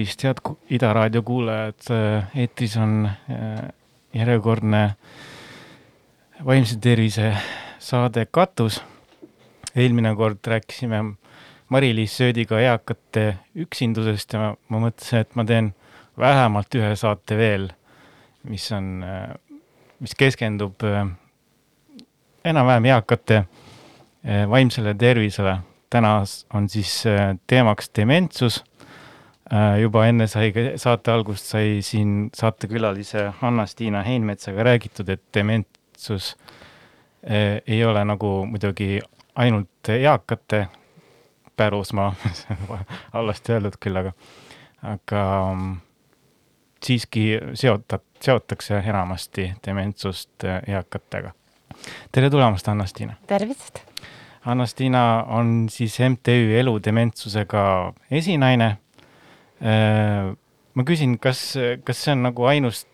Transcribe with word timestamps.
tervist, 0.00 0.22
head 0.24 0.40
Ida 0.70 0.92
raadio 0.92 1.22
kuulajad, 1.22 1.90
eetris 2.34 2.76
on 2.76 3.04
äh, 3.06 3.68
järjekordne 4.14 4.96
vaimse 6.44 6.78
tervise 6.80 7.36
saade 7.78 8.26
Katus. 8.30 8.82
eelmine 9.76 10.14
kord 10.16 10.38
rääkisime 10.46 11.02
Mari-Liis 11.68 12.16
Söödiga 12.16 12.60
eakate 12.60 13.36
üksindusest 13.54 14.32
ja 14.32 14.56
ma, 14.68 14.78
mõtlesin, 14.78 15.20
et 15.20 15.34
ma 15.34 15.44
teen 15.44 15.74
vähemalt 16.18 16.74
ühe 16.74 16.96
saate 16.96 17.36
veel, 17.36 17.68
mis 18.48 18.72
on, 18.72 19.02
äh, 19.04 19.34
mis 20.00 20.14
keskendub 20.14 20.80
äh, 20.82 21.06
enam-vähem 22.44 22.84
eakate 22.84 23.44
vaimsele 24.48 24.94
tervisele. 24.94 25.58
täna 25.90 26.24
on 26.54 26.68
siis 26.68 27.04
teemaks 27.46 27.90
dementsus 27.96 28.60
Äh, 28.60 28.69
juba 29.80 30.06
enne 30.06 30.26
sai, 30.30 30.52
saate 30.76 31.10
algust 31.10 31.44
sai 31.50 31.80
siin 31.82 32.30
saatekülalise 32.34 33.32
Hanna-Stiina 33.40 34.02
Heinmetsaga 34.02 34.62
räägitud, 34.62 35.08
et 35.08 35.22
dementsus 35.34 36.36
äh, 37.30 37.62
ei 37.66 37.84
ole 37.84 38.04
nagu 38.04 38.46
muidugi 38.46 39.00
ainult 39.34 39.88
eakate 39.88 40.68
pärusmaa 41.56 42.14
halvasti 43.14 43.52
öeldud 43.52 43.78
küll, 43.80 43.98
aga, 43.98 44.12
aga 44.82 45.24
mm, 45.54 45.74
siiski 46.86 47.24
seotat-, 47.54 48.06
seotakse 48.22 48.78
enamasti 48.78 49.52
dementsust 49.66 50.44
äh, 50.44 50.62
eakatega. 50.76 51.32
tere 52.12 52.30
tulemast, 52.30 52.68
Anna-Stiina! 52.68 53.18
tervist! 53.26 53.82
Anna-Stiina 54.46 55.24
on 55.28 55.66
siis 55.68 55.98
MTÜ 56.00 56.54
Elu 56.60 56.78
dementsusega 56.84 57.64
esinaine 58.10 58.70
Äh, 58.70 58.89
ma 59.60 60.84
küsin, 60.86 61.18
kas, 61.22 61.40
kas 61.84 62.04
see 62.04 62.14
on 62.14 62.22
nagu 62.24 62.46
ainus 62.48 62.84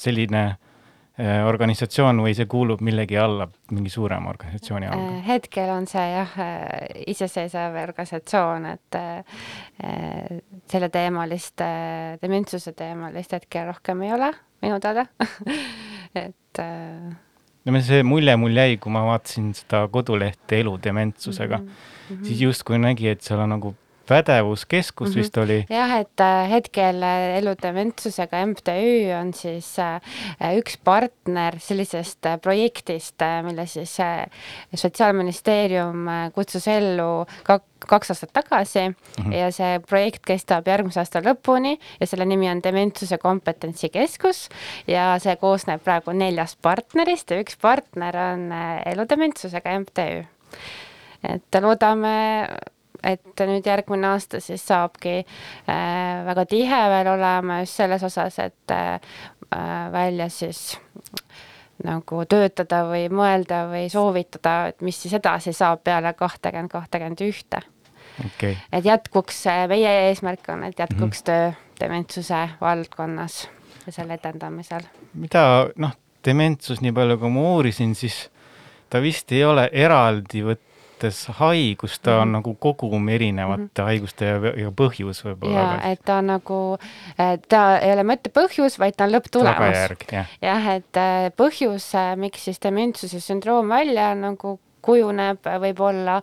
selline 0.00 0.42
äh, 0.48 1.42
organisatsioon 1.46 2.22
või 2.24 2.34
see 2.36 2.48
kuulub 2.50 2.80
millegi 2.84 3.18
alla, 3.20 3.46
mingi 3.74 3.92
suurema 3.92 4.32
organisatsiooni 4.32 4.88
alla? 4.88 5.10
Äh, 5.18 5.26
hetkel 5.28 5.72
on 5.74 5.88
see 5.90 6.06
jah, 6.10 6.38
iseseisev 7.12 7.76
organisatsioon, 7.82 8.70
et 8.72 8.98
selleteemalist, 10.72 11.66
dementsuse 12.22 12.74
teemalist 12.78 13.36
hetkel 13.36 13.68
rohkem 13.72 14.02
ei 14.06 14.16
ole 14.16 14.32
minu 14.64 14.80
teada 14.80 15.04
et 16.24 16.64
no 17.64 17.80
see 17.84 18.02
mulje 18.06 18.34
mul 18.40 18.56
jäi, 18.56 18.76
kui 18.80 18.92
ma 18.92 19.04
vaatasin 19.08 19.52
seda 19.56 19.84
kodulehte 19.92 20.60
Elu 20.60 20.76
dementsusega 20.84 21.58
mm, 21.58 21.68
-hmm. 21.68 22.24
siis 22.26 22.40
justkui 22.40 22.78
nägi, 22.78 23.08
et 23.08 23.22
seal 23.22 23.40
on 23.40 23.54
nagu 23.56 23.74
pädevuskeskus 24.06 25.08
mm 25.08 25.12
-hmm. 25.12 25.18
vist 25.18 25.36
oli. 25.36 25.66
jah, 25.70 26.00
et 26.00 26.20
äh, 26.20 26.50
hetkel 26.50 27.02
äh, 27.02 27.38
Eludementsusega 27.38 28.46
MTÜ 28.46 29.14
on 29.20 29.34
siis 29.34 29.78
äh, 29.78 30.00
üks 30.56 30.78
partner 30.84 31.58
sellisest 31.58 32.18
projektist, 32.42 33.16
mille 33.42 33.66
siis 33.66 33.96
Sotsiaalministeerium 34.74 36.06
kutsus 36.34 36.68
ellu 36.68 37.26
kak-, 37.48 37.86
kaks 37.86 38.10
aastat 38.10 38.32
tagasi 38.32 38.88
mm 38.88 38.94
-hmm. 39.18 39.32
ja 39.32 39.52
see 39.52 39.80
projekt 39.88 40.22
kestab 40.26 40.68
järgmise 40.68 41.00
aasta 41.00 41.20
lõpuni 41.20 41.78
ja 42.00 42.06
selle 42.06 42.24
nimi 42.24 42.50
on 42.50 42.62
Dementsuse 42.62 43.18
kompetentsikeskus 43.18 44.48
ja 44.86 45.18
see 45.18 45.36
koosneb 45.36 45.82
praegu 45.84 46.12
neljast 46.12 46.58
partnerist 46.62 47.30
ja 47.30 47.40
üks 47.40 47.56
partner 47.60 48.16
on 48.16 48.52
Eludementsusega 48.86 49.78
MTÜ. 49.78 50.24
et 51.24 51.62
loodame 51.62 52.48
et 53.04 53.44
nüüd 53.48 53.66
järgmine 53.66 54.08
aasta 54.14 54.40
siis 54.40 54.64
saabki 54.66 55.18
äh, 55.20 56.24
väga 56.26 56.46
tihe 56.50 56.80
veel 56.92 57.12
olema 57.14 57.60
just 57.62 57.80
selles 57.80 58.02
osas, 58.06 58.38
et 58.38 58.74
äh, 58.74 59.00
välja 59.92 60.28
siis 60.32 60.78
nagu 61.84 62.22
töötada 62.30 62.84
või 62.88 63.08
mõelda 63.12 63.64
või 63.70 63.88
soovitada, 63.92 64.70
et 64.70 64.82
mis 64.84 64.98
siis 65.02 65.16
edasi 65.18 65.52
saab 65.56 65.82
peale 65.84 66.14
kahtekümmend, 66.16 66.72
kahtekümmend 66.72 67.24
ühte. 67.26 67.62
Okay. 68.26 68.54
et 68.70 68.84
jätkuks, 68.86 69.40
meie 69.66 69.90
eesmärk 70.06 70.46
on, 70.52 70.62
et 70.64 70.78
jätkuks 70.78 71.24
mm 71.24 71.32
-hmm. 71.32 71.50
töö 71.50 71.52
dementsuse 71.80 72.48
valdkonnas 72.60 73.48
ja 73.86 73.92
selle 73.92 74.14
edendamisel. 74.14 74.86
mida 75.14 75.68
noh, 75.76 75.90
dementsus, 76.24 76.80
nii 76.80 76.92
palju 76.92 77.18
kui 77.18 77.30
ma 77.30 77.40
uurisin, 77.40 77.94
siis 77.94 78.30
ta 78.90 79.02
vist 79.02 79.32
ei 79.32 79.44
ole 79.44 79.68
eraldi 79.72 80.44
võt-, 80.46 80.73
mõttes 81.04 81.38
haigus, 81.38 81.98
ta 82.00 82.20
on 82.20 82.28
mm 82.28 82.34
-hmm. 82.34 82.36
nagu 82.38 82.54
kogum 82.54 83.08
erinevate 83.08 83.62
mm 83.62 83.70
-hmm. 83.74 83.84
haiguste 83.84 84.24
ja, 84.24 84.36
ja 84.56 84.70
põhjus 84.70 85.24
võib-olla. 85.24 85.58
jaa, 85.58 85.92
et 85.92 86.00
ta 86.04 86.18
on 86.18 86.26
nagu, 86.26 86.78
ta 87.48 87.78
ei 87.78 87.92
ole 87.92 88.04
mitte 88.04 88.30
põhjus, 88.30 88.78
vaid 88.78 88.96
ta 88.96 89.04
on 89.04 89.12
lõpptulemus. 89.12 90.12
jah. 90.12 90.26
jah, 90.42 90.66
et 90.74 90.96
äh, 90.96 91.30
põhjus, 91.36 91.94
äh, 91.94 92.16
miks 92.16 92.44
siis 92.44 92.60
dementsuse 92.60 93.20
sündroom 93.20 93.68
välja 93.68 94.14
nagu 94.14 94.60
kujuneb, 94.84 95.38
võib-olla, 95.60 96.20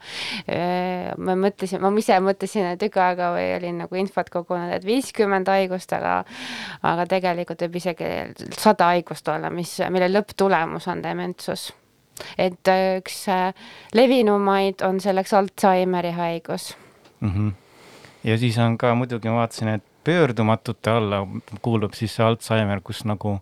äh, 0.48 1.14
ma 1.18 1.36
mõtlesin, 1.36 1.82
ma 1.82 1.90
ise 1.98 2.20
mõtlesin 2.20 2.78
tükk 2.78 2.98
aega 2.98 3.34
või 3.34 3.56
olin 3.58 3.78
nagu 3.78 3.96
infot 3.96 4.30
kogunud, 4.30 4.74
et 4.74 4.86
viiskümmend 4.86 5.48
haigust, 5.48 5.94
aga 5.94 6.24
aga 6.84 7.06
tegelikult 7.06 7.62
võib 7.62 7.76
isegi 7.76 8.06
sada 8.58 8.86
haigust 8.86 9.28
olla, 9.28 9.50
mis, 9.50 9.80
mille 9.90 10.10
lõpptulemus 10.14 10.88
on 10.88 11.02
dementsus 11.02 11.72
et 12.38 12.68
äh, 12.68 12.98
üks 13.00 13.28
äh, 13.30 13.54
levinumaid 13.94 14.82
on 14.88 15.00
selleks 15.00 15.34
Alžeimeri 15.34 16.12
haigus 16.12 16.76
mm. 17.20 17.30
-hmm. 17.30 17.52
ja 18.24 18.38
siis 18.38 18.58
on 18.58 18.78
ka 18.78 18.96
muidugi, 18.96 19.30
ma 19.30 19.36
vaatasin, 19.36 19.68
et 19.68 19.84
pöördumatute 20.04 20.90
alla 20.90 21.28
kuulub 21.62 21.94
siis 21.94 22.16
see 22.16 22.26
Alžeimer, 22.26 22.82
kus 22.84 23.06
nagu 23.06 23.40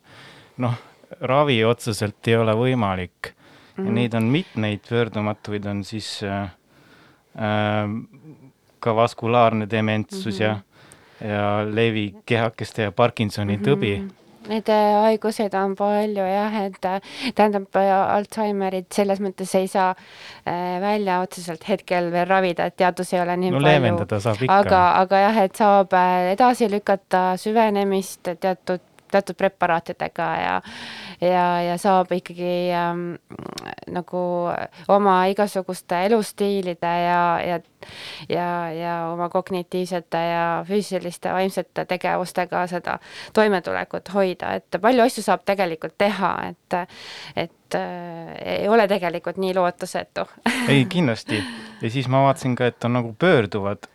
noh, 0.58 0.74
ravi 1.22 1.64
otseselt 1.64 2.28
ei 2.28 2.36
ole 2.36 2.54
võimalik 2.54 3.34
mm. 3.34 3.34
-hmm. 3.76 3.84
mhm. 3.84 3.94
neid 3.94 4.14
on 4.14 4.24
mitmeid, 4.24 4.80
pöördumatuid 4.90 5.66
on 5.66 5.84
siis 5.84 6.24
äh, 6.24 6.42
äh, 7.36 7.90
ka 8.80 8.96
vaskulaarne 8.96 9.70
dementsus 9.70 10.26
mm 10.26 10.32
-hmm. 10.32 10.44
ja 10.44 10.60
ja 11.22 11.66
levi 11.76 12.16
kehakeste 12.26 12.82
ja 12.82 12.92
Parkinsoni 12.92 13.58
mm 13.58 13.62
-hmm. 13.62 13.66
Neid 14.48 14.70
äh, 14.72 14.96
haiguseid 15.04 15.54
on 15.60 15.74
palju 15.76 16.24
jah, 16.24 16.54
et 16.64 16.86
äh, 16.88 17.00
tähendab, 17.36 17.68
äh, 17.76 17.90
Alžeimerit 17.92 18.88
selles 18.96 19.20
mõttes 19.24 19.52
ei 19.60 19.68
saa 19.68 19.92
välja 20.46 21.20
otseselt 21.22 21.66
hetkel 21.68 22.08
veel 22.14 22.26
ravida, 22.30 22.70
et 22.70 22.78
teadus 22.80 23.12
ei 23.14 23.20
ole 23.22 23.36
nii 23.38 23.52
no, 23.54 23.60
palju. 23.62 24.48
aga, 24.56 24.80
aga 25.04 25.24
jah, 25.26 25.42
et 25.44 25.60
saab 25.60 25.94
edasi 26.32 26.70
lükata 26.72 27.24
süvenemist 27.38 28.32
teatud 28.40 28.89
teatud 29.12 29.38
preparaatidega 29.38 30.30
ja 30.42 30.62
ja, 31.22 31.46
ja 31.62 31.78
saab 31.78 32.12
ikkagi 32.16 32.72
ähm, 32.76 33.06
nagu 33.92 34.22
oma 34.88 35.26
igasuguste 35.32 36.06
elustiilide 36.06 36.94
ja, 37.06 37.24
ja 37.46 37.60
ja, 38.30 38.72
ja 38.72 38.94
oma 39.14 39.30
kognitiivsete 39.30 40.18
ja 40.18 40.66
füüsiliste, 40.68 41.32
vaimsete 41.34 41.86
tegevustega 41.86 42.66
seda 42.68 42.98
toimetulekut 43.34 44.14
hoida, 44.14 44.54
et 44.60 44.80
palju 44.82 45.04
asju 45.06 45.24
saab 45.24 45.46
tegelikult 45.48 45.96
teha, 45.98 46.34
et 46.50 46.80
et 47.36 47.76
äh, 47.76 48.34
ei 48.60 48.68
ole 48.68 48.88
tegelikult 48.88 49.38
nii 49.38 49.54
lootusetu 49.56 50.26
ei, 50.72 50.86
kindlasti. 50.90 51.44
ja 51.82 51.90
siis 51.90 52.08
ma 52.08 52.24
vaatasin 52.28 52.56
ka, 52.56 52.68
et 52.68 52.84
on 52.84 52.94
nagu 52.94 53.16
pöörduvad 53.20 53.90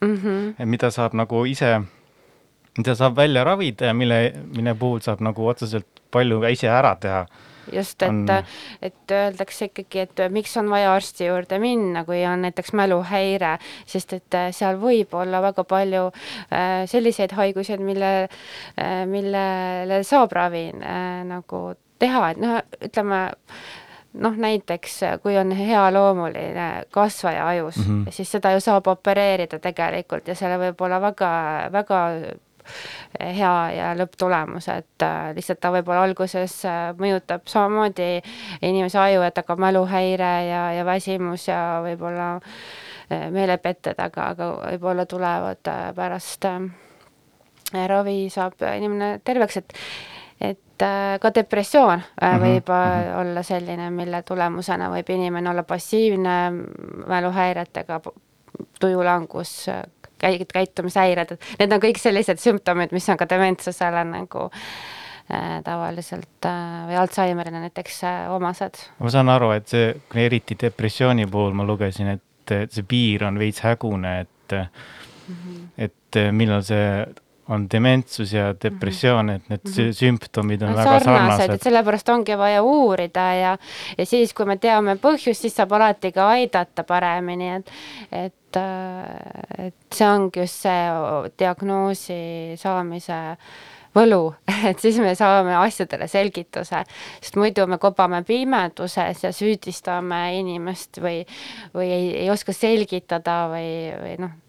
mm, 0.00 0.16
-hmm. 0.16 0.64
mida 0.64 0.90
saab 0.90 1.14
nagu 1.14 1.44
ise 1.44 1.80
mida 2.76 2.94
saab 2.94 3.16
välja 3.16 3.44
ravida 3.44 3.90
ja 3.90 3.94
mille, 3.94 4.32
mille 4.56 4.74
puhul 4.74 5.00
saab 5.04 5.20
nagu 5.24 5.46
otseselt 5.46 6.02
palju 6.10 6.42
ise 6.50 6.68
ära 6.72 6.94
teha 7.00 7.26
just, 7.72 8.02
et 8.02 8.08
on..., 8.08 8.26
et 8.82 9.12
öeldakse 9.12 9.70
ikkagi, 9.70 10.04
et 10.06 10.22
miks 10.32 10.54
on 10.60 10.70
vaja 10.70 10.92
arsti 10.94 11.28
juurde 11.28 11.58
minna, 11.62 12.04
kui 12.06 12.22
on 12.28 12.44
näiteks 12.46 12.72
mäluhäire, 12.78 13.56
sest 13.88 14.16
et 14.18 14.38
äh, 14.38 14.50
seal 14.56 14.80
võib 14.82 15.14
olla 15.18 15.42
väga 15.44 15.64
palju 15.68 16.04
äh, 16.10 16.84
selliseid 16.90 17.34
haiguseid, 17.36 17.82
mille 17.82 18.12
äh,, 18.26 19.02
millele 19.10 20.02
saab 20.06 20.36
ravi 20.36 20.68
äh, 20.76 21.24
nagu 21.26 21.66
teha, 22.00 22.30
et 22.30 22.40
noh, 22.42 22.60
ütleme 22.84 23.20
noh, 24.16 24.36
näiteks 24.40 25.00
kui 25.22 25.36
on 25.36 25.52
healoomuline 25.52 26.86
kasvaja 26.94 27.48
ajus 27.52 27.76
mm, 27.82 27.84
-hmm. 27.84 28.12
siis 28.12 28.30
seda 28.32 28.52
ju 28.54 28.60
saab 28.64 28.86
opereerida 28.88 29.58
tegelikult 29.58 30.28
ja 30.28 30.34
sellel 30.34 30.60
võib 30.60 30.80
olla 30.86 31.00
väga, 31.00 31.30
väga 31.72 32.00
hea 33.20 33.54
ja 33.76 33.92
lõpptulemus, 33.98 34.68
et 34.72 35.04
äh, 35.04 35.30
lihtsalt 35.36 35.60
ta 35.62 35.72
võib-olla 35.74 36.04
alguses 36.06 36.58
äh, 36.68 36.90
mõjutab 36.98 37.46
samamoodi 37.50 38.20
inimese 38.62 38.98
aju, 39.00 39.22
et 39.26 39.38
hakkab 39.40 39.62
mäluhäire 39.62 40.32
ja, 40.48 40.64
ja 40.78 40.84
väsimus 40.88 41.48
ja 41.48 41.60
võib-olla 41.84 42.34
äh, 42.36 43.28
meelepetted, 43.32 43.98
aga, 43.98 44.32
aga 44.34 44.50
võib-olla 44.72 45.06
tulevad 45.06 45.72
pärast 45.96 46.48
ravi 47.86 48.18
saab 48.30 48.62
inimene 48.76 49.16
terveks, 49.24 49.62
et 49.62 49.80
et 50.36 50.82
ka 51.20 51.30
depressioon 51.34 52.00
-hmm. 52.00 52.40
võib 52.40 52.68
mm 52.68 52.74
-hmm. 52.74 53.20
olla 53.20 53.42
selline, 53.42 53.90
mille 53.90 54.22
tulemusena 54.22 54.90
võib 54.90 55.10
inimene 55.10 55.50
olla 55.50 55.62
passiivne 55.62 56.52
mäluhäiretega, 57.06 58.00
tujulangus, 58.80 59.66
käi-, 60.22 60.46
käitumishäired, 60.52 61.34
et 61.34 61.48
need 61.60 61.76
on 61.76 61.82
kõik 61.82 62.00
sellised 62.00 62.42
sümptomid, 62.42 62.94
mis 62.96 63.08
on 63.12 63.20
ka 63.20 63.28
dementsusele 63.30 64.04
nagu 64.08 64.46
äh, 64.50 65.58
tavaliselt 65.66 66.48
äh, 66.48 66.86
või 66.90 67.00
Alžeimerile 67.02 67.66
näiteks 67.66 68.00
äh, 68.08 68.22
omased. 68.34 68.80
ma 69.02 69.12
saan 69.12 69.32
aru, 69.32 69.52
et 69.56 69.68
see, 69.72 69.92
eriti 70.26 70.58
depressiooni 70.60 71.28
puhul 71.30 71.56
ma 71.56 71.66
lugesin, 71.68 72.16
et 72.16 72.56
see 72.70 72.86
piir 72.86 73.26
on 73.26 73.38
veits 73.38 73.64
hägune, 73.66 74.20
et 74.22 74.56
mm, 74.56 75.36
-hmm. 75.36 75.62
et 75.88 76.20
millal 76.32 76.62
see 76.62 76.90
on 77.48 77.66
dementsus 77.70 78.32
ja 78.32 78.54
depressioon, 78.62 79.30
et 79.30 79.48
need 79.48 79.60
mm 79.64 79.72
-hmm. 79.72 79.92
sümptomid 79.92 80.62
on, 80.62 80.68
on 80.68 80.76
väga 80.76 81.00
sarnased, 81.00 81.36
sarnased.. 81.36 81.62
sellepärast 81.62 82.08
ongi 82.08 82.38
vaja 82.38 82.62
uurida 82.62 83.34
ja, 83.34 83.58
ja 83.98 84.06
siis, 84.06 84.34
kui 84.34 84.46
me 84.46 84.56
teame 84.56 84.96
põhjust, 84.96 85.46
siis 85.46 85.56
saab 85.56 85.72
alati 85.72 86.12
ka 86.12 86.28
aidata 86.28 86.84
paremini, 86.84 87.50
et, 87.54 87.70
et, 88.12 88.34
et 88.58 89.96
see 89.96 90.06
ongi 90.08 90.44
just 90.44 90.66
see 90.66 91.32
diagnoosi 91.38 92.20
saamise 92.60 93.18
võlu, 93.96 94.22
et 94.70 94.80
siis 94.82 94.98
me 95.02 95.14
saame 95.18 95.54
asjadele 95.58 96.08
selgituse, 96.10 96.82
sest 97.20 97.38
muidu 97.40 97.66
me 97.70 97.80
kobame 97.82 98.22
pimeduses 98.26 99.24
ja 99.24 99.32
süüdistame 99.34 100.22
inimest 100.40 101.00
või, 101.02 101.22
või 101.76 101.92
ei, 101.92 102.10
ei 102.24 102.32
oska 102.32 102.54
selgitada 102.56 103.46
või, 103.52 103.70
või 104.02 104.18
noh 104.24 104.42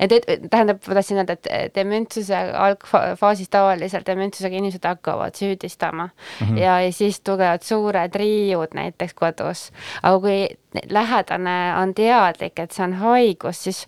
et, 0.00 0.12
et 0.12 0.46
tähendab, 0.50 0.80
ma 0.86 0.98
tahtsin 0.98 1.20
öelda, 1.22 1.36
et 1.50 1.74
dementsuse 1.74 2.36
algfaasis 2.36 3.48
tavaliselt 3.52 4.06
dementsusega 4.06 4.56
inimesed 4.56 4.84
hakkavad 4.84 5.34
süüdistama 5.38 6.08
mm 6.08 6.46
-hmm. 6.46 6.58
ja, 6.58 6.80
ja 6.80 6.92
siis 6.92 7.20
tulevad 7.20 7.62
suured 7.62 8.14
riiud 8.14 8.74
näiteks 8.74 9.14
kodus. 9.14 9.70
aga 10.02 10.20
kui 10.20 10.48
lähedane 10.90 11.74
on 11.82 11.94
teadlik, 11.94 12.58
et 12.58 12.70
see 12.70 12.84
on 12.84 12.92
haigus, 12.92 13.64
siis 13.64 13.86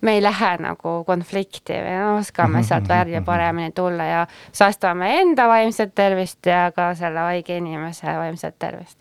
me 0.00 0.14
ei 0.14 0.22
lähe 0.22 0.56
nagu 0.62 1.04
konflikti 1.06 1.72
või 1.72 2.18
oskame 2.18 2.62
sealt 2.62 2.88
välja 2.88 3.22
paremini 3.22 3.72
tulla 3.74 4.04
ja 4.04 4.26
säästame 4.52 5.10
enda 5.20 5.48
vaimset 5.48 5.94
tervist 5.94 6.46
ja 6.46 6.70
ka 6.76 6.92
selle 6.94 7.18
haige 7.18 7.56
inimese 7.56 8.06
vaimset 8.06 8.58
tervist. 8.58 8.98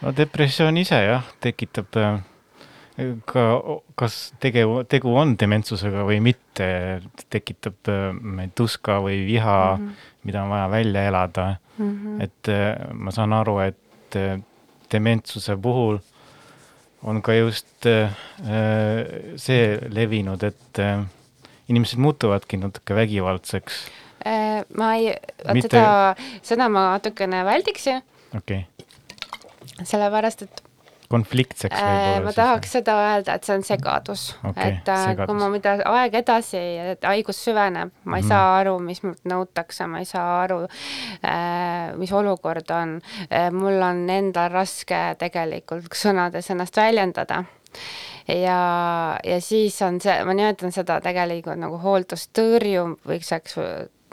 no 0.00 0.12
depressioon 0.16 0.76
ise 0.76 1.04
jah, 1.04 1.24
tekitab 1.40 1.96
äh, 1.96 2.20
ka, 3.26 3.44
kas 3.96 4.16
tegu, 4.42 4.82
tegu 4.88 5.14
on 5.16 5.34
dementsusega 5.40 6.04
või 6.08 6.20
mitte, 6.24 6.66
tekitab 7.32 7.90
äh, 7.90 8.48
tuska 8.54 8.98
või 9.04 9.22
viha 9.26 9.58
mm, 9.76 9.86
-hmm. 9.86 10.10
mida 10.28 10.42
on 10.42 10.52
vaja 10.52 10.70
välja 10.70 11.04
elada 11.08 11.46
mm. 11.78 11.90
-hmm. 11.90 12.22
et 12.22 12.48
äh, 12.52 12.92
ma 12.92 13.10
saan 13.10 13.32
aru, 13.32 13.58
et 13.64 14.16
äh, 14.16 14.40
dementsuse 14.92 15.56
puhul 15.56 15.98
on 17.02 17.22
ka 17.22 17.34
just 17.34 17.86
see 19.36 19.78
levinud, 19.90 20.42
et 20.42 20.78
inimesed 21.68 21.98
muutuvadki 21.98 22.56
natuke 22.56 22.94
vägivaldseks. 22.94 23.80
ma 24.76 24.94
ei, 24.94 25.16
vot 25.48 25.62
seda, 25.62 26.14
seda 26.42 26.68
ma 26.68 26.92
natukene 26.92 27.44
väldiksin. 27.44 28.02
okei 28.36 28.66
okay. 28.68 29.82
sellepärast, 29.82 30.42
et 30.42 30.61
konfliktseks 31.12 31.76
äh, 31.76 31.88
võib-olla? 31.88 32.24
ma 32.26 32.34
tahaks 32.36 32.74
seda 32.78 32.96
öelda, 33.06 33.36
et 33.36 33.48
see 33.48 33.56
on 33.58 33.64
segadus 33.66 34.24
okay,. 34.40 34.72
et 34.72 34.90
äh, 34.92 35.04
segadus. 35.10 35.30
kui 35.30 35.40
ma, 35.40 35.50
mida 35.52 35.74
aeg 35.92 36.18
edasi, 36.22 36.62
haigus 37.04 37.42
süveneb, 37.46 37.94
ma 38.04 38.20
ei 38.20 38.26
mm. 38.26 38.30
saa 38.32 38.58
aru, 38.60 38.76
mis 38.84 39.02
mult 39.06 39.22
nõutakse, 39.28 39.88
ma 39.90 40.02
ei 40.02 40.08
saa 40.08 40.28
aru, 40.42 40.62
äh, 41.28 41.92
mis 42.00 42.12
olukord 42.16 42.70
on. 42.74 42.98
mul 43.56 43.82
on 43.82 44.04
endal 44.12 44.50
raske 44.52 45.00
tegelikult 45.20 45.92
sõnades 45.96 46.50
ennast 46.52 46.76
väljendada 46.78 47.42
ja, 48.28 48.60
ja 49.24 49.40
siis 49.40 49.78
on 49.82 50.00
see, 50.02 50.14
ma 50.26 50.36
nimetan 50.36 50.74
seda 50.74 51.00
tegelikult 51.04 51.60
nagu 51.60 51.80
hooldustõrjum 51.82 52.96
võiks, 53.08 53.32
eks 53.36 53.58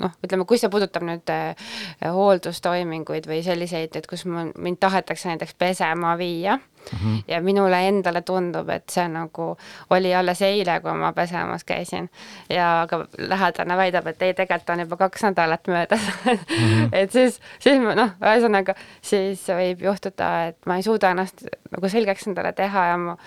noh, 0.04 0.16
ütleme, 0.24 0.48
kui 0.48 0.60
see 0.60 0.72
puudutab 0.72 1.06
nüüd 1.08 1.32
äh, 1.34 1.70
hooldustoiminguid 2.16 3.28
või 3.30 3.42
selliseid, 3.46 3.96
et 4.00 4.08
kus 4.10 4.26
mul, 4.30 4.54
mind 4.60 4.82
tahetakse 4.82 5.32
näiteks 5.32 5.58
pesema 5.60 6.16
viia 6.20 6.60
mm 6.92 7.00
-hmm. 7.00 7.24
ja 7.28 7.42
minule 7.42 7.88
endale 7.88 8.22
tundub, 8.22 8.70
et 8.70 8.90
see 8.90 9.08
nagu 9.08 9.58
oli 9.90 10.16
alles 10.16 10.42
eile, 10.42 10.80
kui 10.82 10.94
ma 10.94 11.14
pesemas 11.14 11.64
käisin 11.64 12.10
ja 12.50 12.82
aga 12.82 13.06
lähedane 13.18 13.78
väidab, 13.78 14.08
et 14.08 14.22
ei, 14.22 14.34
tegelikult 14.34 14.70
on 14.70 14.80
juba 14.80 14.98
kaks 14.98 15.24
nädalat 15.24 15.68
möödas 15.68 16.02
mm. 16.26 16.32
-hmm. 16.32 16.90
et 17.02 17.12
siis, 17.12 17.42
siis 17.60 17.80
noh, 17.80 18.10
ühesõnaga 18.22 18.76
siis 19.02 19.48
võib 19.48 19.84
juhtuda, 19.84 20.48
et 20.48 20.58
ma 20.66 20.76
ei 20.76 20.84
suuda 20.84 21.12
ennast 21.12 21.46
nagu 21.72 21.90
selgeks 21.90 22.28
endale 22.28 22.54
teha 22.54 22.86
ja 22.86 22.98
ma 22.98 23.18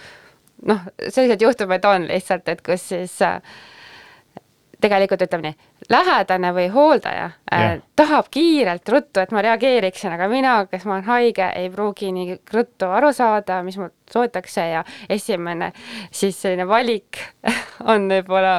noh, 0.66 0.80
selliseid 1.08 1.42
juhtumeid 1.42 1.84
on 1.84 2.08
lihtsalt, 2.08 2.48
et 2.48 2.62
kus 2.62 2.88
siis 2.88 3.22
äh, 3.22 3.40
tegelikult 4.82 5.22
ütleme 5.26 5.50
nii, 5.50 5.70
lähedane 5.92 6.50
või 6.56 6.66
hooldaja 6.72 7.28
yeah. 7.28 7.62
äh, 7.76 7.82
tahab 7.96 8.28
kiirelt 8.34 8.88
ruttu, 8.88 9.22
et 9.22 9.32
ma 9.34 9.42
reageeriksin, 9.44 10.12
aga 10.16 10.28
mina, 10.30 10.54
kes 10.70 10.84
ma 10.88 10.96
olen 10.96 11.06
haige, 11.08 11.48
ei 11.58 11.70
pruugi 11.72 12.10
nii 12.14 12.38
ruttu 12.54 12.90
aru 12.90 13.12
saada, 13.16 13.62
mis 13.66 13.78
mult 13.80 13.94
soovitakse 14.12 14.66
ja 14.72 14.84
esimene 15.10 15.72
siis 16.10 16.40
selline 16.42 16.66
valik 16.68 17.22
on 17.92 18.10
võib-olla, 18.10 18.56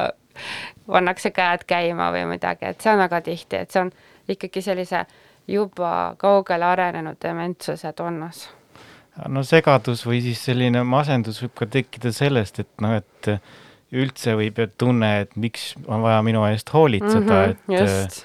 pannakse 0.86 1.30
käed 1.34 1.64
käima 1.68 2.10
või 2.14 2.26
midagi, 2.34 2.72
et 2.72 2.82
see 2.82 2.92
on 2.92 3.04
väga 3.04 3.22
tihti, 3.24 3.62
et 3.62 3.70
see 3.70 3.84
on 3.84 3.94
ikkagi 4.28 4.64
sellise 4.64 5.04
juba 5.48 6.14
kaugele 6.18 6.64
arenenud 6.64 7.20
dementsuse 7.22 7.92
tunnus 7.92 8.46
no 9.28 9.44
segadus 9.46 10.02
või 10.06 10.22
siis 10.24 10.40
selline 10.48 10.82
masendus 10.88 11.42
võib 11.44 11.54
ka 11.60 11.68
tekkida 11.70 12.10
sellest, 12.14 12.64
et 12.64 12.82
noh, 12.82 12.96
et 12.98 13.30
üldse 13.94 14.36
võib 14.38 14.60
ju 14.60 14.68
tunne, 14.78 15.10
et 15.24 15.34
miks 15.40 15.72
on 15.86 16.04
vaja 16.04 16.22
minu 16.26 16.44
eest 16.50 16.72
hoolitseda 16.74 17.40
mm, 17.46 17.58
-hmm, 17.66 17.82
et 17.82 18.22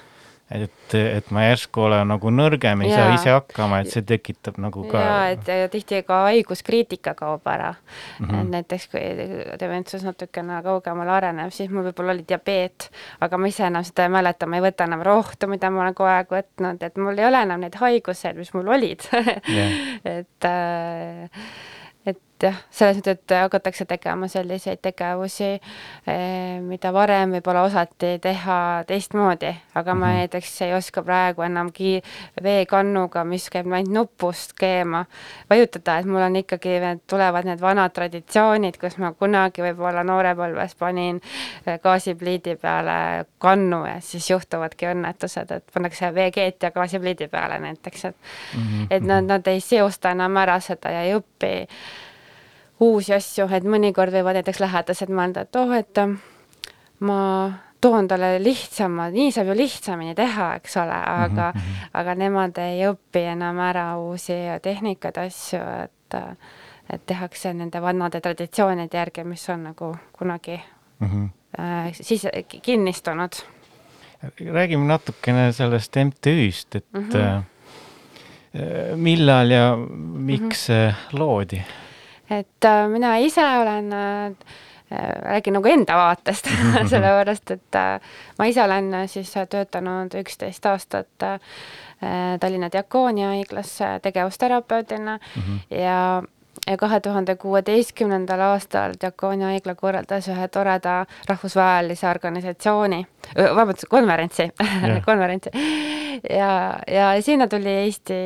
et, 0.50 0.94
et 0.94 1.30
ma 1.34 1.44
järsku 1.44 1.84
olen 1.86 2.08
nagu 2.10 2.30
nõrgem, 2.34 2.82
ei 2.82 2.90
saa 2.90 3.14
ise 3.14 3.30
hakkama, 3.32 3.80
et 3.84 3.92
see 3.92 4.02
tekitab 4.06 4.58
nagu 4.62 4.82
ka. 4.90 5.02
ja, 5.02 5.18
et 5.36 5.72
tihti 5.72 6.02
ka 6.06 6.24
haiguskriitika 6.26 7.14
kaob 7.18 7.46
ära 7.46 7.70
mm. 7.74 8.26
-hmm. 8.26 8.40
et 8.40 8.50
näiteks 8.56 8.88
kui 8.90 9.02
dementsus 9.60 10.04
natukene 10.06 10.60
kaugemale 10.66 11.14
areneb, 11.14 11.54
siis 11.54 11.70
mul 11.70 11.86
võib-olla 11.90 12.16
oli 12.16 12.26
diabeet, 12.28 12.90
aga 13.20 13.38
ma 13.38 13.50
ise 13.50 13.66
enam 13.70 13.86
seda 13.86 14.08
ei 14.08 14.14
mäleta, 14.18 14.46
ma 14.46 14.58
ei 14.58 14.66
võta 14.66 14.88
enam 14.90 15.04
rohtu, 15.06 15.46
mida 15.46 15.70
ma 15.70 15.84
olen 15.86 15.94
kogu 15.94 16.10
aeg 16.10 16.34
võtnud, 16.34 16.82
et 16.82 16.96
mul 16.98 17.18
ei 17.18 17.28
ole 17.30 17.42
enam 17.46 17.60
neid 17.60 17.78
haigused, 17.78 18.36
mis 18.36 18.54
mul 18.54 18.74
olid 18.74 19.06
yeah. 19.14 19.70
et 20.18 20.50
äh, 20.50 21.30
jah, 22.44 22.56
selles 22.70 22.98
mõttes, 22.98 23.18
et 23.18 23.34
hakatakse 23.34 23.84
tegema 23.88 24.28
selliseid 24.30 24.80
tegevusi, 24.82 25.50
eh, 26.08 26.60
mida 26.64 26.92
varem 26.92 27.34
võib-olla 27.36 27.62
osati 27.66 28.16
teha 28.22 28.84
teistmoodi, 28.88 29.52
aga 29.74 29.94
ma 29.94 30.06
-hmm. 30.06 30.16
näiteks 30.20 30.62
ei 30.62 30.74
oska 30.74 31.02
praegu 31.02 31.42
enamgi 31.42 32.02
veekannuga, 32.42 33.24
mis 33.24 33.50
käib 33.50 33.72
ainult 33.72 33.92
nupust 33.92 34.52
keema, 34.58 35.04
vajutada, 35.50 35.98
et 35.98 36.06
mul 36.06 36.22
on 36.22 36.36
ikkagi, 36.36 36.80
need 36.80 37.00
tulevad 37.06 37.44
need 37.44 37.60
vanad 37.60 37.92
traditsioonid, 37.92 38.78
kus 38.80 38.98
ma 38.98 39.12
kunagi 39.12 39.62
võib-olla 39.62 40.04
noorepõlves 40.04 40.74
panin 40.74 41.20
eh, 41.66 41.78
gaasipliidi 41.80 42.56
peale 42.56 43.24
kannu 43.38 43.84
ja 43.86 44.00
siis 44.00 44.30
juhtuvadki 44.30 44.86
õnnetused, 44.86 45.50
et 45.50 45.64
pannakse 45.74 46.14
veekeet 46.14 46.62
ja 46.62 46.70
gaasipliidi 46.70 47.28
peale 47.28 47.58
näiteks, 47.58 48.04
et 48.04 48.16
mm 48.56 48.60
-hmm. 48.60 48.86
et 48.90 49.02
nad, 49.02 49.24
nad 49.24 49.46
ei 49.46 49.60
seosta 49.60 50.10
enam 50.10 50.36
ära 50.36 50.60
seda 50.60 50.90
ja 50.90 51.02
ei 51.02 51.14
õpi 51.14 51.68
uusi 52.80 53.14
asju, 53.14 53.48
et 53.52 53.64
mõnikord 53.64 54.14
võivad 54.14 54.40
näiteks 54.40 54.60
lähedased 54.60 55.10
mõelda, 55.12 55.44
et 55.46 55.56
oh, 55.56 55.74
et 55.76 55.98
äh, 55.98 56.14
ma 57.00 57.20
toon 57.80 58.08
talle 58.08 58.34
lihtsama, 58.42 59.08
nii 59.10 59.32
saab 59.32 59.52
ju 59.52 59.56
lihtsamini 59.56 60.14
teha, 60.14 60.54
eks 60.60 60.76
ole, 60.76 60.96
aga 60.96 61.52
mm, 61.54 61.60
-hmm. 61.60 61.92
aga 62.00 62.14
nemad 62.14 62.58
ei 62.58 62.82
õpi 62.88 63.24
enam 63.32 63.58
ära 63.58 63.96
uusi 63.98 64.36
tehnikaid, 64.62 65.16
asju, 65.16 65.62
et 65.84 66.14
äh, 66.14 66.36
et 66.90 67.06
tehakse 67.06 67.52
nende 67.54 67.80
vanade 67.82 68.20
traditsioonide 68.20 68.98
järgi, 68.98 69.24
mis 69.24 69.48
on 69.52 69.62
nagu 69.68 69.96
kunagi 70.18 70.60
mm 70.98 71.08
-hmm. 71.08 71.28
äh, 71.60 71.92
siis 71.92 72.26
kinnistunud. 72.62 73.32
räägime 74.52 74.84
natukene 74.84 75.52
sellest 75.52 75.96
MTÜ-st, 75.96 76.74
et 76.74 76.84
mm 76.92 77.08
-hmm. 77.08 77.42
äh, 78.60 78.96
millal 78.96 79.50
ja 79.50 79.76
miks 79.76 80.68
mm 80.68 80.74
-hmm. 80.74 81.18
loodi? 81.18 81.62
Et 82.30 82.64
äh, 82.64 82.88
mina 82.88 83.16
ise 83.18 83.44
olen 83.58 83.92
äh, 83.92 84.32
räägin 85.22 85.54
nagu 85.58 85.68
enda 85.68 85.96
vaatest 85.96 86.50
sellepärast 86.92 87.50
et 87.50 87.78
äh, 87.78 88.00
ma 88.38 88.48
ise 88.50 88.64
olen 88.64 88.92
siis 89.08 89.32
töötanud 89.50 90.14
üksteist 90.22 90.66
aastat 90.66 91.28
Tallinna 92.40 92.70
Diakoonia 92.72 93.34
haiglas 93.34 93.74
tegevusterapeudina 94.02 95.18
mm 95.18 95.42
-hmm. 95.42 95.76
ja 95.76 96.22
ja 96.66 96.76
kahe 96.76 97.00
tuhande 97.00 97.34
kuueteistkümnendal 97.40 98.40
aastal 98.40 98.94
Diakoonia 99.00 99.50
haigla 99.52 99.74
korraldas 99.74 100.28
ühe 100.30 100.48
toreda 100.52 101.04
rahvusvahelise 101.28 102.08
organisatsiooni, 102.10 103.00
vabandust, 103.36 103.88
konverentsi. 103.90 104.50
Konverentsi. 105.08 105.50
Ja, 106.30 106.78
ja 106.86 107.12
sinna 107.22 107.48
tuli 107.48 107.72
Eesti 107.84 108.18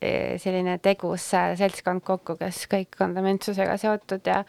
e, 0.00 0.12
selline 0.38 0.78
tegus 0.82 1.30
seltskond 1.32 2.04
kokku, 2.06 2.36
kes 2.40 2.66
kõik 2.70 3.00
on 3.02 3.16
dementsusega 3.16 3.76
seotud 3.80 4.30
ja, 4.30 4.42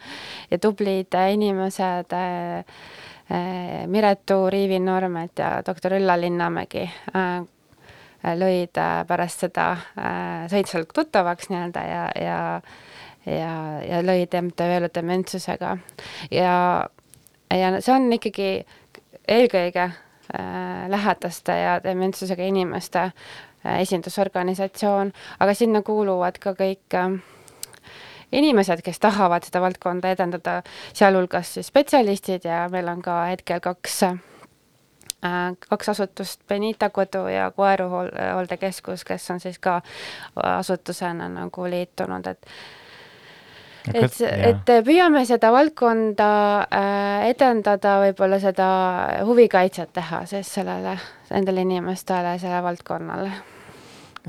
ja 0.50 0.60
tublid 0.62 1.16
inimesed 1.34 2.14
e, 2.14 2.28
Miretu 3.88 4.44
Riivi-Noormet 4.52 5.40
ja 5.40 5.50
doktor 5.66 5.96
Ülla 5.96 6.18
Linnamägi 6.20 6.84
lõid 8.32 8.78
pärast 9.08 9.44
seda, 9.44 9.66
said 10.48 10.68
seal 10.68 10.86
tuttavaks 10.88 11.50
nii-öelda 11.50 11.82
ja, 11.88 12.04
ja 12.20 12.36
ja, 13.26 13.54
ja 13.84 14.00
lõid 14.04 14.34
MTÜ 14.40 14.70
Elu 14.78 14.90
dementsusega. 14.94 15.76
Ja, 16.30 16.56
ja 17.50 17.70
see 17.80 17.94
on 17.94 18.12
ikkagi 18.12 18.48
eelkõige 19.28 19.84
äh, 19.84 20.88
lähedaste 20.90 21.56
ja 21.58 21.78
dementsusega 21.84 22.44
inimeste 22.44 23.06
äh, 23.08 23.80
esindusorganisatsioon, 23.84 25.12
aga 25.40 25.54
sinna 25.54 25.82
kuuluvad 25.82 26.38
ka 26.42 26.54
kõik 26.58 26.98
äh, 26.98 27.16
inimesed, 28.32 28.82
kes 28.84 29.00
tahavad 29.00 29.46
seda 29.46 29.62
valdkonda 29.64 30.12
edendada, 30.14 30.60
sealhulgas 30.92 31.54
siis 31.56 31.72
spetsialistid 31.72 32.46
ja 32.48 32.66
meil 32.72 32.88
on 32.92 33.02
ka 33.02 33.24
hetkel 33.32 33.62
kaks 33.64 34.02
äh, 34.10 34.20
kaks 35.68 35.88
asutust, 35.88 36.40
Benita 36.48 36.90
Kodu 36.90 37.26
ja 37.32 37.50
Koeru 37.50 37.88
hooldekeskus, 37.88 39.04
kes 39.04 39.30
on 39.30 39.40
siis 39.40 39.58
ka 39.58 39.80
asutusena 40.36 41.28
nagu 41.28 41.68
liitunud, 41.70 42.26
et 42.26 42.46
et, 43.92 44.20
et 44.22 44.72
püüame 44.86 45.24
seda 45.28 45.50
valdkonda 45.54 46.28
äh, 46.64 47.28
edendada, 47.30 47.98
võib-olla 48.06 48.40
seda 48.42 48.68
huvikaitset 49.28 49.92
teha 49.96 50.24
siis 50.30 50.50
sellele, 50.58 50.96
nendele 51.30 51.64
inimestele, 51.66 52.38
sellele 52.42 52.62
valdkonnale. 52.64 53.32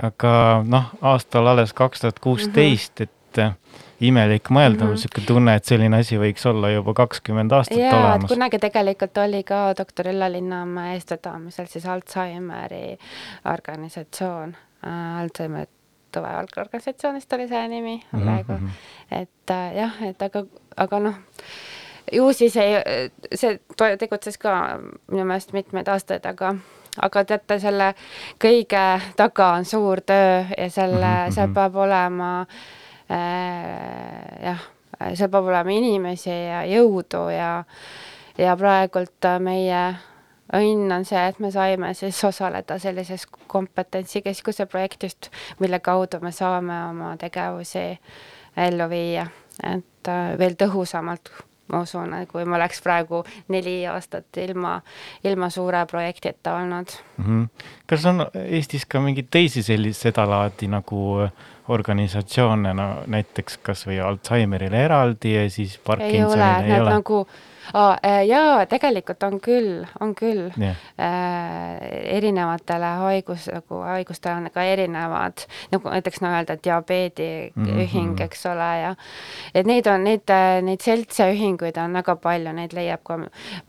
aga 0.03 0.33
noh, 0.67 0.91
aastal 1.01 1.47
alles 1.53 1.73
kaks 1.73 2.03
tuhat 2.03 2.19
kuusteist, 2.19 2.99
mhm. 2.99 3.03
et 3.03 3.43
äh, 3.43 3.55
imelik 4.03 4.49
mõelda 4.51 4.83
mm, 4.83 4.89
-hmm. 4.89 4.97
niisugune 4.99 5.25
tunne, 5.27 5.55
et 5.55 5.65
selline 5.65 5.99
asi 6.03 6.17
võiks 6.19 6.45
olla 6.49 6.69
juba 6.73 6.93
kakskümmend 6.93 7.51
aastat 7.51 7.77
ja, 7.77 7.93
olemas. 7.95 8.31
kunagi 8.31 8.59
tegelikult 8.59 9.17
oli 9.23 9.43
ka 9.43 9.73
doktor 9.77 10.11
Ülla 10.11 10.31
Linnamäe 10.31 10.93
eestvedamisel 10.97 11.71
siis 11.71 11.85
Alžeimeri 11.85 12.97
organisatsioon 13.53 14.55
äh,, 14.83 15.21
Alžeimeri 16.15 16.45
tuvevalgeorganisatsioonist 16.45 17.33
oli 17.33 17.47
see 17.47 17.67
nimi 17.67 17.95
mhm, 18.11 18.21
praegu 18.21 18.51
mm. 18.51 18.67
-hmm. 18.67 19.21
et 19.21 19.51
äh, 19.51 19.75
jah, 19.75 20.03
et 20.03 20.21
aga, 20.21 20.43
aga 20.77 20.99
noh, 20.99 21.15
ju 22.11 22.33
siis 22.33 22.57
ei, 22.57 22.75
see 23.33 23.59
tegutses 23.97 24.37
ka 24.37 24.79
minu 25.11 25.25
meelest 25.25 25.53
mitmeid 25.53 25.87
aastaid, 25.87 26.25
aga 26.25 26.55
aga 27.01 27.23
teate, 27.25 27.59
selle 27.59 27.93
kõige 28.39 28.85
taga 29.15 29.51
on 29.57 29.65
suur 29.65 30.01
töö 30.01 30.45
ja 30.57 30.69
selle 30.69 31.05
mm, 31.05 31.25
-hmm. 31.27 31.31
seal 31.31 31.53
peab 31.53 31.75
olema 31.75 32.45
äh, 33.11 34.43
jah, 34.43 34.59
seal 35.13 35.29
peab 35.29 35.45
olema 35.45 35.71
inimesi 35.71 36.29
ja 36.29 36.63
jõudu 36.65 37.29
ja 37.29 37.63
ja 38.37 38.57
praegult 38.57 39.27
meie 39.39 39.95
õnn 40.53 40.91
on 40.93 41.05
see, 41.05 41.21
et 41.29 41.39
me 41.39 41.51
saime 41.51 41.93
siis 41.97 42.23
osaleda 42.23 42.77
sellises 42.79 43.25
kompetentsikeskuse 43.47 44.65
projektist, 44.69 45.31
mille 45.59 45.79
kaudu 45.79 46.19
me 46.21 46.31
saame 46.31 46.77
oma 46.91 47.15
tegevusi 47.21 47.87
ellu 48.67 48.89
viia, 48.89 49.25
et 49.63 50.11
äh, 50.11 50.37
veel 50.39 50.55
tõhusamalt, 50.59 51.31
ma 51.73 51.81
usun, 51.81 52.13
kui 52.29 52.45
me 52.45 52.59
oleks 52.59 52.81
praegu 52.85 53.23
neli 53.49 53.79
aastat 53.89 54.37
ilma, 54.37 54.77
ilma 55.25 55.49
suure 55.49 55.81
projektita 55.89 56.53
olnud 56.59 56.93
mm. 57.17 57.25
-hmm. 57.25 57.65
kas 57.87 58.05
on 58.05 58.27
Eestis 58.45 58.85
ka 58.85 59.01
mingeid 59.01 59.27
teisi 59.31 59.63
sellist 59.63 60.01
sedalaadi 60.01 60.67
nagu 60.67 61.27
organisatsioone, 61.67 62.73
no 62.73 63.03
näiteks 63.07 63.57
kas 63.57 63.87
või 63.87 63.97
Alžeimerile 64.03 64.83
eraldi 64.85 65.33
ja 65.33 65.49
siis 65.49 65.77
Parkinsonile 65.77 66.45
ei 66.45 66.61
ole, 66.61 66.75
ei 66.75 66.81
ole? 66.81 66.89
nagu 66.89 67.27
oh,. 67.73 67.95
jaa, 68.27 68.65
tegelikult 68.69 69.23
on 69.23 69.39
küll, 69.43 69.85
on 69.99 70.15
küll 70.15 70.49
yeah.. 70.59 70.75
Äh, 70.99 72.15
erinevatele 72.17 72.91
haigus, 73.01 73.49
nagu 73.51 73.81
haigustele 73.83 74.35
on 74.35 74.49
ka 74.53 74.63
erinevad, 74.63 75.45
nagu 75.71 75.91
näiteks 75.91 76.21
no 76.23 76.31
öelda 76.35 76.57
diabeedi 76.63 77.51
mm 77.55 77.65
-hmm. 77.65 78.23
eks 78.23 78.45
ole, 78.45 78.71
ja 78.81 78.95
et 79.53 79.65
neid 79.65 79.87
on, 79.87 80.03
neid, 80.03 80.35
neid 80.61 80.81
seltse 80.81 81.29
ühinguid 81.33 81.77
on 81.81 81.93
väga 81.93 82.15
palju, 82.15 82.53
neid 82.53 82.73
leiab 82.73 83.03
ka 83.03 83.19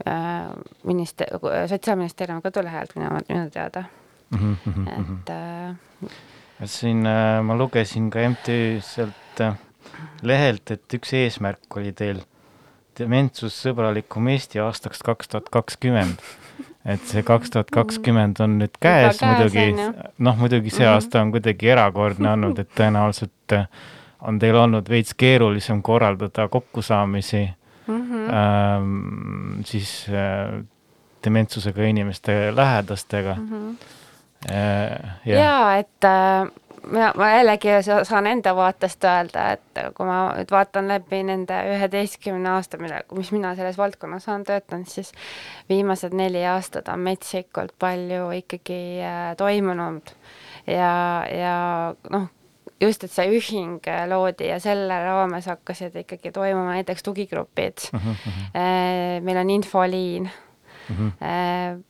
äh, 0.07 0.51
minister-, 0.85 1.39
Sotsiaalministeeriumi 1.69 2.43
kodulehelt 2.43 2.97
minu, 2.97 3.11
minu 3.29 3.51
teada 3.51 3.85
mm. 4.31 4.57
-hmm. 4.67 4.89
et 5.01 5.31
äh, 5.31 5.77
siin 6.65 7.07
äh, 7.07 7.43
ma 7.43 7.57
lugesin 7.57 8.11
ka 8.11 8.19
MTÜ 8.29 8.81
sealt 8.81 9.41
äh, 9.41 9.55
lehelt, 10.23 10.71
et 10.71 10.95
üks 10.95 11.13
eesmärk 11.13 11.77
oli 11.77 11.93
teil 11.93 12.23
dementsussõbralikum 12.99 14.29
Eesti 14.29 14.61
aastaks 14.65 15.03
kaks 15.05 15.29
tuhat 15.29 15.49
kakskümmend. 15.53 16.23
et 16.87 17.03
see 17.03 17.23
kaks 17.27 17.51
tuhat 17.51 17.71
kakskümmend 17.75 18.41
on 18.41 18.59
nüüd 18.61 18.77
käes, 18.81 19.19
muidugi, 19.21 19.73
noh, 20.19 20.37
muidugi 20.39 20.71
see 20.71 20.85
mm 20.85 20.89
-hmm. 20.89 20.95
aasta 20.95 21.21
on 21.21 21.33
kuidagi 21.35 21.69
erakordne 21.69 22.31
olnud, 22.31 22.59
et 22.59 22.71
tõenäoliselt 22.79 23.53
äh, 23.53 23.67
on 24.21 24.39
teil 24.39 24.57
olnud 24.57 24.89
veits 24.89 25.15
keerulisem 25.15 25.83
korraldada 25.83 26.49
kokkusaamisi 26.49 27.51
mm 27.87 27.95
-hmm. 27.95 28.35
ähm, 28.35 29.63
siis 29.65 30.07
äh, 30.09 30.63
dementsusega 31.25 31.83
inimeste 31.83 32.57
lähedastega 32.57 33.35
mm. 33.35 33.49
-hmm. 33.51 33.77
Äh, 34.51 35.11
ja. 35.25 35.39
ja 35.39 35.77
et 35.77 36.05
äh, 36.05 36.53
mina, 36.87 37.11
ma 37.19 37.31
jällegi 37.33 37.75
saan 37.85 38.27
enda 38.31 38.55
vaatest 38.57 39.05
öelda, 39.05 39.47
et 39.57 39.81
kui 39.97 40.07
ma 40.09 40.19
nüüd 40.37 40.53
vaatan 40.53 40.89
läbi 40.91 41.23
nende 41.27 41.59
üheteistkümne 41.75 42.51
aasta, 42.57 42.79
mille, 42.81 43.03
mis 43.17 43.33
mina 43.35 43.55
selles 43.59 43.79
valdkonnas 43.79 44.29
olen 44.29 44.47
töötanud, 44.47 44.91
siis 44.91 45.13
viimased 45.69 46.15
neli 46.17 46.45
aastat 46.47 46.89
on 46.93 47.05
metsikult 47.07 47.75
palju 47.79 48.31
ikkagi 48.41 48.81
äh, 49.05 49.33
toimunud 49.39 50.15
ja, 50.67 50.93
ja 51.31 51.57
noh, 52.13 52.29
just, 52.81 53.05
et 53.05 53.13
see 53.13 53.29
ühing 53.39 53.91
loodi 54.11 54.51
ja 54.51 54.61
selle 54.63 55.01
raames 55.05 55.49
hakkasid 55.51 55.97
ikkagi 56.05 56.33
toimuma 56.35 56.77
näiteks 56.77 57.03
tugigrupid 57.03 57.91
mm. 57.93 58.01
-hmm. 58.01 59.21
meil 59.27 59.43
on 59.43 59.51
infoliin 59.51 60.31
mm. 60.89 60.97
-hmm 60.97 61.85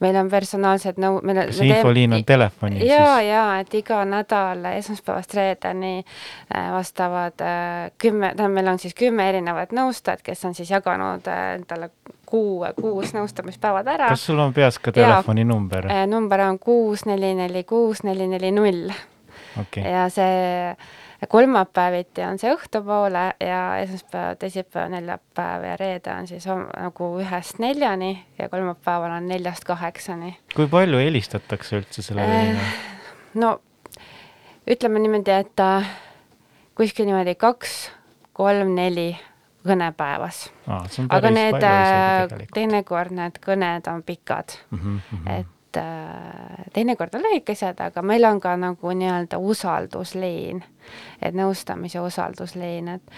meil 0.00 0.16
on 0.20 0.30
personaalsed 0.30 1.00
nõu-, 1.00 1.20
on 1.22 1.40
see 1.54 1.68
infoliin 1.70 2.16
on 2.16 2.24
telefonis 2.28 2.84
ja, 2.84 3.04
siis? 3.16 3.28
jaa, 3.30 3.46
et 3.62 3.76
iga 3.80 4.00
nädal 4.08 4.64
esmaspäevast 4.72 5.34
reedeni 5.36 5.94
äh, 6.00 6.68
vastavad 6.74 7.44
äh, 7.44 7.90
kümme, 8.02 8.32
tähendab, 8.34 8.56
meil 8.58 8.72
on 8.74 8.82
siis 8.82 8.96
kümme 8.98 9.28
erinevat 9.30 9.74
nõustajat, 9.76 10.24
kes 10.26 10.44
on 10.48 10.56
siis 10.58 10.70
jaganud 10.70 11.30
äh, 11.32 11.46
endale 11.60 11.90
kuu, 12.26 12.64
kuus 12.80 13.14
nõustamispäevad 13.16 13.88
ära. 13.94 14.10
kas 14.12 14.26
sul 14.28 14.42
on 14.42 14.54
peas 14.56 14.80
ka 14.82 14.94
telefoninumber? 14.94 15.88
number 16.10 16.46
on 16.48 16.58
kuus, 16.58 17.06
neli, 17.08 17.34
neli, 17.38 17.64
kuus, 17.64 18.04
neli, 18.06 18.28
neli, 18.30 18.52
null. 18.54 18.94
ja 19.80 20.06
see 20.12 20.76
kolmapäeviti 21.28 22.22
on 22.22 22.38
see 22.38 22.52
õhtupoole 22.54 23.24
ja 23.40 23.60
esmaspäev, 23.82 24.36
teisipäev, 24.40 24.90
neljapäev 24.92 25.64
ja 25.64 25.76
reede 25.80 26.12
on 26.12 26.26
siis 26.28 26.46
nagu 26.48 27.12
ühest 27.20 27.60
neljani 27.62 28.12
ja 28.38 28.48
kolmapäeval 28.48 29.16
on 29.18 29.28
neljast 29.28 29.64
kaheksani. 29.64 30.36
kui 30.54 30.68
palju 30.68 30.98
helistatakse 30.98 31.80
üldse 31.80 32.02
sellele 32.02 32.42
linale 32.42 32.66
äh,? 32.66 32.74
no 33.34 33.60
ütleme 34.66 34.98
niimoodi, 34.98 35.30
et 35.30 35.60
äh, 35.62 35.88
kuskil 36.74 37.08
niimoodi 37.08 37.36
kaks, 37.38 37.76
kolm, 38.36 38.74
neli 38.76 39.10
kõne 39.66 39.90
päevas. 39.96 40.46
aga 41.08 41.30
need, 41.30 41.62
äh, 41.62 42.46
teinekord 42.54 43.14
need 43.14 43.40
kõned 43.42 43.92
on 43.92 44.02
pikad 44.06 44.58
mm. 44.70 44.78
-hmm, 44.78 45.00
mm 45.10 45.18
-hmm. 45.18 45.40
et 45.40 45.46
et 45.76 45.82
äh, 45.82 46.64
teinekord 46.72 47.14
on 47.14 47.22
lühikesed, 47.22 47.80
aga 47.80 48.02
meil 48.02 48.24
on 48.24 48.40
ka 48.40 48.56
nagu 48.56 48.92
nii-öelda 48.92 49.38
usaldusliin, 49.38 50.62
et 51.22 51.36
nõustamise 51.36 52.00
usaldusliin, 52.00 52.88
et 52.96 53.12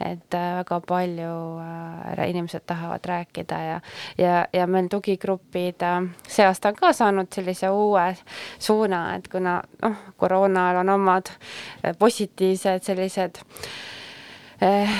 et 0.00 0.34
äh, 0.34 0.56
väga 0.60 0.80
palju 0.88 1.32
äh, 1.60 2.22
inimesed 2.30 2.64
tahavad 2.66 3.04
rääkida 3.04 3.58
ja 3.60 3.80
ja, 4.18 4.46
ja 4.52 4.66
meil 4.66 4.88
tugigrupid 4.88 5.84
see 6.28 6.46
aasta 6.46 6.72
on 6.72 6.78
ka 6.78 6.92
saanud 6.92 7.32
sellise 7.32 7.70
uue 7.70 8.14
suuna, 8.58 9.16
et 9.16 9.28
kuna 9.28 9.60
noh, 9.82 9.98
koroonal 10.16 10.82
on 10.82 10.88
omad 10.88 11.30
positiivsed 11.98 12.82
sellised 12.82 13.42
eh, 14.60 14.96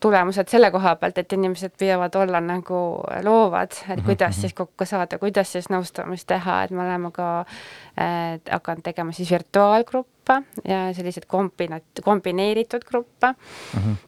tulemused 0.00 0.48
selle 0.48 0.70
koha 0.72 0.94
pealt, 1.00 1.18
et 1.20 1.32
inimesed 1.36 1.74
püüavad 1.80 2.16
olla 2.20 2.40
nagu 2.44 2.80
loovad, 3.26 3.74
et 3.84 3.96
mhm, 3.98 4.04
kuidas 4.08 4.34
mhm. 4.34 4.40
siis 4.40 4.56
kokku 4.56 4.88
saada, 4.88 5.18
kuidas 5.22 5.52
siis 5.52 5.70
nõustamist 5.72 6.28
teha, 6.30 6.62
et 6.64 6.74
me 6.74 6.84
oleme 6.86 7.12
ka 7.14 7.30
äh, 7.40 8.38
hakanud 8.50 8.86
tegema 8.86 9.16
siis 9.16 9.32
virtuaalgruppe 9.32 10.40
ja 10.68 10.86
selliseid 10.96 11.26
kombinat-, 11.30 12.04
kombineeritud 12.04 12.86
gruppe 12.88 13.34
mm. 13.34 13.82
-hmm 13.82 14.06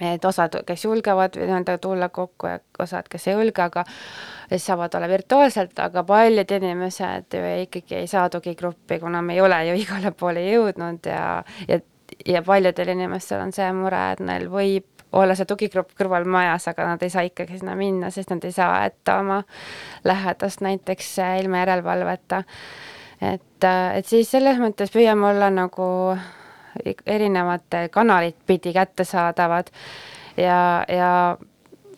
et 0.00 0.24
osad, 0.24 0.56
kes 0.66 0.84
julgevad 0.84 1.36
nii-öelda 1.38 1.76
tulla 1.78 2.08
kokku 2.08 2.46
ja 2.50 2.58
osad, 2.82 3.06
kes 3.10 3.28
ei 3.28 3.34
julge, 3.34 3.62
aga 3.62 3.84
siis 4.48 4.66
saavad 4.66 4.94
olla 4.94 5.08
virtuaalselt, 5.08 5.78
aga 5.78 6.02
paljud 6.04 6.50
inimesed 6.50 7.36
ikkagi 7.62 8.00
ei 8.00 8.06
saa 8.10 8.30
tugigruppi, 8.30 8.98
kuna 8.98 9.22
me 9.22 9.34
ei 9.34 9.40
ole 9.40 9.60
ju 9.68 9.76
igale 9.84 10.10
poole 10.10 10.42
jõudnud 10.48 11.06
ja, 11.06 11.44
ja 11.68 11.78
ja 12.26 12.42
paljudel 12.42 12.88
inimestel 12.88 13.40
on 13.40 13.52
see 13.54 13.70
mure, 13.72 14.00
et 14.12 14.20
neil 14.24 14.48
võib 14.52 14.93
olla 15.14 15.36
see 15.38 15.48
tugigrupp 15.48 15.94
kõrval 15.98 16.26
majas, 16.28 16.68
aga 16.70 16.88
nad 16.92 17.02
ei 17.02 17.12
saa 17.12 17.24
ikkagi 17.26 17.58
sinna 17.58 17.76
minna, 17.78 18.10
sest 18.14 18.32
nad 18.34 18.44
ei 18.44 18.52
saa 18.54 18.82
jätta 18.86 19.18
oma 19.22 19.42
lähedast 20.04 20.64
näiteks 20.64 21.16
ilma 21.40 21.62
järelevalveta. 21.62 22.42
et, 23.22 23.64
et 23.94 24.06
siis 24.06 24.30
selles 24.30 24.58
mõttes 24.58 24.92
püüame 24.92 25.30
olla 25.30 25.50
nagu 25.50 25.88
erinevate 27.06 27.88
kanalit 27.94 28.36
pidi 28.46 28.72
kättesaadavad 28.74 29.70
ja, 30.36 30.84
ja, 30.88 31.36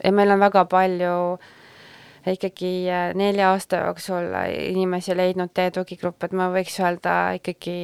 ja 0.04 0.12
meil 0.12 0.30
on 0.30 0.40
väga 0.40 0.64
palju 0.64 1.16
ikkagi 2.26 2.88
nelja 3.14 3.52
aasta 3.52 3.84
jooksul 3.86 4.34
inimesi 4.50 5.16
leidnud 5.16 5.54
teie 5.54 5.70
tugigrupp, 5.70 6.24
et 6.26 6.34
ma 6.36 6.50
võiks 6.52 6.80
öelda 6.82 7.36
ikkagi 7.38 7.78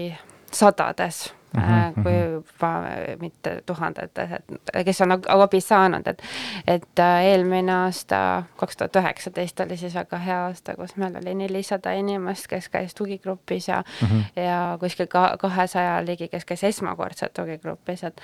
sadades 0.52 1.30
mm, 1.54 1.62
-hmm. 1.62 2.02
kui 2.02 2.12
mhm. 2.12 2.32
juba 2.32 2.72
mitte 3.20 3.62
tuhandetes, 3.66 4.30
et 4.32 4.84
kes 4.84 5.00
on 5.00 5.12
abi 5.28 5.60
saanud, 5.60 6.06
et 6.06 6.22
et 6.66 6.98
äh, 6.98 7.24
eelmine 7.24 7.72
aasta, 7.72 8.42
kaks 8.56 8.76
tuhat 8.76 8.96
üheksateist 8.96 9.60
oli 9.60 9.76
siis 9.76 9.94
väga 9.94 10.18
hea 10.18 10.44
aasta, 10.44 10.74
kus 10.74 10.96
meil 10.96 11.16
oli 11.16 11.34
nelisada 11.34 11.92
inimest, 11.92 12.46
kes 12.46 12.68
käis 12.68 12.94
tugigrupis 12.94 13.68
ja 13.68 13.84
mm 14.02 14.08
-hmm. 14.08 14.42
ja 14.42 14.76
kuskil 14.80 15.06
ka 15.06 15.36
kahesaja 15.38 16.06
ligi, 16.06 16.28
kes 16.28 16.44
käis 16.44 16.64
esmakordselt 16.64 17.34
tugigrupis, 17.34 18.04
et 18.04 18.20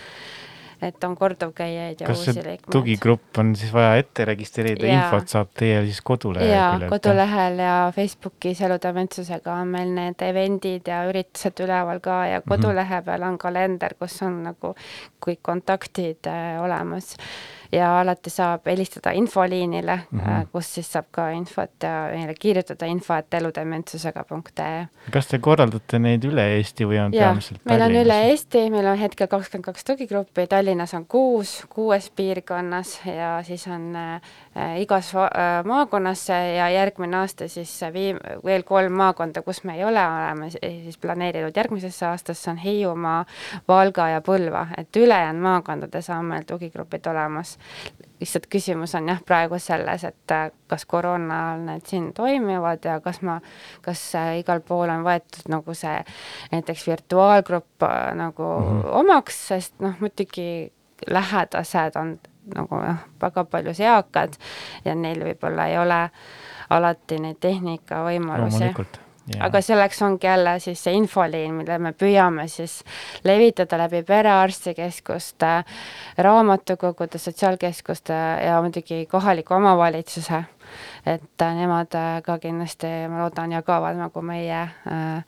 et 0.82 1.04
on 1.04 1.16
korduvkäijaid 1.18 2.00
ja 2.00 2.06
kas 2.06 2.22
uusi 2.22 2.36
liikmeid. 2.36 2.70
tugigrupp 2.72 3.38
on 3.42 3.54
siis 3.56 3.72
vaja 3.74 3.96
ette 4.00 4.24
registreerida, 4.28 4.86
infot 4.86 5.28
saab 5.32 5.50
teie 5.58 5.80
siis 5.88 6.00
kodulehel? 6.06 6.52
jaa, 6.52 6.90
kodulehel 6.90 7.58
ja 7.64 7.76
Facebookis 7.94 8.62
Elude 8.66 8.92
Mentsusega 8.96 9.58
on 9.62 9.74
meil 9.74 9.92
need 9.96 10.24
event'id 10.28 10.90
ja 10.90 11.02
üritused 11.10 11.64
üleval 11.64 12.02
ka 12.04 12.20
ja 12.30 12.40
mhm. 12.40 12.48
kodulehe 12.54 13.02
peal 13.06 13.28
on 13.28 13.38
kalender, 13.38 13.98
kus 13.98 14.20
on 14.26 14.42
nagu 14.50 14.74
kõik 15.24 15.42
kontaktid 15.42 16.30
äh, 16.30 16.58
olemas 16.62 17.16
ja 17.72 18.00
alati 18.00 18.30
saab 18.30 18.66
helistada 18.66 19.10
infoliinile 19.10 20.00
mm, 20.10 20.20
-hmm. 20.20 20.46
kus 20.52 20.74
siis 20.74 20.92
saab 20.92 21.04
ka 21.10 21.28
infot 21.30 21.82
ja 21.82 22.08
meile 22.12 22.34
kirjutada 22.40 22.86
info, 22.86 23.14
et 23.14 23.34
eludementsusega.ee. 23.34 24.86
kas 25.12 25.26
te 25.26 25.38
korraldate 25.38 25.98
neid 25.98 26.24
üle 26.24 26.46
Eesti 26.56 26.86
või 26.88 27.00
on 27.04 27.14
ja, 27.14 27.28
peamiselt 27.28 27.60
meil 27.64 27.82
on 27.82 27.96
üle 28.02 28.18
Eesti, 28.30 28.70
meil 28.70 28.86
on 28.86 28.98
hetkel 28.98 29.26
kakskümmend 29.26 29.64
kaks 29.64 29.84
tugigruppi, 29.84 30.46
Tallinnas 30.46 30.94
on 30.94 31.06
kuus, 31.06 31.64
kuues 31.68 32.10
piirkonnas 32.10 33.00
ja 33.06 33.42
siis 33.44 33.66
on 33.66 33.96
äh, 33.96 34.80
igas 34.80 35.12
äh, 35.14 35.64
maakonnas 35.64 36.28
ja 36.28 36.70
järgmine 36.70 37.16
aasta 37.16 37.48
siis 37.48 37.80
viim-, 37.92 38.22
veel 38.44 38.62
kolm 38.62 38.92
maakonda, 38.92 39.42
kus 39.42 39.64
me 39.64 39.76
ei 39.76 39.84
ole, 39.84 40.06
oleme 40.06 40.50
siis 40.50 40.98
planeerinud 40.98 41.56
järgmisesse 41.56 42.06
aastasse, 42.06 42.50
on 42.50 42.56
Hiiumaa, 42.56 43.24
Valga 43.68 44.08
ja 44.08 44.20
Põlva, 44.20 44.66
et 44.78 44.96
ülejäänud 44.96 45.42
maakondades 45.42 46.10
on 46.10 46.24
meil 46.24 46.48
tugigrupid 46.48 47.06
olemas 47.06 47.57
lihtsalt 48.20 48.46
küsimus 48.50 48.94
on 48.98 49.08
jah, 49.08 49.20
praegu 49.26 49.58
selles, 49.62 50.04
et 50.04 50.34
äh, 50.34 50.48
kas 50.70 50.84
koroona 50.90 51.38
ajal 51.48 51.66
need 51.66 51.86
siin 51.86 52.08
toimivad 52.14 52.84
ja 52.84 52.98
kas 53.00 53.20
ma, 53.22 53.38
kas 53.82 54.02
äh, 54.18 54.32
igal 54.40 54.60
pool 54.66 54.90
on 54.90 55.04
võetud 55.06 55.50
nagu 55.52 55.74
see 55.74 56.00
näiteks 56.52 56.86
virtuaalgrupp 56.88 57.86
äh, 57.86 58.14
nagu 58.18 58.48
mm 58.58 58.66
-hmm. 58.66 58.90
omaks, 59.02 59.46
sest 59.48 59.78
noh, 59.80 59.94
muidugi 60.00 60.72
lähedased 61.06 61.96
on 61.96 62.18
nagu 62.54 62.82
jah, 62.82 63.04
väga 63.20 63.44
paljus 63.44 63.80
eakad 63.80 64.38
ja 64.84 64.94
neil 64.94 65.22
võib-olla 65.24 65.66
ei 65.66 65.78
ole 65.78 66.08
alati 66.70 67.18
neid 67.18 67.36
tehnikavõimalusi 67.40 68.64
Yeah. 68.64 69.07
Aga 69.40 69.60
selleks 69.64 70.02
ongi 70.02 70.26
jälle 70.26 70.58
siis 70.62 70.82
see 70.84 70.94
infoliin, 70.98 71.54
mille 71.60 71.78
me 71.82 71.92
püüame 71.92 72.48
siis 72.48 72.80
levitada 73.24 73.78
läbi 73.78 74.02
perearstikeskuste, 74.08 75.52
raamatukogude, 76.18 77.18
sotsiaalkeskuste 77.18 78.18
ja 78.46 78.60
muidugi 78.62 79.06
kohaliku 79.10 79.54
omavalitsuse. 79.54 80.44
et 81.06 81.42
äh, 81.42 81.54
nemad 81.56 81.94
äh, 81.96 82.22
ka 82.22 82.38
kindlasti, 82.38 82.86
ma 83.08 83.22
loodan, 83.22 83.52
jagavad 83.52 83.96
nagu 83.96 84.22
meie 84.22 84.60
äh, 84.60 85.24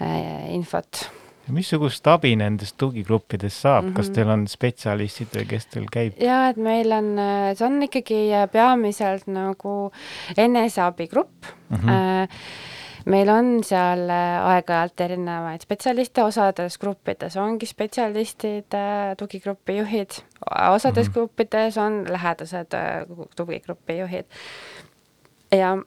äh, 0.00 0.54
infot 0.54 1.10
missugust 1.52 2.06
abi 2.10 2.32
nendest 2.36 2.74
tugigruppidest 2.78 3.60
saab 3.60 3.84
mm, 3.84 3.90
-hmm. 3.90 3.96
kas 3.96 4.10
teil 4.10 4.30
on 4.30 4.46
spetsialistid 4.48 5.28
või 5.36 5.44
kes 5.46 5.66
teil 5.66 5.84
käib? 5.92 6.16
ja 6.20 6.48
et 6.48 6.56
meil 6.56 6.92
on, 6.92 7.12
see 7.54 7.66
on 7.66 7.82
ikkagi 7.82 8.22
peamiselt 8.52 9.26
nagu 9.26 9.92
eneseabigrupp 10.36 11.52
mm. 11.70 11.76
-hmm 11.76 12.74
meil 13.06 13.30
on 13.30 13.50
seal 13.66 14.08
äh, 14.10 14.36
aeg-ajalt 14.50 15.02
erinevaid 15.06 15.62
spetsialiste, 15.62 16.24
osades 16.26 16.78
gruppides 16.82 17.36
ongi 17.40 17.68
spetsialistid, 17.68 18.74
äh, 18.74 19.12
tugigrupi 19.18 19.78
juhid, 19.78 20.18
osades 20.72 21.06
mm 21.06 21.10
-hmm. 21.10 21.14
gruppides 21.14 21.78
on 21.78 22.04
lähedased 22.10 22.74
äh, 22.74 23.06
tugigrupi 23.36 23.98
juhid. 23.98 24.26
ja 25.52 25.78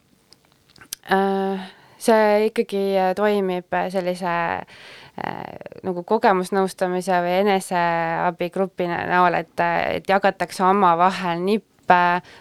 äh, 1.12 1.60
see 1.98 2.46
ikkagi 2.46 2.96
toimib 3.16 3.76
sellise 3.90 4.28
äh, 4.28 4.64
nagu 5.84 6.04
kogemusnõustamise 6.04 7.22
või 7.22 7.40
eneseabigrupi 7.42 8.88
näol, 8.88 9.34
et, 9.34 9.60
et 9.96 10.10
jagatakse 10.10 10.64
omavahel 10.64 11.44
nii 11.44 11.60
õppe, 11.60 11.79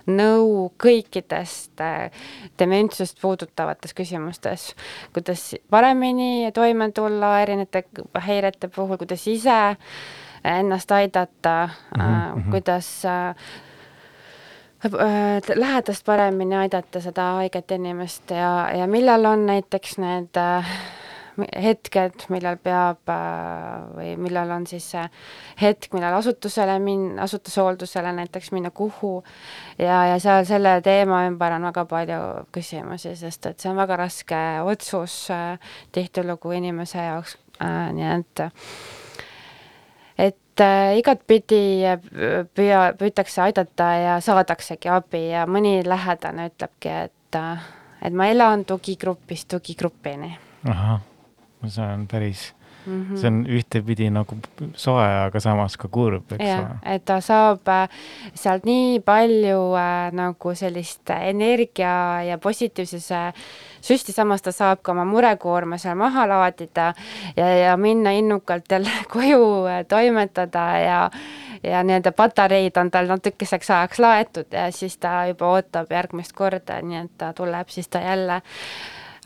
nõu 0.06 0.68
kõikidest 0.82 1.80
äh, 1.80 2.10
dementsust 2.58 3.20
puudutavates 3.20 3.94
küsimustes, 3.94 4.74
kuidas 5.12 5.54
paremini 5.70 6.50
toime 6.54 6.90
tulla 6.92 7.38
erinevate 7.42 7.84
häirete 8.26 8.68
puhul, 8.68 8.96
kuidas 9.00 9.26
ise 9.28 9.76
ennast 10.44 10.92
aidata 10.92 11.68
mm, 11.96 12.02
-hmm. 12.02 12.50
kuidas 12.50 13.04
äh, 13.04 13.34
lähedast 15.56 16.04
paremini 16.04 16.56
aidata 16.56 17.00
seda 17.00 17.32
haiget 17.40 17.70
inimest 17.70 18.30
ja, 18.30 18.70
ja 18.78 18.86
millal 18.86 19.24
on 19.24 19.46
näiteks 19.46 19.98
need 19.98 20.36
äh, 20.36 20.78
hetked, 21.38 22.26
millal 22.32 22.58
peab 22.62 23.10
äh, 23.12 23.86
või 23.94 24.12
millal 24.20 24.50
on 24.56 24.66
siis 24.66 24.86
see 24.94 25.04
hetk, 25.60 25.90
millal 25.94 26.18
asutusele 26.18 26.78
min-, 26.82 27.18
asutushooldusele 27.22 28.12
näiteks 28.16 28.50
minna, 28.54 28.72
kuhu, 28.74 29.22
ja, 29.78 30.00
ja 30.12 30.18
seal 30.22 30.46
selle 30.48 30.78
teema 30.84 31.24
ümber 31.28 31.54
on 31.56 31.68
väga 31.70 31.84
palju 31.90 32.20
küsimusi, 32.54 33.14
sest 33.18 33.50
et 33.50 33.60
see 33.60 33.70
on 33.72 33.78
väga 33.78 33.98
raske 34.02 34.40
otsus 34.66 35.20
äh, 35.34 35.74
tihtilugu 35.94 36.56
inimese 36.58 37.02
jaoks 37.10 37.36
äh,, 37.62 37.90
nii 37.94 38.08
et 38.16 38.44
et 40.18 40.64
äh, 40.64 40.96
igatpidi 40.98 41.62
püüa, 42.58 42.80
püütakse 42.98 43.44
aidata 43.46 43.92
ja 44.02 44.16
saadaksegi 44.24 44.90
abi 44.90 45.28
ja 45.30 45.46
mõni 45.46 45.78
lähedane 45.86 46.50
ütlebki, 46.50 46.96
et 47.06 47.14
et 48.02 48.14
ma 48.14 48.28
elan 48.30 48.64
tugigrupist 48.64 49.48
tugigrupini. 49.52 50.32
ahah 50.66 51.07
see 51.66 51.84
on 51.84 52.06
päris 52.10 52.54
mm, 52.88 53.06
-hmm. 53.06 53.16
see 53.16 53.28
on 53.28 53.46
ühtepidi 53.46 54.10
nagu 54.10 54.36
soe, 54.74 55.06
aga 55.26 55.40
samas 55.40 55.76
ka 55.76 55.88
kurb, 55.88 56.32
eks 56.32 56.44
ole. 56.44 56.76
et 56.94 57.04
ta 57.04 57.20
saab 57.20 57.68
äh, 57.68 57.88
sealt 58.34 58.66
nii 58.68 59.00
palju 59.00 59.60
äh, 59.78 60.12
nagu 60.12 60.54
sellist 60.54 61.10
energia 61.10 62.22
ja 62.22 62.38
positiivsuse 62.38 63.22
süsti, 63.80 64.12
samas 64.12 64.42
ta 64.42 64.52
saab 64.52 64.82
ka 64.82 64.92
oma 64.92 65.04
murekoorma 65.04 65.78
seal 65.78 65.98
maha 65.98 66.26
laadida 66.28 66.92
ja, 67.36 67.48
ja 67.48 67.76
minna 67.76 68.10
innukalt 68.10 68.70
jälle 68.70 68.90
koju 69.14 69.66
äh, 69.66 69.84
toimetada 69.88 70.68
ja 70.78 71.10
ja 71.62 71.82
nii-öelda 71.82 72.12
patareid 72.12 72.76
on 72.76 72.90
tal 72.90 73.08
natukeseks 73.10 73.70
ajaks 73.70 73.98
laetud 73.98 74.52
ja 74.52 74.70
siis 74.72 74.98
ta 74.98 75.26
juba 75.26 75.48
ootab 75.56 75.90
järgmist 75.90 76.32
korda, 76.32 76.78
nii 76.82 77.00
et 77.04 77.12
ta 77.18 77.32
tuleb 77.32 77.68
siis 77.68 77.88
ta 77.88 77.98
jälle 77.98 78.36
äh, 78.36 78.44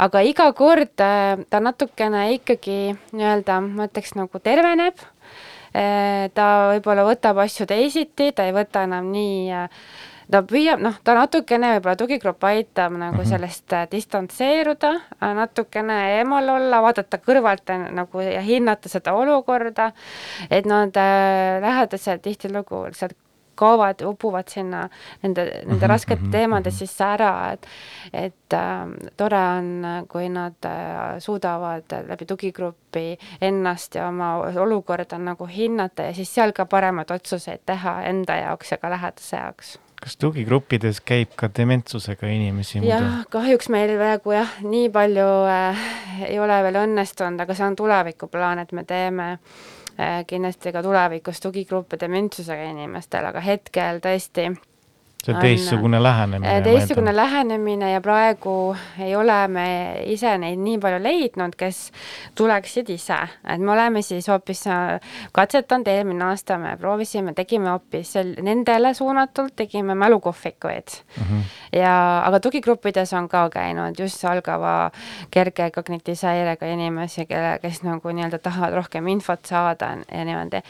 aga 0.04 0.22
iga 0.26 0.50
kord 0.56 1.02
äh, 1.02 1.42
ta 1.50 1.60
natukene 1.62 2.28
ikkagi 2.38 2.78
nii-öelda, 3.14 3.58
ma 3.64 3.88
ütleks 3.90 4.16
nagu 4.18 4.40
terveneb, 4.42 5.02
äh, 5.74 6.30
ta 6.36 6.46
võib-olla 6.72 7.06
võtab 7.08 7.42
asju 7.44 7.68
teisiti, 7.70 8.32
ta 8.32 8.48
ei 8.48 8.56
võta 8.56 8.86
enam 8.88 9.12
nii 9.14 9.52
äh, 9.64 9.84
ta 10.32 10.40
püüab, 10.48 10.80
noh, 10.82 10.96
ta 11.04 11.14
natukene 11.16 11.74
võib-olla 11.76 11.96
tugigrupp 12.00 12.44
aitab 12.48 12.94
nagu 12.96 13.16
mm 13.16 13.22
-hmm. 13.22 13.30
sellest 13.30 13.74
distantseeruda, 13.92 14.92
natukene 15.20 15.98
eemal 16.18 16.48
olla, 16.56 16.82
vaadata 16.82 17.18
kõrvalt 17.18 17.72
nagu 17.92 18.20
ja 18.20 18.40
hinnata 18.40 18.88
seda 18.88 19.14
olukorda, 19.14 19.92
et 20.50 20.66
nad 20.66 20.96
äh, 20.96 21.60
lähedased 21.60 22.22
tihtilugu 22.22 22.86
lihtsalt 22.88 23.18
kaovad, 23.62 24.02
upuvad 24.06 24.50
sinna 24.50 24.82
nende, 25.22 25.44
nende 25.44 25.64
mm 25.64 25.78
-hmm, 25.78 25.88
raskete 25.88 26.22
mhm, 26.22 26.30
teemade 26.30 26.70
mm 26.70 26.74
-hmm. 26.74 26.78
sisse 26.78 27.04
ära, 27.04 27.52
et 27.52 27.66
et 28.12 28.54
äh, 28.54 29.12
tore 29.16 29.42
on, 29.58 29.84
kui 30.08 30.28
nad 30.28 30.64
äh, 30.64 31.18
suudavad 31.18 31.84
läbi 32.08 32.26
tugigruppi 32.26 33.18
ennast 33.40 33.94
ja 33.94 34.08
oma 34.08 34.36
olukorda 34.36 35.18
nagu 35.18 35.46
hinnata 35.46 36.02
ja 36.02 36.14
siis 36.14 36.34
seal 36.34 36.52
ka 36.52 36.66
paremaid 36.66 37.10
otsuseid 37.10 37.60
teha 37.66 38.02
enda 38.02 38.36
jaoks 38.36 38.70
ja 38.70 38.76
ka 38.76 38.90
lähedase 38.90 39.36
jaoks 39.36 39.78
kas 40.02 40.16
tugigruppides 40.16 41.00
käib 41.00 41.36
ka 41.36 41.48
dementsusega 41.56 42.26
inimesi? 42.26 42.80
jah, 42.86 43.22
kahjuks 43.30 43.68
meil 43.68 43.94
praegu 43.98 44.32
jah, 44.32 44.56
nii 44.62 44.88
palju 44.90 45.28
äh, 45.46 45.84
ei 46.28 46.40
ole 46.42 46.62
veel 46.62 46.80
õnnestunud, 46.86 47.40
aga 47.40 47.54
see 47.54 47.66
on 47.66 47.76
tulevikuplaan, 47.76 48.58
et 48.58 48.72
me 48.72 48.84
teeme 48.84 49.28
äh, 49.32 49.38
kindlasti 50.26 50.72
ka 50.72 50.82
tulevikus 50.82 51.40
tugigruppe 51.42 51.98
dementsusega 52.00 52.68
inimestele, 52.72 53.32
aga 53.32 53.42
hetkel 53.44 54.00
tõesti 54.04 54.48
see 55.22 55.34
on 55.34 55.40
teistsugune 55.40 56.02
lähenemine. 56.02 56.56
Äh, 56.56 56.62
teistsugune 56.62 57.16
lähenemine 57.16 57.92
ja 57.92 58.00
praegu 58.00 58.76
ei 58.98 59.16
ole 59.16 59.48
me 59.48 59.66
ise 60.10 60.34
neid 60.38 60.58
nii 60.58 60.78
palju 60.82 60.98
leidnud, 61.02 61.54
kes 61.58 61.92
tuleksid 62.38 62.90
ise, 62.90 63.18
et 63.46 63.62
me 63.62 63.72
oleme 63.72 64.02
siis 64.02 64.26
hoopis 64.28 64.64
äh, 64.66 65.12
katsetanud, 65.32 65.86
eelmine 65.86 66.26
aasta 66.26 66.58
me 66.58 66.74
proovisime, 66.80 67.34
tegime 67.38 67.70
hoopis 67.70 68.16
nendele 68.42 68.94
suunatult, 68.98 69.54
tegime 69.56 69.94
mälukohvikuid 69.94 70.96
mm. 71.16 71.22
-hmm. 71.22 71.44
ja, 71.78 71.94
aga 72.26 72.40
tugigruppides 72.40 73.12
on 73.12 73.28
ka 73.28 73.48
käinud 73.50 73.98
just 73.98 74.24
algava 74.24 74.90
kerge 75.30 75.70
kognitiivse 75.70 76.26
häirega 76.26 76.66
inimesi, 76.66 77.26
kelle, 77.26 77.58
kes 77.62 77.82
nagu 77.82 78.08
nii-öelda 78.08 78.38
tahavad 78.38 78.74
rohkem 78.74 79.06
infot 79.06 79.44
saada 79.46 79.96
ja 80.12 80.24
niimoodi. 80.24 80.62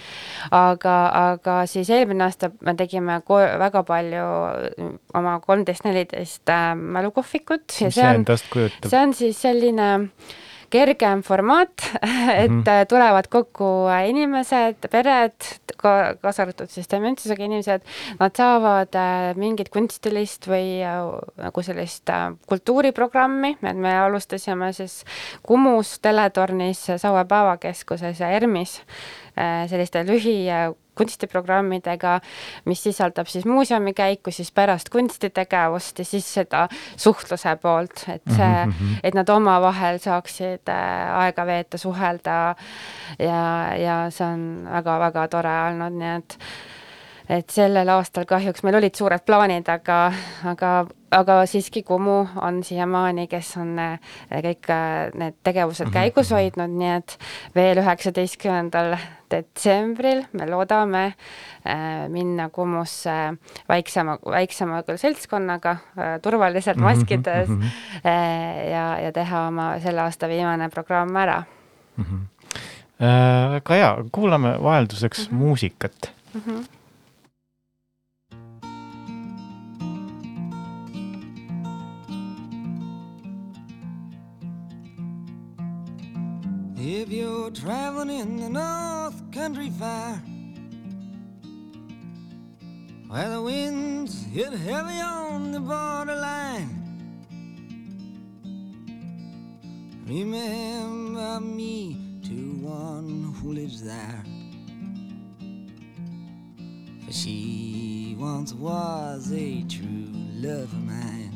aga, 0.51 0.97
aga 1.33 1.67
siis 1.67 1.91
eelmine 1.91 2.25
aasta 2.25 2.51
me 2.61 2.75
tegime 2.75 3.21
väga 3.59 3.83
palju 3.83 4.41
oma 5.18 5.38
kolmteist, 5.44 5.87
neliteist 5.88 6.48
äh, 6.52 6.72
mälukohvikut. 6.76 7.66
mis 7.81 7.98
see 7.98 8.14
endast 8.14 8.48
kujutab? 8.52 8.88
see 8.90 9.02
on 9.02 9.14
siis 9.16 9.42
selline 9.42 9.90
kergem 10.72 11.20
formaat, 11.20 11.83
et 12.42 12.50
mm 12.50 12.62
-hmm. 12.62 12.87
tulevad 12.88 13.28
kokku 13.28 13.88
äh, 13.92 14.09
inimesed, 14.09 14.88
pered, 14.90 15.48
ka 15.76 16.14
kaasa 16.22 16.42
arvatud 16.42 16.70
siis 16.70 16.88
dementsusega 16.90 17.44
inimesed, 17.44 17.83
nad 18.20 18.37
saavad 18.37 18.96
mingit 19.37 19.68
kunstilist 19.68 20.48
või 20.48 20.81
nagu 21.37 21.62
sellist 21.62 22.09
kultuuriprogrammi, 22.48 23.57
et 23.62 23.76
me 23.76 23.98
alustasime 23.98 24.72
siis 24.72 25.05
Kumus 25.42 25.98
teletornis 26.00 26.87
Saue 26.96 27.24
Päevakeskuses 27.24 28.20
ja 28.20 28.31
ERMis 28.31 28.81
selliste 29.68 30.05
lühi 30.07 30.48
kunstiprogrammidega, 31.03 32.19
mis 32.71 32.83
sisaldab 32.87 33.31
siis 33.31 33.47
muuseumikäiku, 33.49 34.31
siis 34.35 34.53
pärast 34.55 34.88
kunstitegevust 34.93 35.99
ja 35.99 36.09
siis 36.09 36.29
seda 36.41 36.67
suhtluse 36.97 37.57
poolt, 37.62 38.05
et 38.09 38.23
see 38.31 38.67
mm, 38.67 38.73
-hmm. 38.73 39.01
et 39.03 39.15
nad 39.15 39.29
omavahel 39.29 39.99
saaksid 39.99 40.69
äh, 40.69 41.17
aega 41.25 41.47
veeta, 41.47 41.79
suhelda 41.79 42.55
ja, 43.19 43.75
ja 43.77 43.97
see 44.11 44.27
on 44.27 44.69
väga-väga 44.71 45.29
tore 45.29 45.57
olnud, 45.69 45.99
nii 45.99 46.15
et 46.19 46.38
et 47.29 47.51
sellel 47.51 47.89
aastal 47.89 48.27
kahjuks 48.29 48.65
meil 48.67 48.79
olid 48.81 48.97
suured 48.99 49.25
plaanid, 49.27 49.69
aga, 49.69 49.99
aga, 50.49 50.73
aga 51.15 51.39
siiski 51.47 51.83
Kumu 51.87 52.19
on 52.43 52.63
siiamaani, 52.67 53.29
kes 53.31 53.57
on 53.63 53.79
äh, 53.79 54.13
kõik 54.31 54.71
äh, 54.73 55.11
need 55.19 55.39
tegevused 55.45 55.89
mhm, 55.89 55.95
käigus 55.95 56.31
mhm. 56.31 56.39
hoidnud, 56.39 56.79
nii 56.83 56.95
et 56.99 57.19
veel 57.55 57.83
üheksateistkümnendal 57.83 58.97
detsembril 59.33 60.25
me 60.37 60.49
loodame 60.51 61.05
äh, 61.09 62.09
minna 62.13 62.49
Kumusse 62.53 63.17
väiksema, 63.69 64.19
väiksema 64.25 64.83
küll 64.87 65.01
seltskonnaga 65.01 65.77
äh,, 65.79 66.19
turvaliselt 66.25 66.81
mhm, 66.81 66.91
maskides 66.91 67.49
mm 67.49 67.63
-hmm. 67.63 68.07
äh, 68.07 68.71
ja, 68.71 68.85
ja 69.07 69.13
teha 69.13 69.47
oma 69.49 69.73
selle 69.81 70.05
aasta 70.05 70.29
viimane 70.29 70.69
programm 70.69 71.17
ära 71.17 71.43
mm. 71.97 72.05
-hmm. 72.05 72.29
Äh, 73.03 73.53
väga 73.53 73.75
hea, 73.75 74.05
kuulame 74.13 74.63
vahelduseks 74.63 75.31
mm 75.31 75.37
-hmm. 75.37 75.39
muusikat 75.39 76.13
mm. 76.35 76.41
-hmm. 76.41 76.82
If 86.85 87.11
you're 87.11 87.53
traveling 87.53 88.11
in 88.11 88.37
the 88.38 88.49
North 88.49 89.31
Country 89.31 89.71
Fair, 89.71 90.21
where 93.07 93.31
the 93.31 93.40
winds 93.40 94.25
hit 94.25 94.53
heavy 94.53 95.01
on 95.01 95.53
the 95.53 95.61
borderline, 95.61 96.68
remember 100.09 101.38
me 101.38 102.18
to 102.25 102.66
one 102.66 103.33
who 103.40 103.53
lives 103.53 103.81
there. 103.85 104.25
For 107.07 107.12
she 107.12 108.16
once 108.18 108.53
was 108.55 109.33
a 109.33 109.62
true 109.68 110.11
love 110.35 110.73
of 110.73 110.85
mine. 110.85 111.32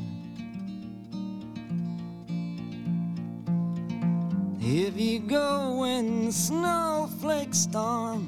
If 4.69 4.99
you 4.99 5.19
go 5.19 5.77
when 5.79 6.25
the 6.25 6.31
snowflakes 6.33 7.59
storm, 7.59 8.25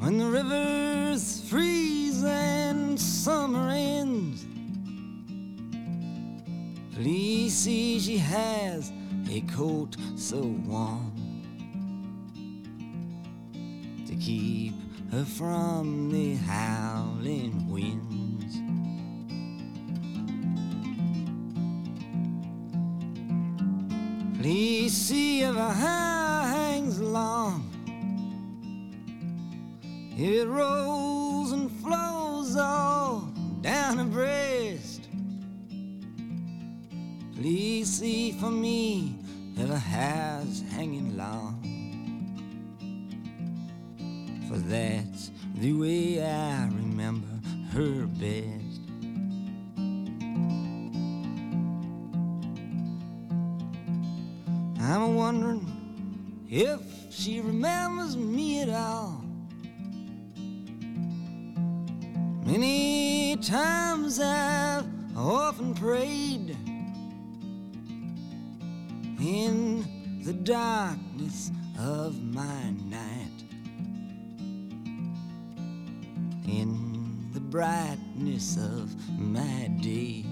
when 0.00 0.18
the 0.18 0.26
rivers 0.26 1.40
freeze 1.48 2.22
and 2.24 3.00
summer 3.00 3.70
ends, 3.70 4.44
please 6.94 7.56
see 7.56 7.98
she 8.00 8.18
has 8.18 8.92
a 9.30 9.40
coat 9.56 9.96
so 10.14 10.42
warm 10.66 11.10
to 14.06 14.14
keep 14.16 14.74
her 15.10 15.24
from 15.24 16.10
the 16.10 16.34
howling 16.34 17.70
wind. 17.70 18.23
Please 24.44 24.92
see 24.92 25.40
if 25.40 25.54
her 25.54 25.72
hair 25.72 26.42
hangs 26.52 27.00
long. 27.00 27.64
It 30.18 30.46
rolls 30.46 31.52
and 31.52 31.70
flows 31.80 32.54
all 32.54 33.32
down 33.62 33.96
her 33.96 34.04
breast. 34.04 35.08
Please 37.34 37.88
see 37.88 38.32
for 38.32 38.50
me 38.50 39.16
if 39.56 39.66
her 39.66 39.78
hair's 39.78 40.60
hanging 40.72 41.16
long. 41.16 41.58
For 44.46 44.58
that's 44.58 45.30
the 45.54 45.72
way 45.72 46.13
in 69.20 69.84
the 70.24 70.32
darkness 70.32 71.50
of 71.78 72.22
my 72.22 72.70
night, 72.88 73.44
in 76.48 77.28
the 77.34 77.40
brightness 77.40 78.56
of 78.56 78.94
my 79.18 79.68
day. 79.82 80.24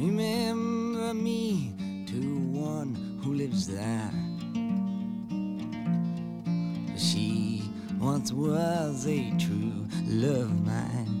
Remember 0.00 1.12
me 1.12 1.74
to 2.06 2.38
one 2.48 3.20
who 3.22 3.34
lives 3.34 3.66
there. 3.66 4.10
She 6.96 7.62
once 7.98 8.32
was 8.32 9.06
a 9.06 9.30
true 9.36 9.86
love 10.06 10.50
of 10.50 10.66
mine. 10.66 11.19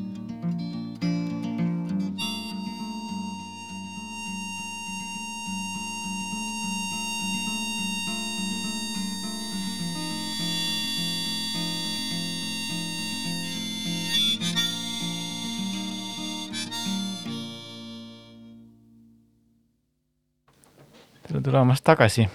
Tulemast 21.50 21.84
tagasi 21.84 22.28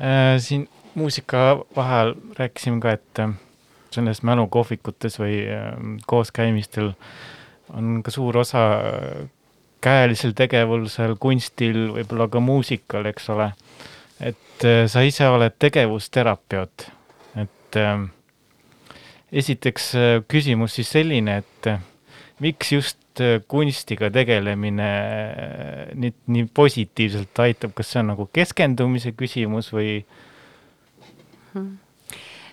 äh,. 0.00 0.38
siin 0.38 0.68
muusika 0.94 1.64
vahel 1.76 2.14
rääkisime 2.38 2.80
ka, 2.80 2.96
et 2.96 3.20
äh, 3.22 3.30
selles 3.90 4.22
mälukohvikutes 4.22 5.18
või 5.20 5.40
äh, 5.46 5.72
kooskäimistel 6.06 6.92
on 7.74 8.02
ka 8.02 8.10
suur 8.10 8.38
osa 8.38 8.62
käelisel 9.82 10.32
tegevusel, 10.38 11.16
kunstil, 11.20 11.90
võib-olla 11.94 12.28
ka 12.30 12.40
muusikal, 12.40 13.06
eks 13.10 13.28
ole. 13.34 13.50
et 14.20 14.64
sa 14.88 15.02
ise 15.04 15.26
oled 15.28 15.52
tegevusterapeut, 15.58 16.86
et 17.36 17.78
esiteks 19.32 19.90
küsimus 20.30 20.78
siis 20.78 20.94
selline, 20.94 21.36
et 21.42 21.68
miks 22.40 22.72
just 22.72 23.20
äh, 23.20 23.40
kunstiga 23.48 24.10
tegelemine 24.10 24.90
nii, 25.94 26.12
nii 26.26 26.48
positiivselt 26.54 27.38
aitab, 27.46 27.74
kas 27.76 27.92
see 27.92 28.02
on 28.02 28.12
nagu 28.12 28.28
keskendumise 28.32 29.12
küsimus 29.16 29.72
või? 29.74 30.00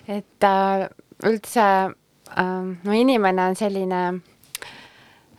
et 0.08 0.48
äh, 0.48 0.86
üldse 1.24 1.66
äh, 1.90 2.70
no 2.84 2.96
inimene 2.96 3.50
on 3.50 3.56
selline 3.56 4.00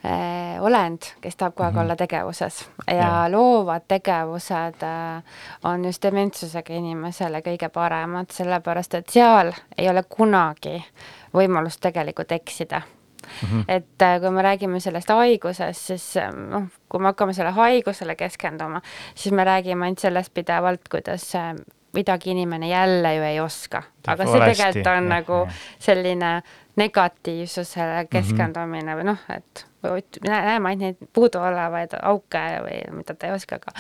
äh, 0.06 0.62
olend, 0.62 1.10
kes 1.22 1.36
tahab 1.36 1.56
kogu 1.56 1.66
aeg 1.66 1.74
mm 1.74 1.78
-hmm. 1.78 1.84
olla 1.84 1.96
tegevuses. 1.96 2.70
Ja, 2.88 2.94
ja 2.96 3.32
loovad 3.32 3.82
tegevused 3.88 4.84
äh, 4.84 5.24
on 5.64 5.86
just 5.86 6.04
dementsusega 6.04 6.74
inimesele 6.74 7.42
kõige 7.42 7.70
paremad, 7.70 8.30
sellepärast 8.32 8.94
et 8.94 9.10
seal 9.10 9.54
ei 9.78 9.90
ole 9.90 10.04
kunagi 10.10 10.84
võimalust 11.34 11.82
tegelikult 11.82 12.32
eksida 12.32 12.82
Mm 13.42 13.48
-hmm. 13.48 13.64
et 13.68 14.02
äh, 14.02 14.20
kui 14.22 14.30
me 14.30 14.42
räägime 14.42 14.80
sellest 14.80 15.10
haigusest, 15.10 15.82
siis 15.82 16.18
äh, 16.18 16.34
noh, 16.34 16.68
kui 16.90 17.00
me 17.00 17.08
hakkame 17.08 17.34
selle 17.34 17.52
haigusele 17.52 18.16
keskenduma, 18.16 18.82
siis 19.16 19.34
me 19.34 19.44
räägime 19.44 19.86
ainult 19.86 20.00
sellest 20.00 20.34
pidevalt, 20.34 20.90
kuidas 20.90 21.36
äh, 21.36 21.56
midagi 21.94 22.32
inimene 22.32 22.68
jälle 22.68 23.16
ju 23.16 23.24
ei 23.24 23.40
oska, 23.40 23.84
aga 24.08 24.26
see 24.26 24.40
tegelikult 24.40 24.88
on 24.88 25.04
ja, 25.04 25.10
nagu 25.10 25.34
ja. 25.34 25.52
selline 25.80 26.42
negatiivsusele 26.76 28.04
mhm. 28.04 28.10
keskendumine 28.12 28.96
mm 28.96 29.02
-hmm. 29.02 29.04
või 29.04 29.04
noh, 29.04 29.20
et 29.38 29.66
näeme 30.24 30.70
ainult 30.70 30.82
neid 30.82 31.10
puuduolevaid 31.14 31.94
auke 32.02 32.44
või 32.66 32.80
mida 32.98 33.14
ta 33.14 33.28
ei 33.28 33.34
oska 33.34 33.60
ka. 33.60 33.72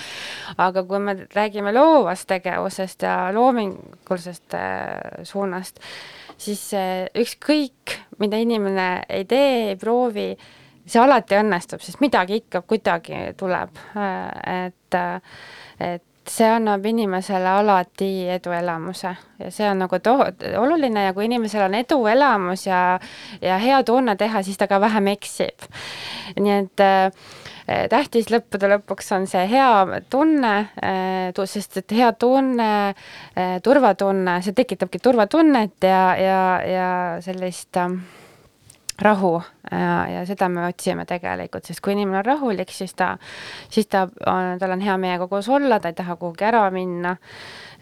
aga 0.58 0.84
kui 0.84 1.00
me 1.00 1.18
räägime 1.36 1.74
loovast 1.74 2.28
tegevusest 2.28 3.02
ja 3.02 3.34
loomingulisest 3.34 4.54
suunast, 5.24 5.80
siis 6.38 6.62
ükskõik, 7.15 7.95
mida 8.19 8.39
inimene 8.41 8.89
ei 9.10 9.26
tee, 9.30 9.69
ei 9.71 9.78
proovi, 9.80 10.34
see 10.86 11.02
alati 11.02 11.38
õnnestub, 11.39 11.82
sest 11.82 12.02
midagi 12.04 12.41
ikka 12.43 12.62
kuidagi 12.67 13.32
tuleb, 13.39 13.80
et, 13.95 15.00
et 15.80 16.04
see 16.30 16.50
annab 16.50 16.86
inimesele 16.86 17.50
alati 17.50 18.10
eduelamuse 18.34 19.12
ja 19.39 19.52
see 19.54 19.67
on 19.69 19.84
nagu 19.84 20.00
to-, 20.04 20.32
oluline 20.60 21.08
ja 21.08 21.13
kui 21.13 21.28
inimesel 21.30 21.67
on 21.67 21.78
eduelamus 21.78 22.65
ja, 22.67 23.00
ja 23.41 23.58
hea 23.62 23.82
tunne 23.86 24.15
teha, 24.17 24.41
siis 24.45 24.58
ta 24.58 24.67
ka 24.67 24.80
vähem 24.82 25.12
eksib. 25.13 25.67
nii 26.39 26.56
et 26.58 26.86
äh, 26.86 27.12
tähtis 27.65 28.30
lõppude 28.30 28.69
lõpuks 28.75 29.10
on 29.15 29.25
see 29.30 29.45
hea 29.49 30.01
tunne 30.10 30.54
äh,, 30.82 31.45
sest 31.49 31.82
et 31.82 31.95
hea 31.97 32.12
tunne 32.13 32.69
äh,, 32.91 33.56
turvatunne, 33.63 34.39
see 34.45 34.54
tekitabki 34.58 35.01
turvatunnet 35.01 35.89
ja, 35.89 36.04
ja, 36.19 36.43
ja 36.69 36.91
sellist 37.25 37.82
äh, 37.82 37.97
rahu 39.01 39.41
ja, 39.71 40.08
ja 40.08 40.25
seda 40.25 40.49
me 40.49 40.65
otsime 40.67 41.06
tegelikult, 41.06 41.65
sest 41.67 41.82
kui 41.84 41.95
inimene 41.95 42.21
on 42.21 42.25
rahulik, 42.25 42.71
siis 42.71 42.93
ta, 42.95 43.15
siis 43.69 43.89
ta, 43.91 44.06
tal 44.60 44.75
on 44.75 44.84
hea 44.84 44.97
meiega 45.01 45.28
koos 45.32 45.49
olla, 45.51 45.80
ta 45.80 45.91
ei 45.91 45.97
taha 45.97 46.15
kuhugi 46.21 46.47
ära 46.47 46.67
minna. 46.71 47.15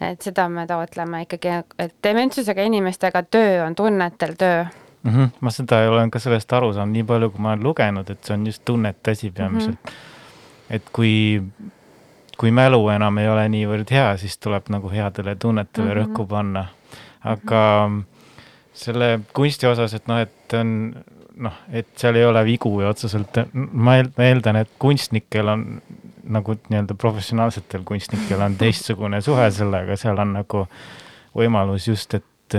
et 0.00 0.22
seda 0.22 0.48
me 0.50 0.66
taotleme 0.66 1.22
ikkagi, 1.22 1.60
et 1.78 1.94
dementsusega 2.02 2.62
inimestega 2.66 3.22
töö 3.22 3.62
on 3.66 3.74
tunnetel 3.78 4.34
töö 4.38 4.64
mm. 5.04 5.10
-hmm. 5.10 5.28
ma 5.40 5.50
seda 5.50 5.84
olen 5.90 6.10
ka 6.10 6.18
sellest 6.18 6.52
aru 6.52 6.72
saanud, 6.72 6.92
nii 6.92 7.04
palju, 7.04 7.30
kui 7.30 7.40
ma 7.40 7.52
olen 7.52 7.64
lugenud, 7.64 8.10
et 8.10 8.24
see 8.24 8.34
on 8.34 8.46
just 8.46 8.64
tunnete 8.64 9.10
asi 9.10 9.30
peamiselt 9.30 9.78
mm. 9.84 9.90
-hmm. 9.90 10.74
et 10.76 10.90
kui, 10.92 11.42
kui 12.38 12.50
mälu 12.50 12.88
enam 12.88 13.18
ei 13.18 13.28
ole 13.28 13.48
niivõrd 13.48 13.90
hea, 13.90 14.16
siis 14.16 14.38
tuleb 14.38 14.68
nagu 14.68 14.90
headele 14.90 15.36
tunnetele 15.36 15.86
mm 15.86 15.92
-hmm. 15.92 16.02
rõhku 16.02 16.26
panna. 16.26 16.66
aga 17.24 17.88
-hmm 17.88 18.02
selle 18.74 19.20
kunsti 19.32 19.66
osas, 19.66 19.94
et 19.94 20.08
noh, 20.10 20.18
et 20.18 20.54
on 20.58 20.70
noh, 21.46 21.54
et 21.74 21.88
seal 21.98 22.18
ei 22.18 22.26
ole 22.26 22.44
vigu 22.46 22.70
ja 22.82 22.90
otseselt, 22.92 23.38
ma 23.54 23.96
eeldan, 24.00 24.60
et 24.60 24.70
kunstnikel 24.82 25.50
on 25.50 25.64
nagu 26.34 26.56
nii-öelda 26.70 26.96
professionaalsetel 26.98 27.82
kunstnikel 27.86 28.42
on 28.42 28.56
teistsugune 28.58 29.20
suhe 29.24 29.48
sellega, 29.54 29.96
seal 30.00 30.18
on 30.22 30.36
nagu 30.38 30.64
võimalus 31.36 31.88
just, 31.90 32.14
et 32.18 32.58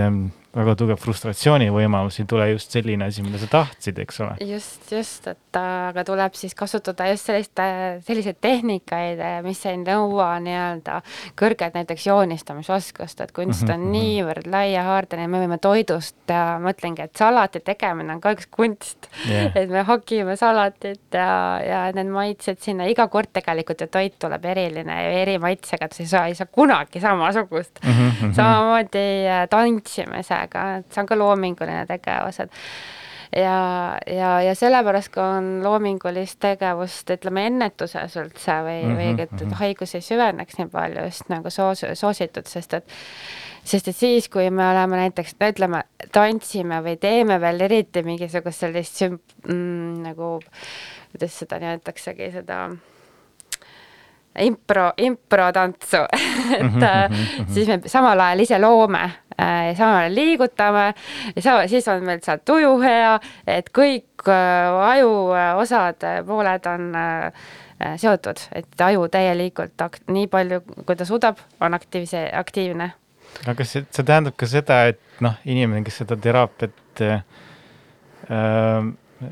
väga 0.56 0.74
tugev 0.78 1.00
frustratsioonivõimalus, 1.00 2.20
ei 2.20 2.28
tule 2.28 2.46
just 2.54 2.72
selline 2.72 3.08
asi, 3.10 3.24
mida 3.24 3.40
sa 3.40 3.48
tahtsid, 3.52 3.98
eks 4.02 4.20
ole. 4.24 4.36
just, 4.48 4.86
just, 4.92 5.26
et 5.28 5.58
aga 5.60 6.04
tuleb 6.06 6.36
siis 6.38 6.54
kasutada 6.56 7.08
just 7.10 7.28
sellist, 7.28 7.60
selliseid 8.06 8.38
tehnikaid, 8.44 9.20
mis 9.44 9.60
ei 9.68 9.78
nõua 9.82 10.30
nii-öelda 10.44 11.00
kõrget 11.38 11.76
näiteks 11.76 12.06
joonistamisoskust, 12.08 13.20
et 13.24 13.34
kunst 13.36 13.66
on 13.68 13.74
mm 13.74 13.84
-hmm. 13.84 13.96
niivõrd 13.96 14.50
laiahaardeline, 14.52 15.28
me 15.28 15.42
võime 15.44 15.58
toidust 15.60 16.16
ja 16.32 16.56
mõtlengi, 16.62 17.04
et 17.04 17.16
salati 17.16 17.60
tegemine 17.60 18.16
on 18.16 18.20
ka 18.20 18.32
üks 18.36 18.48
kunst 18.50 19.10
yeah.. 19.28 19.52
et 19.54 19.70
me 19.70 19.84
hakime 19.84 20.36
salatit 20.36 21.12
ja, 21.12 21.60
ja 21.60 21.82
need 21.92 22.08
maitsed 22.12 22.62
sinna, 22.64 22.88
iga 22.88 23.08
kord 23.12 23.32
tegelikult 23.32 23.80
ju 23.80 23.90
toit 23.92 24.16
tuleb 24.18 24.44
eriline 24.44 25.02
ja 25.02 25.12
eri 25.22 25.38
maitsega, 25.38 25.84
et 25.84 25.92
sa 25.92 26.02
ei 26.02 26.08
saa, 26.08 26.26
ei 26.32 26.34
saa 26.34 26.46
kunagi 26.46 27.00
samasugust 27.00 27.80
mm. 27.84 27.92
-hmm. 27.92 28.34
samamoodi 28.34 29.06
äh, 29.28 29.48
tantsimisega 29.50 30.45
aega, 30.46 30.68
et 30.80 30.92
see 30.92 31.02
on 31.02 31.10
ka 31.10 31.18
loominguline 31.18 31.82
tegevus, 31.90 32.40
et 32.44 32.62
ja, 33.36 33.98
ja, 34.06 34.30
ja 34.42 34.54
sellepärast 34.54 35.12
ka 35.14 35.24
on 35.38 35.50
loomingulist 35.64 36.38
tegevust, 36.42 37.10
ütleme, 37.16 37.46
ennetuses 37.50 38.16
üldse 38.20 38.60
või 38.66 38.78
mm, 38.82 38.88
-hmm, 38.88 38.96
või 39.00 39.26
et, 39.26 39.32
et 39.32 39.42
mhm. 39.42 39.58
haigus 39.60 39.94
ei 39.98 40.06
süveneks 40.06 40.58
nii 40.60 40.70
palju 40.72 41.04
just 41.08 41.28
nagu 41.32 41.52
soos-, 41.52 41.86
soositud, 41.94 42.46
sest 42.46 42.80
et 42.80 42.96
sest 43.66 43.88
et 43.90 43.96
siis, 43.96 44.28
kui 44.30 44.50
me 44.50 44.62
oleme 44.70 45.00
näiteks, 45.00 45.34
no 45.40 45.48
ütleme, 45.50 45.82
tantsime 46.14 46.78
või 46.84 46.96
teeme 47.02 47.40
veel 47.42 47.60
eriti 47.66 48.02
mingisugust 48.06 48.62
sellist 48.62 49.00
sümp- 49.02 49.38
mm,, 49.48 50.04
nagu 50.06 50.36
kuidas 51.10 51.40
seda 51.42 51.58
nimetaksegi, 51.62 52.30
seda 52.34 52.60
impro, 54.38 54.92
improtantsu 54.96 55.96
et 56.58 56.62
mm 56.62 56.80
-hmm. 56.80 57.46
siis 57.48 57.68
me 57.68 57.80
samal 57.86 58.20
ajal 58.20 58.40
ise 58.40 58.58
loome 58.58 59.02
äh, 59.40 59.76
samal 59.76 59.96
ajal 59.96 60.14
liigutame 60.14 60.94
ja 61.36 61.42
sa, 61.42 61.68
siis 61.68 61.88
on 61.88 62.04
meil 62.04 62.20
seal 62.22 62.38
tuju 62.44 62.78
hea, 62.80 63.20
et 63.46 63.70
kõik 63.78 64.28
äh, 64.28 64.88
ajuosad, 64.90 65.96
pooled 66.26 66.66
on 66.66 66.92
seotud, 67.96 68.40
et 68.52 68.80
aju 68.80 69.08
täielikult 69.08 69.82
akt-, 69.82 70.06
nii 70.08 70.26
palju, 70.26 70.60
kui 70.86 70.96
ta 70.96 71.04
suudab, 71.04 71.36
on 71.60 71.74
aktiivse, 71.74 72.30
aktiivne. 72.32 72.90
aga 73.46 73.54
kas 73.54 73.72
see, 73.72 73.84
see 73.90 74.04
tähendab 74.04 74.36
ka 74.36 74.46
seda, 74.46 74.86
et 74.86 75.00
noh, 75.20 75.34
inimene, 75.44 75.84
kes 75.84 75.96
seda 75.96 76.16
teraapiat 76.16 77.02
äh, 77.02 77.22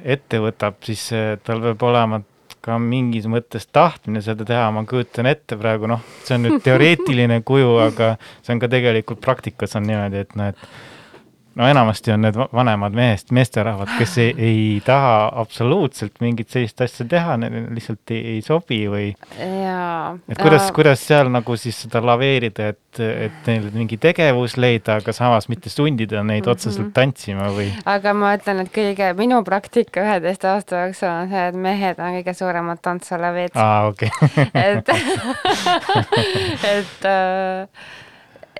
ette 0.04 0.40
võtab, 0.40 0.74
siis 0.84 1.08
tal 1.44 1.60
peab 1.60 1.82
olema 1.82 2.20
ka 2.64 2.78
mingis 2.80 3.28
mõttes 3.30 3.66
tahtmine 3.68 4.22
seda 4.24 4.46
teha, 4.48 4.70
ma 4.72 4.84
kujutan 4.88 5.28
ette 5.28 5.58
praegu, 5.60 5.88
noh, 5.90 6.02
see 6.24 6.38
on 6.38 6.46
nüüd 6.46 6.64
teoreetiline 6.64 7.42
kuju, 7.46 7.76
aga 7.84 8.14
see 8.40 8.54
on 8.56 8.62
ka 8.62 8.70
tegelikult 8.72 9.20
praktikas 9.24 9.76
on 9.78 9.88
niimoodi, 9.88 10.24
et 10.24 10.36
noh, 10.38 10.52
et 10.54 10.93
no 11.54 11.68
enamasti 11.68 12.12
on 12.12 12.24
need 12.26 12.38
vanemad 12.52 12.94
mehest, 12.96 13.30
meesterahvad, 13.34 13.90
kes 13.98 14.16
ei, 14.22 14.34
ei 14.38 14.82
taha 14.84 15.30
absoluutselt 15.42 16.18
mingit 16.24 16.50
sellist 16.50 16.80
asja 16.84 17.06
teha, 17.08 17.36
neile 17.40 17.64
lihtsalt 17.74 18.14
ei, 18.14 18.22
ei 18.34 18.42
sobi 18.44 18.80
või. 18.90 19.08
et 19.38 20.40
kuidas, 20.40 20.70
kuidas 20.74 21.04
seal 21.06 21.30
nagu 21.32 21.56
siis 21.60 21.78
seda 21.86 22.02
laveerida, 22.04 22.72
et, 22.74 23.00
et 23.00 23.50
neil 23.50 23.70
mingi 23.74 23.98
tegevus 24.02 24.56
leida, 24.60 24.98
aga 25.02 25.14
samas 25.16 25.48
mitte 25.52 25.70
sundida 25.70 26.22
neid 26.22 26.42
mm 26.42 26.46
-hmm. 26.46 26.52
otseselt 26.52 26.92
tantsima 26.94 27.50
või? 27.54 27.70
aga 27.84 28.14
ma 28.14 28.34
ütlen, 28.38 28.64
et 28.64 28.72
kõige, 28.74 29.12
minu 29.18 29.42
praktika 29.44 30.02
üheteist 30.02 30.44
aasta 30.44 30.84
jooksul 30.86 31.08
on 31.08 31.28
see, 31.28 31.48
et 31.48 31.54
mehed 31.54 31.98
on 31.98 32.18
kõige 32.18 32.34
suuremad 32.34 32.82
tantsulevid. 32.82 33.54
aa, 33.54 33.86
okei 33.86 34.10
okay. 34.22 34.50
et 34.54 34.88
et 36.74 37.04
äh, 37.04 37.68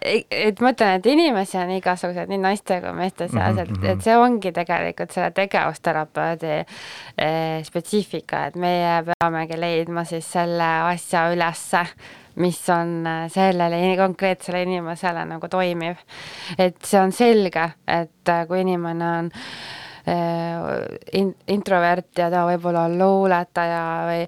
et 0.04 0.60
ma 0.60 0.72
ütlen, 0.74 0.98
et 0.98 1.06
inimesi 1.08 1.58
on 1.60 1.70
igasuguseid, 1.78 2.28
nii 2.28 2.40
naiste 2.42 2.76
kui 2.82 2.92
meeste 2.96 3.28
seas, 3.32 3.56
et, 3.62 3.70
mhm, 3.70 3.86
et 3.94 4.04
see 4.04 4.16
ongi 4.20 4.52
tegelikult 4.54 5.14
selle 5.14 5.30
tegevusterapeudi 5.36 6.52
eh, 6.56 7.62
spetsiifika, 7.64 8.44
et 8.50 8.58
meie 8.60 8.98
peamegi 9.08 9.58
leidma 9.60 10.04
siis 10.08 10.28
selle 10.36 10.68
asja 10.90 11.28
ülesse 11.32 11.86
mis 12.42 12.58
on 12.74 12.98
eh, 13.06 13.22
sellele 13.32 13.80
konkreetsele 14.00 14.64
inimesele 14.66 15.24
nagu 15.30 15.48
toimiv. 15.48 15.96
et 16.58 16.76
see 16.84 17.00
on 17.00 17.12
selge, 17.12 17.70
et 17.88 18.34
eh, 18.34 18.44
kui 18.50 18.60
inimene 18.60 19.10
on 19.22 19.32
in-, 21.16 21.36
introvert 21.48 22.18
ja 22.20 22.28
ta 22.28 22.42
võib-olla 22.44 22.84
on 22.90 22.98
luuletaja 23.00 23.84
või, 24.04 24.26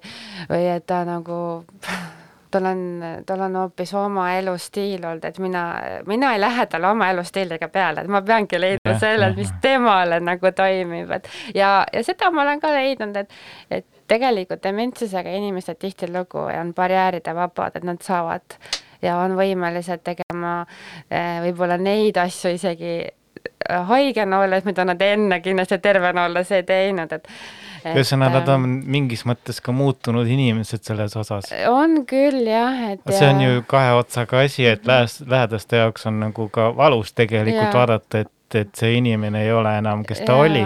või 0.49 0.69
et 0.73 0.87
ta 0.89 1.03
nagu 1.05 1.35
tal 2.51 2.65
on, 2.65 2.81
tal 3.25 3.41
on 3.47 3.55
hoopis 3.61 3.93
oma 3.97 4.29
elustiil 4.37 5.03
olnud, 5.05 5.25
et 5.27 5.39
mina, 5.43 5.63
mina 6.07 6.31
ei 6.35 6.41
lähe 6.41 6.65
talle 6.71 6.89
oma 6.91 7.09
elustiiliga 7.13 7.69
peale, 7.73 8.05
et 8.05 8.11
ma 8.11 8.21
peangi 8.25 8.59
leidma 8.59 8.95
selle, 8.99 9.33
mis 9.37 9.51
temale 9.61 10.19
nagu 10.23 10.51
toimib, 10.55 11.11
et 11.19 11.29
ja, 11.55 11.71
ja 11.93 12.03
seda 12.07 12.31
ma 12.31 12.45
olen 12.45 12.63
ka 12.63 12.71
leidnud, 12.75 13.21
et, 13.23 13.37
et 13.71 13.87
tegelikult 14.07 14.63
dementsusega 14.63 15.35
inimesed 15.39 15.79
tihtilugu 15.81 16.47
on 16.47 16.73
barjääride 16.75 17.35
vabad, 17.35 17.75
et 17.75 17.87
nad 17.87 18.01
saavad 18.03 18.57
ja 19.01 19.17
on 19.21 19.35
võimelised 19.37 20.03
tegema 20.05 20.59
eh, 21.09 21.37
võib-olla 21.45 21.77
neid 21.81 22.17
asju 22.21 22.55
isegi 22.55 22.95
haigena 23.89 24.41
olles, 24.43 24.65
mida 24.67 24.85
nad 24.87 25.01
enne 25.01 25.39
kindlasti 25.43 25.79
tervena 25.83 26.27
olles 26.29 26.51
ei 26.55 26.63
teinud, 26.67 27.11
et 27.17 27.27
ühesõnaga, 27.87 28.41
nad 28.41 28.51
on 28.55 28.65
mingis 28.89 29.23
mõttes 29.27 29.59
ka 29.63 29.73
muutunud 29.75 30.27
inimesed 30.27 30.83
selles 30.87 31.15
osas. 31.19 31.51
on 31.69 32.01
küll 32.09 32.47
jah, 32.49 32.81
et 32.93 33.03
see 33.11 33.27
on 33.29 33.43
ju 33.43 33.61
kahe 33.69 33.93
otsaga 33.97 34.43
asi, 34.45 34.65
et 34.69 34.87
lähes, 34.87 35.19
lähedaste 35.27 35.83
jaoks 35.83 36.07
on 36.09 36.19
nagu 36.27 36.49
ka 36.53 36.71
valus 36.77 37.13
tegelikult 37.17 37.69
ja. 37.69 37.75
vaadata, 37.75 38.25
et 38.25 38.33
et 38.55 38.69
see 38.77 38.97
inimene 38.97 39.41
ei 39.43 39.51
ole 39.51 39.73
enam, 39.79 40.03
kes 40.07 40.21
ta 40.23 40.37
ja, 40.37 40.43
oli. 40.45 40.61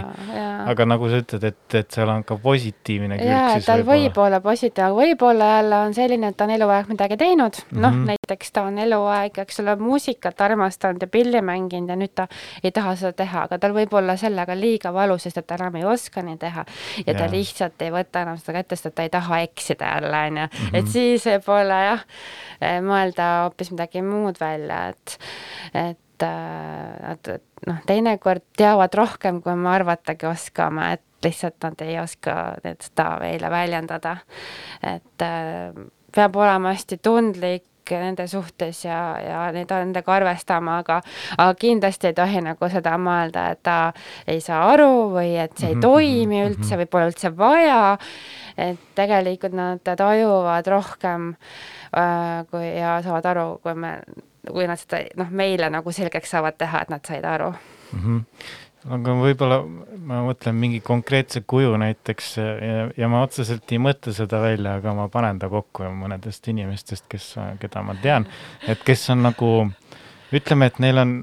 aga 0.71 0.85
nagu 0.85 1.09
sa 1.09 1.21
ütled, 1.23 1.45
et, 1.49 1.75
et 1.79 1.95
seal 1.95 2.09
on 2.13 2.23
ka 2.27 2.37
positiivne 2.41 3.17
külg 3.17 3.31
jaa, 3.31 3.55
tal 3.65 3.83
võib 3.87 4.17
olla 4.21 4.41
positiivne, 4.43 4.91
võib-olla 4.97 5.47
jälle 5.55 5.79
on 5.87 5.95
selline, 5.97 6.29
et 6.31 6.37
ta 6.37 6.45
on 6.45 6.53
eluaeg 6.57 6.91
midagi 6.91 7.17
teinud 7.17 7.57
mm, 7.57 7.71
-hmm. 7.71 7.81
noh, 7.85 7.97
näiteks 8.11 8.53
ta 8.53 8.65
on 8.69 8.77
eluaeg, 8.83 9.39
eks 9.45 9.63
ole, 9.63 9.75
muusikat 9.81 10.41
armastanud 10.41 11.01
ja 11.01 11.09
pilli 11.11 11.41
mänginud 11.41 11.89
ja 11.89 11.97
nüüd 11.97 12.13
ta 12.15 12.27
ei 12.63 12.71
taha 12.71 12.95
seda 12.99 13.13
teha, 13.23 13.47
aga 13.49 13.57
tal 13.57 13.73
võib 13.77 13.97
olla 13.97 14.17
sellega 14.19 14.55
liiga 14.57 14.93
valus, 14.93 15.25
sest 15.25 15.41
et 15.41 15.47
ta 15.47 15.57
enam 15.57 15.79
ei 15.81 15.85
oska 15.85 16.21
nii 16.25 16.37
teha. 16.37 16.65
ja 17.05 17.13
ta 17.13 17.25
ja. 17.25 17.31
lihtsalt 17.31 17.81
ei 17.81 17.91
võta 17.91 18.21
enam 18.21 18.37
seda 18.37 18.59
kätte, 18.59 18.75
sest 18.75 18.91
et 18.91 18.95
ta 18.99 19.07
ei 19.07 19.09
taha 19.09 19.41
eksida 19.47 19.95
jälle, 19.95 20.23
on 20.27 20.37
ju. 20.43 20.47
et 20.73 20.83
mhm. 20.83 20.93
siis 20.93 21.25
võib-olla 21.25 21.81
jah, 21.87 22.05
mõelda 22.85 23.33
hoopis 23.45 23.73
midagi 23.73 24.05
muud 24.05 24.37
välja, 24.41 24.87
et, 24.93 25.17
et 25.73 25.99
nad 26.27 27.31
noh, 27.67 27.79
teinekord 27.87 28.43
teavad 28.57 28.93
rohkem, 28.97 29.41
kui 29.41 29.55
me 29.55 29.71
arvatagi 29.73 30.29
oskame, 30.29 30.93
et 30.97 31.25
lihtsalt 31.25 31.59
nad 31.63 31.81
ei 31.85 31.97
oska 32.01 32.35
seda 32.63 33.15
meile 33.21 33.49
väljendada. 33.53 34.17
et 34.81 35.25
äh, 35.25 35.73
peab 36.15 36.35
olema 36.35 36.73
hästi 36.75 36.97
tundlik 36.97 37.67
nende 37.91 38.27
suhtes 38.27 38.85
ja, 38.85 38.99
ja 39.19 39.39
neid, 39.51 39.71
nendega 39.71 40.13
arvestama, 40.15 40.77
aga, 40.83 41.01
aga 41.37 41.55
kindlasti 41.59 42.11
ei 42.11 42.15
tohi 42.15 42.43
nagu 42.45 42.69
seda 42.71 42.93
mõelda, 43.01 43.47
et 43.51 43.61
ta 43.65 43.77
ei 44.29 44.39
saa 44.43 44.63
aru 44.73 45.09
või 45.15 45.35
et 45.41 45.57
see 45.57 45.71
ei 45.71 45.75
mhm, 45.75 45.83
toimi 45.83 46.39
mhm, 46.39 46.51
üldse 46.51 46.79
või 46.79 46.89
pole 46.91 47.09
üldse 47.11 47.33
vaja. 47.35 47.97
et 48.57 48.79
tegelikult 48.95 49.55
nad 49.57 49.83
tajuvad 49.83 50.67
rohkem 50.67 51.31
äh, 51.33 52.43
kui 52.51 52.67
ja 52.77 52.99
saavad 53.03 53.31
aru, 53.33 53.47
kui 53.63 53.75
me 53.75 53.95
kui 54.47 54.67
nad 54.67 54.79
seda 54.79 55.03
noh, 55.19 55.29
meile 55.29 55.69
nagu 55.69 55.91
selgeks 55.91 56.35
saavad 56.35 56.57
teha, 56.57 56.81
et 56.81 56.89
nad 56.93 57.05
said 57.05 57.25
aru 57.25 57.51
mm. 57.51 58.03
-hmm 58.03 58.69
aga 58.89 59.13
võib-olla 59.13 59.59
ma 60.07 60.21
mõtlen 60.25 60.57
mingi 60.57 60.79
konkreetse 60.81 61.43
kuju 61.49 61.75
näiteks 61.81 62.31
ja, 62.37 62.85
ja 62.97 63.09
ma 63.11 63.21
otseselt 63.25 63.69
ei 63.71 63.81
mõtle 63.81 64.13
seda 64.15 64.39
välja, 64.41 64.77
aga 64.79 64.95
ma 64.97 65.07
panen 65.13 65.39
ta 65.41 65.49
kokku 65.51 65.85
mõnedest 65.93 66.49
inimestest, 66.49 67.05
kes, 67.11 67.35
keda 67.61 67.83
ma 67.85 67.95
tean, 68.01 68.25
et 68.67 68.81
kes 68.85 69.05
on 69.13 69.21
nagu, 69.27 69.51
ütleme, 70.33 70.71
et 70.71 70.81
neil 70.81 71.01
on, 71.03 71.15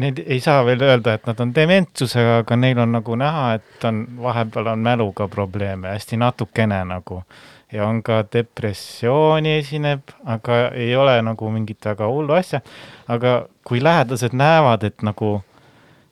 neid 0.00 0.22
ei 0.22 0.38
saa 0.44 0.62
veel 0.66 0.84
öelda, 0.86 1.16
et 1.18 1.26
nad 1.26 1.40
on 1.42 1.54
dementsusega, 1.54 2.40
aga 2.44 2.58
neil 2.62 2.78
on 2.78 2.94
nagu 3.00 3.18
näha, 3.18 3.46
et 3.58 3.88
on, 3.90 4.04
vahepeal 4.22 4.74
on 4.76 4.86
mäluga 4.86 5.26
probleeme, 5.28 5.96
hästi 5.96 6.20
natukene 6.20 6.84
nagu 6.92 7.24
ja 7.72 7.86
on 7.86 8.02
ka 8.02 8.22
depressiooni 8.32 9.54
esineb, 9.60 10.10
aga 10.26 10.62
ei 10.76 10.94
ole 10.98 11.16
nagu 11.22 11.50
mingit 11.54 11.86
väga 11.86 12.08
hullu 12.10 12.34
asja. 12.34 12.60
aga 13.08 13.46
kui 13.66 13.82
lähedased 13.82 14.34
näevad, 14.34 14.84
et 14.84 15.02
nagu 15.06 15.40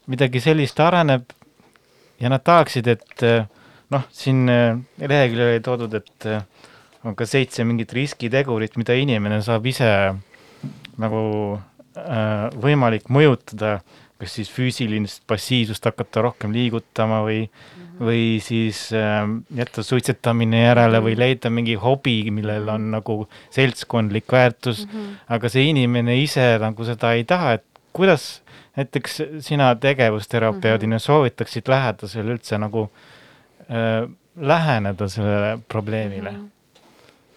midagi 0.06 0.40
sellist 0.40 0.80
areneb 0.80 1.26
ja 2.20 2.30
nad 2.30 2.44
tahaksid, 2.44 2.86
et 2.86 3.26
noh, 3.90 4.06
siin 4.10 4.46
leheküljel 4.46 5.54
oli 5.54 5.64
toodud, 5.64 5.94
et 5.94 6.28
on 7.04 7.14
ka 7.18 7.26
seitse 7.26 7.64
mingit 7.64 7.92
riskitegurit, 7.94 8.76
mida 8.78 8.94
inimene 8.98 9.40
saab 9.42 9.66
ise 9.70 9.88
nagu 10.98 11.22
äh, 11.54 12.48
võimalik 12.58 13.06
mõjutada, 13.14 13.78
kas 14.18 14.34
siis 14.34 14.50
füüsilist 14.50 15.22
passiivsust 15.30 15.84
hakata 15.86 16.24
rohkem 16.26 16.54
liigutama 16.54 17.22
või 17.26 17.44
mm 17.46 17.87
või 18.00 18.38
siis 18.42 18.88
äh, 18.96 19.22
jätta 19.54 19.82
suitsetamine 19.82 20.62
järele 20.62 21.00
või 21.02 21.14
mhm. 21.14 21.20
leida 21.20 21.50
mingi 21.50 21.74
hobi, 21.74 22.30
millel 22.34 22.68
on 22.72 22.90
nagu 22.94 23.20
seltskondlik 23.54 24.32
väärtus 24.32 24.84
mm, 24.86 24.92
-hmm. 24.92 25.16
aga 25.36 25.48
see 25.52 25.68
inimene 25.72 26.18
ise 26.22 26.50
nagu 26.62 26.84
seda 26.84 27.12
ei 27.18 27.24
taha, 27.24 27.58
et 27.58 27.64
kuidas 27.92 28.42
näiteks 28.76 29.22
sina 29.40 29.74
tegevusterapeudina 29.74 30.96
mm 30.96 30.98
-hmm. 30.98 31.06
soovitaksid 31.06 31.68
lähedasel 31.68 32.28
üldse 32.36 32.58
nagu 32.58 32.90
äh, 33.70 34.08
läheneda 34.36 35.08
sellele 35.08 35.58
probleemile 35.68 36.30
mm? 36.30 36.36
-hmm 36.36 36.58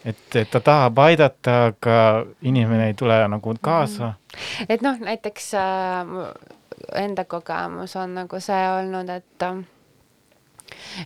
et, 0.06 0.36
et 0.36 0.50
ta 0.52 0.60
tahab 0.60 1.00
aidata, 1.00 1.66
aga 1.66 2.26
inimene 2.42 2.88
ei 2.88 2.94
tule 2.94 3.28
nagu 3.28 3.56
kaasa 3.62 4.08
mm. 4.08 4.14
-hmm. 4.14 4.66
et 4.70 4.82
noh, 4.82 4.98
näiteks 5.00 5.54
äh, 5.54 7.04
enda 7.04 7.26
kogemus 7.26 7.96
on 7.96 8.16
nagu 8.16 8.40
see 8.40 8.70
olnud, 8.80 9.10
et 9.10 9.44
äh, 9.44 9.64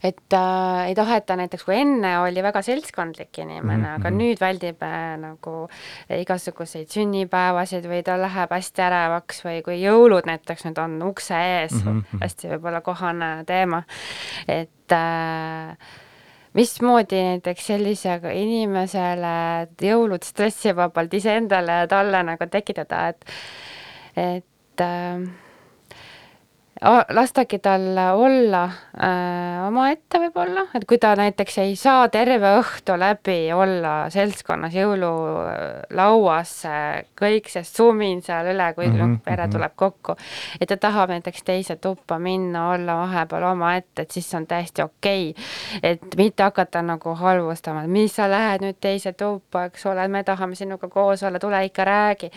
et 0.03 0.33
äh, 0.33 0.87
ei 0.89 0.95
taheta 0.97 1.37
näiteks, 1.39 1.65
kui 1.67 1.77
enne 1.79 2.15
oli 2.19 2.43
väga 2.43 2.61
seltskondlik 2.65 3.37
inimene 3.41 3.77
mm, 3.77 3.83
-hmm. 3.83 3.95
aga 3.99 4.09
mhm. 4.09 4.17
nüüd 4.21 4.41
väldib 4.41 4.83
äh, 4.83 5.17
nagu 5.21 5.55
igasuguseid 6.21 6.89
sünnipäevasid 6.93 7.87
või 7.89 8.03
ta 8.03 8.17
läheb 8.21 8.51
hästi 8.51 8.85
ärevaks 8.87 9.43
või 9.45 9.61
kui 9.65 9.81
jõulud 9.81 10.25
näiteks 10.25 10.65
nüüd 10.69 10.81
on 10.81 10.97
ukse 11.09 11.35
ees 11.35 11.77
mm, 11.83 12.01
-hmm. 12.01 12.23
hästi 12.23 12.55
võib-olla 12.55 12.81
kohane 12.81 13.31
teema, 13.45 13.83
et 14.47 14.91
äh, 14.91 15.77
mismoodi 16.55 17.21
näiteks 17.21 17.67
sellisele 17.67 18.33
inimesele 18.41 19.35
jõulud 19.81 20.23
stressivabalt 20.23 21.13
iseendale 21.13 21.81
ja 21.81 21.87
talle 21.91 22.23
nagu 22.23 22.47
tekitada, 22.51 23.07
et, 23.11 23.25
et 24.15 24.83
äh, 24.85 25.25
lastagi 27.09 27.59
tal 27.59 27.97
olla 27.97 28.63
äh, 29.01 29.67
omaette 29.67 30.19
võib-olla, 30.21 30.67
et 30.77 30.85
kui 30.87 30.99
ta 31.01 31.15
näiteks 31.17 31.57
ei 31.63 31.73
saa 31.79 32.07
terve 32.13 32.51
õhtu 32.59 32.97
läbi 32.99 33.37
olla 33.53 33.93
seltskonnas 34.13 34.75
jõululauas 34.75 36.53
äh,, 36.69 37.07
kõik 37.17 37.49
see 37.49 37.65
sumin 37.65 38.21
seal 38.25 38.51
üle, 38.53 38.69
kui 38.77 38.87
mm 38.87 38.99
-hmm, 38.99 39.17
pere 39.25 39.47
mhm. 39.47 39.55
tuleb 39.57 39.75
kokku, 39.75 40.15
et 40.61 40.69
ta 40.69 40.77
tahab 40.77 41.09
näiteks 41.15 41.43
teise 41.43 41.75
tuppa 41.75 42.19
minna, 42.19 42.69
olla 42.75 42.99
vahepeal 43.01 43.49
omaette, 43.51 44.01
et 44.01 44.11
siis 44.11 44.33
on 44.33 44.47
täiesti 44.47 44.81
okei. 44.81 45.29
Okay.. 45.29 45.43
et 45.83 46.15
mitte 46.17 46.43
hakata 46.43 46.81
nagu 46.81 47.15
halvustama, 47.15 47.83
et 47.83 47.89
mis 47.89 48.15
sa 48.15 48.29
lähed 48.29 48.61
nüüd 48.61 48.77
teise 48.81 49.13
tuppa, 49.13 49.65
eks 49.65 49.85
ole, 49.85 50.07
me 50.07 50.23
tahame 50.23 50.55
sinuga 50.55 50.87
koos 50.87 51.23
olla, 51.23 51.39
tule 51.39 51.65
ikka 51.65 51.85
räägi. 51.85 52.31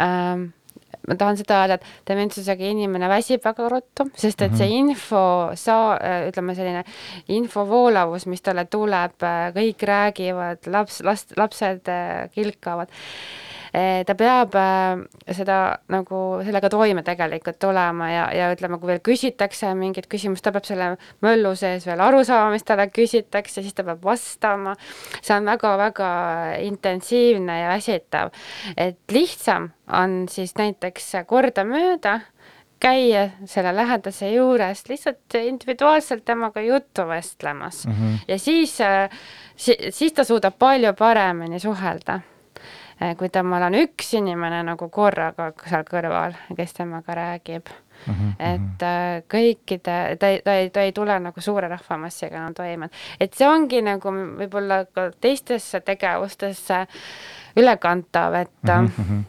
Ähm, 0.00 0.59
ma 1.08 1.16
tahan 1.18 1.38
seda 1.40 1.60
öelda, 1.62 1.78
et 1.78 2.08
dementsusega 2.10 2.70
inimene 2.70 3.08
väsib 3.10 3.44
väga 3.44 3.68
ruttu, 3.72 4.08
sest 4.14 4.42
et 4.46 4.56
see 4.56 4.68
mhm. 4.68 4.90
info 4.90 5.24
saa-, 5.58 5.98
äh, 5.98 6.24
ütleme 6.30 6.56
selline 6.58 6.84
info 7.36 7.66
voolavus, 7.68 8.26
mis 8.30 8.44
talle 8.44 8.66
tuleb, 8.70 9.16
äh, 9.26 9.50
kõik 9.56 9.86
räägivad, 9.90 10.70
laps, 10.72 11.00
last, 11.06 11.36
lapsed 11.40 11.88
äh, 11.90 12.26
kilkavad 12.34 12.92
ta 13.72 14.14
peab 14.18 14.54
äh, 14.58 15.02
seda 15.34 15.58
nagu 15.92 16.20
sellega 16.46 16.70
toime 16.72 17.04
tegelikult 17.06 17.60
tulema 17.62 18.08
ja, 18.10 18.24
ja 18.34 18.48
ütleme, 18.54 18.80
kui 18.80 18.90
veel 18.90 19.02
küsitakse 19.06 19.70
mingit 19.78 20.08
küsimust, 20.10 20.42
ta 20.44 20.52
peab 20.54 20.66
selle 20.66 20.88
möllu 21.24 21.54
sees 21.58 21.86
veel 21.86 22.02
aru 22.02 22.24
saama, 22.26 22.50
mis 22.54 22.66
talle 22.66 22.88
küsitakse, 22.90 23.62
siis 23.62 23.76
ta 23.76 23.86
peab 23.86 24.02
vastama. 24.04 24.74
see 25.20 25.36
on 25.36 25.46
väga-väga 25.46 26.10
intensiivne 26.66 27.60
ja 27.60 27.70
väsitav, 27.74 28.34
et 28.76 28.98
lihtsam 29.14 29.70
on 29.86 30.24
siis 30.30 30.56
näiteks 30.58 31.12
kordamööda 31.30 32.20
käia 32.80 33.28
selle 33.50 33.74
lähedase 33.76 34.30
juures 34.32 34.86
lihtsalt 34.88 35.36
individuaalselt 35.36 36.24
temaga 36.24 36.62
juttu 36.64 37.06
vestlemas 37.08 37.86
mm 37.86 37.92
-hmm. 37.92 38.18
ja 38.28 38.38
siis, 38.38 38.80
äh, 38.80 39.10
siis 39.90 40.12
ta 40.12 40.24
suudab 40.24 40.58
palju 40.58 40.94
paremini 40.94 41.60
suhelda 41.60 42.20
Eh, 42.20 42.39
kui 43.18 43.30
temal 43.32 43.62
on 43.68 43.78
üks 43.80 44.14
inimene 44.18 44.62
nagu 44.66 44.88
korraga 44.92 45.50
seal 45.64 45.86
kõrval, 45.88 46.36
kes 46.56 46.74
temaga 46.76 47.14
räägib 47.16 47.70
mm. 48.06 48.14
-hmm. 48.14 48.34
et 48.38 48.82
äh, 48.82 49.22
kõikide, 49.34 49.96
ta 50.18 50.28
ei, 50.28 50.42
ta 50.44 50.54
ei, 50.54 50.70
ta 50.70 50.84
ei 50.84 50.92
tule 50.92 51.18
nagu 51.18 51.40
suure 51.40 51.68
rahvamassiga 51.68 52.36
enam 52.36 52.54
toime, 52.54 52.90
et 53.20 53.34
see 53.34 53.48
ongi 53.48 53.82
nagu 53.82 54.12
võib-olla 54.12 54.84
ka 54.94 55.10
teistesse 55.20 55.80
tegevustesse 55.80 56.86
ülekantav, 57.56 58.34
et 58.34 58.62
mm 58.62 58.86
-hmm 58.96 59.28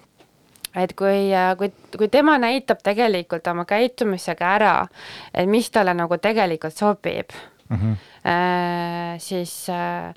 et 0.76 0.94
kui, 0.96 1.32
kui, 1.58 1.72
kui 1.98 2.08
tema 2.08 2.38
näitab 2.38 2.80
tegelikult 2.84 3.48
oma 3.48 3.66
käitumisega 3.66 4.54
ära, 4.56 4.76
et 5.34 5.50
mis 5.50 5.70
talle 5.72 5.94
nagu 5.94 6.18
tegelikult 6.18 6.78
sobib 6.78 7.34
mm, 7.70 7.78
-hmm. 7.78 7.96
äh, 8.26 9.20
siis 9.20 9.70
äh, 9.70 10.16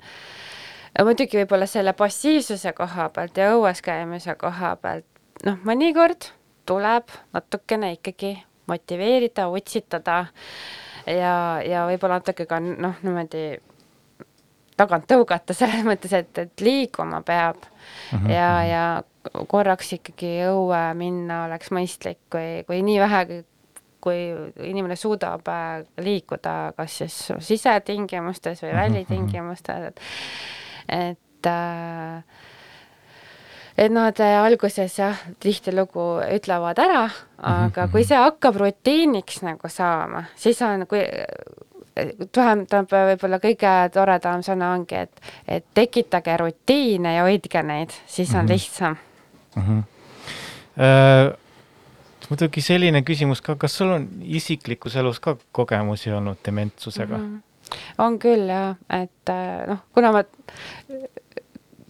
muidugi 1.03 1.41
võib-olla 1.41 1.67
selle 1.67 1.93
passiivsuse 1.93 2.73
koha 2.73 3.09
pealt 3.09 3.37
ja 3.37 3.51
õues 3.55 3.81
käimise 3.83 4.35
koha 4.39 4.75
pealt, 4.81 5.07
noh, 5.45 5.59
mõnikord 5.67 6.29
tuleb 6.65 7.11
natukene 7.35 7.91
ikkagi 7.97 8.35
motiveerida, 8.67 9.49
utsitada 9.53 10.25
ja, 11.05 11.35
ja 11.65 11.85
võib-olla 11.89 12.21
natuke 12.21 12.47
ka 12.49 12.59
noh, 12.63 12.95
niimoodi 13.03 13.47
tagant 14.77 15.07
tõugata 15.09 15.55
selles 15.57 15.83
mõttes, 15.87 16.13
et, 16.15 16.31
et 16.37 16.63
liikuma 16.63 17.21
peab 17.25 17.57
mm 17.65 18.19
-hmm. 18.19 18.31
ja, 18.31 18.47
mhm. 18.59 18.69
ja 18.69 19.43
korraks 19.47 19.93
ikkagi 19.93 20.37
õue 20.49 20.81
minna 20.93 21.45
oleks 21.45 21.71
mõistlik, 21.71 22.19
kui, 22.29 22.63
kui 22.67 22.81
nii 22.85 22.99
vähe, 22.99 23.43
kui 24.01 24.19
inimene 24.61 24.95
suudab 24.95 25.47
äh, 25.47 25.85
liikuda, 25.97 26.73
kas 26.77 26.97
siis 26.97 27.31
sisetingimustes 27.39 28.61
või 28.61 28.73
mhm, 28.73 28.79
välitingimustes, 28.81 29.89
et, 29.89 29.99
et 30.89 31.49
äh, 31.49 32.23
et 33.77 33.91
nad 33.91 34.19
äh, 34.19 34.37
alguses 34.39 34.99
jah, 34.99 35.19
tihtilugu 35.39 36.21
ütlevad 36.31 36.79
ära, 36.79 37.09
aga 37.37 37.87
kui 37.91 38.01
mhm. 38.01 38.07
see 38.07 38.21
hakkab 38.23 38.59
rutiiniks 38.61 39.41
nagu 39.43 39.69
saama, 39.71 40.25
siis 40.39 40.61
on, 40.63 40.87
kui 40.87 41.03
tähendab, 42.35 42.91
võib-olla 42.91 43.39
kõige 43.43 43.71
toredam 43.93 44.43
sõna 44.43 44.73
ongi, 44.75 45.05
et, 45.05 45.33
et 45.47 45.65
tekitage 45.77 46.35
rutiine 46.41 47.15
ja 47.15 47.23
hoidke 47.27 47.63
neid, 47.63 47.93
siis 48.07 48.33
on 48.33 48.41
mm 48.41 48.47
-hmm. 48.47 48.51
lihtsam 48.51 48.97
mm. 49.55 49.63
-hmm. 49.63 49.83
Äh, 50.75 51.37
muidugi 52.29 52.61
selline 52.61 53.01
küsimus 53.01 53.41
ka, 53.41 53.55
kas 53.55 53.77
sul 53.77 53.91
on 53.91 54.09
isiklikus 54.21 54.95
elus 54.95 55.19
ka 55.19 55.37
kogemusi 55.51 56.11
olnud 56.11 56.37
dementsusega 56.45 57.17
mm? 57.17 57.23
-hmm. 57.23 57.41
On 57.97 58.19
küll 58.19 58.49
jah, 58.49 58.75
et 58.89 59.33
äh, 59.33 59.65
noh, 59.69 59.85
kuna 59.93 60.11
ma 60.15 60.23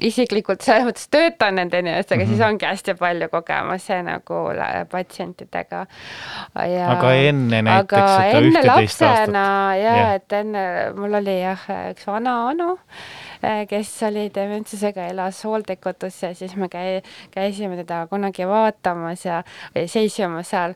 isiklikult 0.04 0.64
selles 0.66 0.86
mõttes 0.90 1.08
töötan 1.12 1.56
nende 1.56 1.80
inimestega 1.80 2.20
mm, 2.20 2.26
-hmm. 2.26 2.32
siis 2.34 2.40
mhm. 2.40 2.50
ongi 2.50 2.66
hästi 2.66 2.96
palju 3.00 3.30
kogemusi 3.32 4.00
nagu 4.04 4.40
patsientidega. 4.92 5.86
aga 6.56 7.14
enne 7.14 7.62
näiteks 7.62 7.94
aga 7.94 8.26
enne 8.26 8.64
lapsena 8.66 9.46
ja, 9.80 9.96
ja 9.98 10.14
et 10.16 10.34
enne 10.34 10.66
mul 10.96 11.14
oli 11.22 11.38
jah, 11.42 11.68
üks 11.92 12.08
vana 12.08 12.36
onu, 12.50 12.78
eh, 13.44 13.68
kes 13.68 13.94
oli 14.04 14.32
dementsusega, 14.36 15.08
elas 15.08 15.44
hooldekodus 15.44 16.24
ja 16.24 16.34
siis 16.36 16.56
me 16.56 16.68
käi-, 16.68 17.04
käisime 17.32 17.78
teda 17.78 18.08
kunagi 18.08 18.48
vaatamas 18.48 19.26
ja 19.26 19.44
seisime 19.86 20.44
seal, 20.44 20.76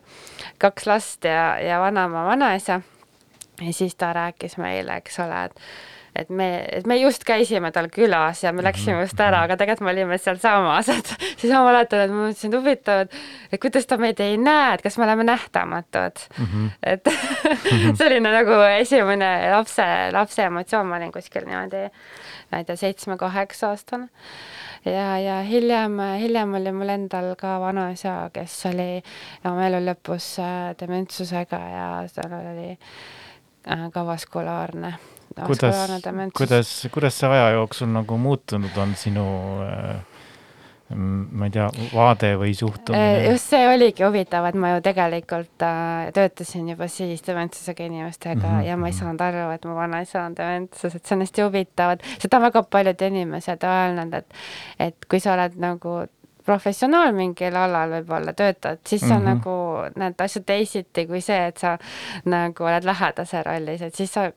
kaks 0.58 0.86
last 0.86 1.24
ja, 1.24 1.58
ja 1.60 1.80
vanaema, 1.80 2.24
vanaisa. 2.24 2.80
Ja 3.60 3.72
siis 3.72 3.96
ta 3.96 4.12
rääkis 4.16 4.58
meile, 4.60 5.00
eks 5.00 5.18
ole, 5.24 5.44
et 5.50 5.64
et 6.14 6.30
me, 6.30 6.46
et 6.72 6.86
me 6.88 6.96
just 6.98 7.24
käisime 7.26 7.70
tal 7.74 7.88
külas 7.92 8.42
ja 8.42 8.52
me 8.54 8.64
läksime 8.64 8.96
mhm, 8.96 9.06
just 9.06 9.20
ära, 9.22 9.44
aga 9.46 9.56
tegelikult 9.60 9.86
me 9.86 9.92
olime 9.94 10.18
sealsamas, 10.18 10.90
et 10.92 11.12
siis 11.40 11.52
ma 11.52 11.62
mäletan, 11.66 12.04
et 12.04 12.14
ma 12.14 12.24
mõtlesin, 12.26 12.50
et 12.50 12.58
huvitav, 12.58 13.02
et, 13.04 13.18
et 13.50 13.62
kuidas 13.62 13.86
ta 13.90 13.98
meid 14.00 14.22
ei 14.24 14.38
näe, 14.40 14.74
et 14.74 14.84
kas 14.84 14.98
me 14.98 15.06
oleme 15.06 15.26
nähtamatud 15.28 16.24
mm. 16.38 16.48
-hmm. 16.52 16.70
et 16.82 17.12
selline 18.00 18.32
nagu 18.34 18.58
esimene 18.80 19.30
lapse, 19.54 19.86
lapse 20.16 20.48
emotsioon, 20.50 20.90
ma 20.90 20.98
olin 20.98 21.12
kuskil 21.14 21.46
niimoodi, 21.46 21.86
ma 22.50 22.58
ei 22.58 22.66
tea, 22.66 22.76
seitsme-kaheksa 22.76 23.70
aastane. 23.70 24.10
ja, 24.84 25.18
ja 25.18 25.40
hiljem, 25.46 25.98
hiljem 26.18 26.54
oli 26.54 26.72
mul 26.72 26.88
endal 26.88 27.34
ka 27.38 27.58
vanaisa, 27.60 28.30
kes 28.32 28.66
oli 28.72 28.90
oma 29.44 29.66
elu 29.68 29.84
lõpus 29.92 30.34
äh, 30.42 30.74
dementsusega 30.80 31.64
ja 31.70 31.88
tal 32.14 32.38
oli 32.40 32.78
ka 33.64 34.06
vaskulaarne 34.06 34.94
kuidas, 35.46 35.76
kuidas, 36.36 36.88
kuidas 36.92 37.18
see 37.18 37.28
aja 37.28 37.50
jooksul 37.58 37.90
nagu 37.92 38.16
muutunud 38.18 38.76
on 38.82 38.94
sinu 38.98 39.24
äh, 39.62 40.00
ma 40.90 41.46
ei 41.46 41.52
tea, 41.54 41.68
vaade 41.94 42.32
või 42.40 42.54
suhtumine? 42.56 43.02
Äh, 43.20 43.26
just 43.30 43.52
see 43.52 43.62
oligi 43.68 44.02
huvitav, 44.02 44.48
et 44.50 44.58
ma 44.58 44.72
ju 44.74 44.82
tegelikult 44.84 45.64
äh, 45.66 46.10
töötasin 46.16 46.72
juba 46.72 46.88
siis 46.90 47.22
dementsusega 47.26 47.86
inimestega 47.86 48.40
mm 48.40 48.56
-hmm. 48.56 48.66
ja 48.66 48.76
ma 48.76 48.88
ei 48.88 48.92
mhm. 48.92 48.98
saanud 48.98 49.20
aru, 49.20 49.50
et 49.54 49.64
mu 49.64 49.74
vanaisa 49.74 50.24
on 50.24 50.36
dementsus, 50.36 50.94
et 50.94 51.06
see 51.06 51.16
on 51.16 51.26
hästi 51.26 51.42
huvitav, 51.46 51.90
et 51.90 52.02
seda 52.18 52.36
on 52.36 52.48
väga 52.48 52.62
paljud 52.62 53.02
inimesed 53.10 53.68
öelnud, 53.74 54.14
et 54.14 54.34
et 54.78 55.06
kui 55.10 55.20
sa 55.20 55.34
oled 55.34 55.54
nagu 55.56 56.00
professionaal 56.46 57.12
mingil 57.16 57.56
alal 57.56 57.96
võib-olla 57.98 58.32
töötad, 58.36 58.80
siis 58.86 59.02
sa 59.02 59.18
mm 59.18 59.26
-hmm. 59.26 59.28
nagu 59.34 60.00
näed 60.00 60.20
asju 60.20 60.42
teisiti 60.46 61.06
kui 61.06 61.20
see, 61.20 61.46
et 61.46 61.58
sa 61.58 61.78
nagu 62.24 62.64
oled 62.64 62.84
lähedase 62.84 63.42
rollis, 63.42 63.82
et 63.82 63.94
siis 63.94 64.12
sa 64.12 64.30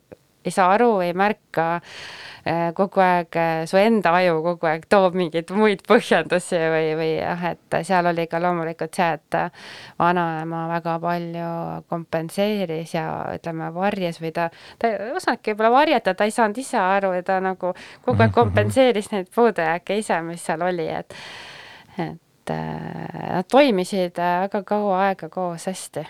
ei 0.45 0.51
saa 0.51 0.73
aru, 0.75 0.99
ei 0.99 1.13
märka, 1.13 1.65
äh, 2.47 2.73
kogu 2.75 2.99
aeg 3.03 3.37
äh, 3.39 3.63
su 3.69 3.77
enda 3.79 4.11
aju 4.17 4.41
kogu 4.43 4.67
aeg 4.67 4.85
toob 4.91 5.15
mingeid 5.15 5.51
muid 5.55 5.83
põhjendusi 5.87 6.59
või, 6.73 6.89
või 6.99 7.09
jah, 7.15 7.45
et 7.53 7.77
seal 7.87 8.09
oli 8.11 8.25
ka 8.31 8.41
loomulikult 8.43 8.99
see, 8.99 9.13
et 9.15 9.37
vanaema 9.99 10.65
väga 10.73 10.97
palju 11.03 11.53
kompenseeris 11.91 12.95
ja 12.97 13.07
ütleme, 13.37 13.71
varjas 13.75 14.19
või 14.23 14.33
ta, 14.35 14.49
ta 14.79 14.91
ei 14.91 15.15
osanudki 15.15 15.53
võib-olla 15.53 15.73
varjata, 15.77 16.15
ta 16.17 16.27
ei 16.27 16.35
saanud 16.35 16.59
ise 16.59 16.79
aru 16.81 17.13
ja 17.17 17.23
ta 17.23 17.39
nagu 17.43 17.71
kogu 17.71 18.17
aeg 18.17 18.19
mhm, 18.19 18.29
mhm. 18.29 18.37
kompenseeris 18.39 19.11
neid 19.15 19.31
puudujääke 19.35 19.97
ise, 20.03 20.21
mis 20.27 20.43
seal 20.45 20.67
oli, 20.67 20.89
et 20.91 21.15
et 21.97 22.51
nad 22.53 23.47
toimisid 23.47 24.17
väga 24.19 24.63
kaua 24.67 24.97
aega 25.05 25.29
koos 25.31 25.67
hästi. 25.69 26.03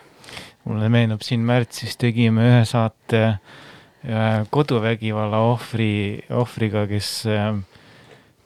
mulle 0.66 0.90
meenub, 0.90 1.22
siin 1.22 1.44
märtsis 1.46 1.98
tegime 1.98 2.48
ühe 2.50 2.64
saate 2.66 3.22
äh, 3.28 4.42
koduvägivalla 4.50 5.44
ohvri, 5.52 6.24
ohvriga, 6.32 6.88
kes 6.88 7.26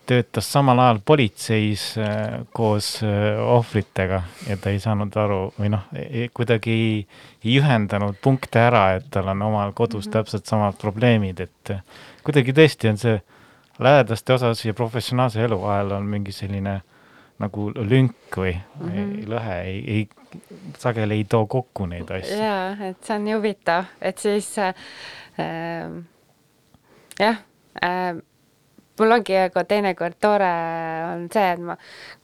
töötas 0.08 0.48
samal 0.52 0.80
ajal 0.80 1.00
politseis 1.06 1.84
äh, 2.00 2.40
koos 2.56 3.04
äh, 3.04 3.40
ohvritega 3.44 4.22
ja 4.48 4.58
ta 4.62 4.72
ei 4.72 4.80
saanud 4.80 5.16
aru 5.20 5.40
või 5.58 5.72
noh, 5.74 5.88
kuidagi 6.36 6.74
ei, 6.74 6.92
ei 7.44 7.58
ühendanud 7.60 8.20
punkte 8.24 8.62
ära, 8.70 8.86
et 8.98 9.10
tal 9.12 9.34
on 9.34 9.42
omal 9.50 9.74
kodus 9.76 10.06
mm 10.06 10.10
-hmm. 10.10 10.14
täpselt 10.20 10.46
samad 10.46 10.78
probleemid, 10.82 11.40
et 11.40 11.74
äh, 11.76 11.82
kuidagi 12.24 12.56
tõesti 12.56 12.92
on 12.92 13.02
see 13.02 13.18
lähedaste 13.80 14.34
osas 14.34 14.66
ja 14.66 14.74
professionaalse 14.74 15.44
elu 15.44 15.60
vahel 15.62 15.92
on 16.00 16.06
mingi 16.06 16.32
selline 16.32 16.82
nagu 17.40 17.70
lünk 17.76 18.38
või 18.38 18.56
mm 18.56 18.90
-hmm. 18.90 19.28
lõhe, 19.30 19.60
ei, 19.62 19.80
ei, 19.88 20.42
sageli 20.78 21.22
ei 21.22 21.24
too 21.24 21.46
kokku 21.46 21.86
neid 21.86 22.10
asju. 22.12 22.40
jaa, 22.40 22.72
et 22.90 23.04
see 23.04 23.16
on 23.16 23.24
nii 23.24 23.38
huvitav, 23.38 23.94
et 24.02 24.18
siis 24.18 24.58
äh, 24.58 24.74
Ehm, 25.38 26.00
jah, 27.20 27.38
ehm, 27.82 28.22
mul 29.00 29.16
ongi 29.18 29.38
ka 29.54 29.64
teinekord 29.68 30.18
tore 30.22 30.50
on 31.08 31.26
see, 31.34 31.46
et 31.54 31.62
ma, 31.64 31.76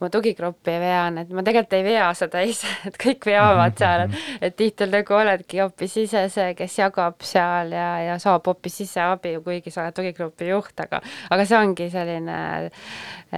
ma 0.02 0.10
tugigruppi 0.14 0.76
vean, 0.82 1.20
et 1.22 1.32
ma 1.34 1.44
tegelikult 1.46 1.78
ei 1.78 1.86
vea 1.86 2.10
seda 2.18 2.44
ise, 2.54 2.70
et 2.90 2.98
kõik 3.02 3.28
veavad 3.30 3.78
seal, 3.80 4.06
et, 4.06 4.20
et 4.50 4.58
tihtilugu 4.60 5.18
oledki 5.18 5.62
hoopis 5.64 5.98
ise 6.04 6.26
see, 6.34 6.54
kes 6.58 6.78
jagab 6.82 7.24
seal 7.26 7.74
ja, 7.76 7.88
ja 8.08 8.20
saab 8.22 8.50
hoopis 8.50 8.82
ise 8.86 9.04
abi, 9.06 9.36
kuigi 9.46 9.74
sa 9.74 9.86
oled 9.86 9.98
tugigrupi 9.98 10.50
juht, 10.52 10.76
aga, 10.86 11.02
aga 11.34 11.48
see 11.50 11.60
ongi 11.60 11.90
selline, 11.94 12.38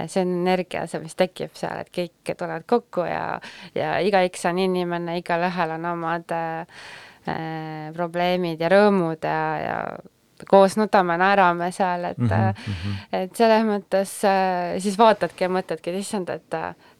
see 0.04 0.22
on 0.24 0.36
energia, 0.42 0.86
see, 0.90 1.02
mis 1.04 1.18
tekib 1.18 1.54
seal, 1.58 1.82
et 1.82 1.92
kõik 1.94 2.34
tulevad 2.34 2.66
kokku 2.68 3.06
ja, 3.08 3.24
ja 3.76 3.96
igaüks 4.04 4.48
on 4.50 4.62
inimene, 4.64 5.20
igalühel 5.20 5.76
on 5.76 5.90
omad 5.92 6.36
äh, 6.36 6.82
probleemid 7.96 8.60
ja 8.62 8.70
rõõmud 8.70 9.24
ja, 9.26 9.40
ja 9.60 9.78
koos 10.48 10.76
nutame, 10.76 11.16
naerame 11.20 11.70
seal, 11.72 12.04
et 12.04 12.18
mm, 12.18 12.28
-hmm. 12.28 12.96
et 13.12 13.36
selles 13.36 13.64
mõttes 13.64 14.12
äh, 14.24 14.76
siis 14.82 14.98
vaatadki 14.98 15.44
ja 15.44 15.48
mõtledki, 15.48 15.90
et 15.90 16.00
issand, 16.00 16.28
et, 16.28 16.54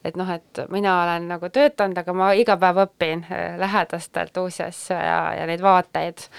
et 0.05 0.15
noh, 0.17 0.29
et 0.29 0.63
mina 0.69 1.03
olen 1.03 1.27
nagu 1.27 1.49
töötanud, 1.49 1.97
aga 1.97 2.13
ma 2.13 2.31
iga 2.33 2.57
päev 2.57 2.81
õpin 2.87 3.25
äh, 3.31 3.59
lähedastelt 3.59 4.37
uusi 4.37 4.63
asju 4.63 4.97
ja, 4.97 5.33
ja 5.39 5.45
neid 5.45 5.61
vaateid, 5.61 6.29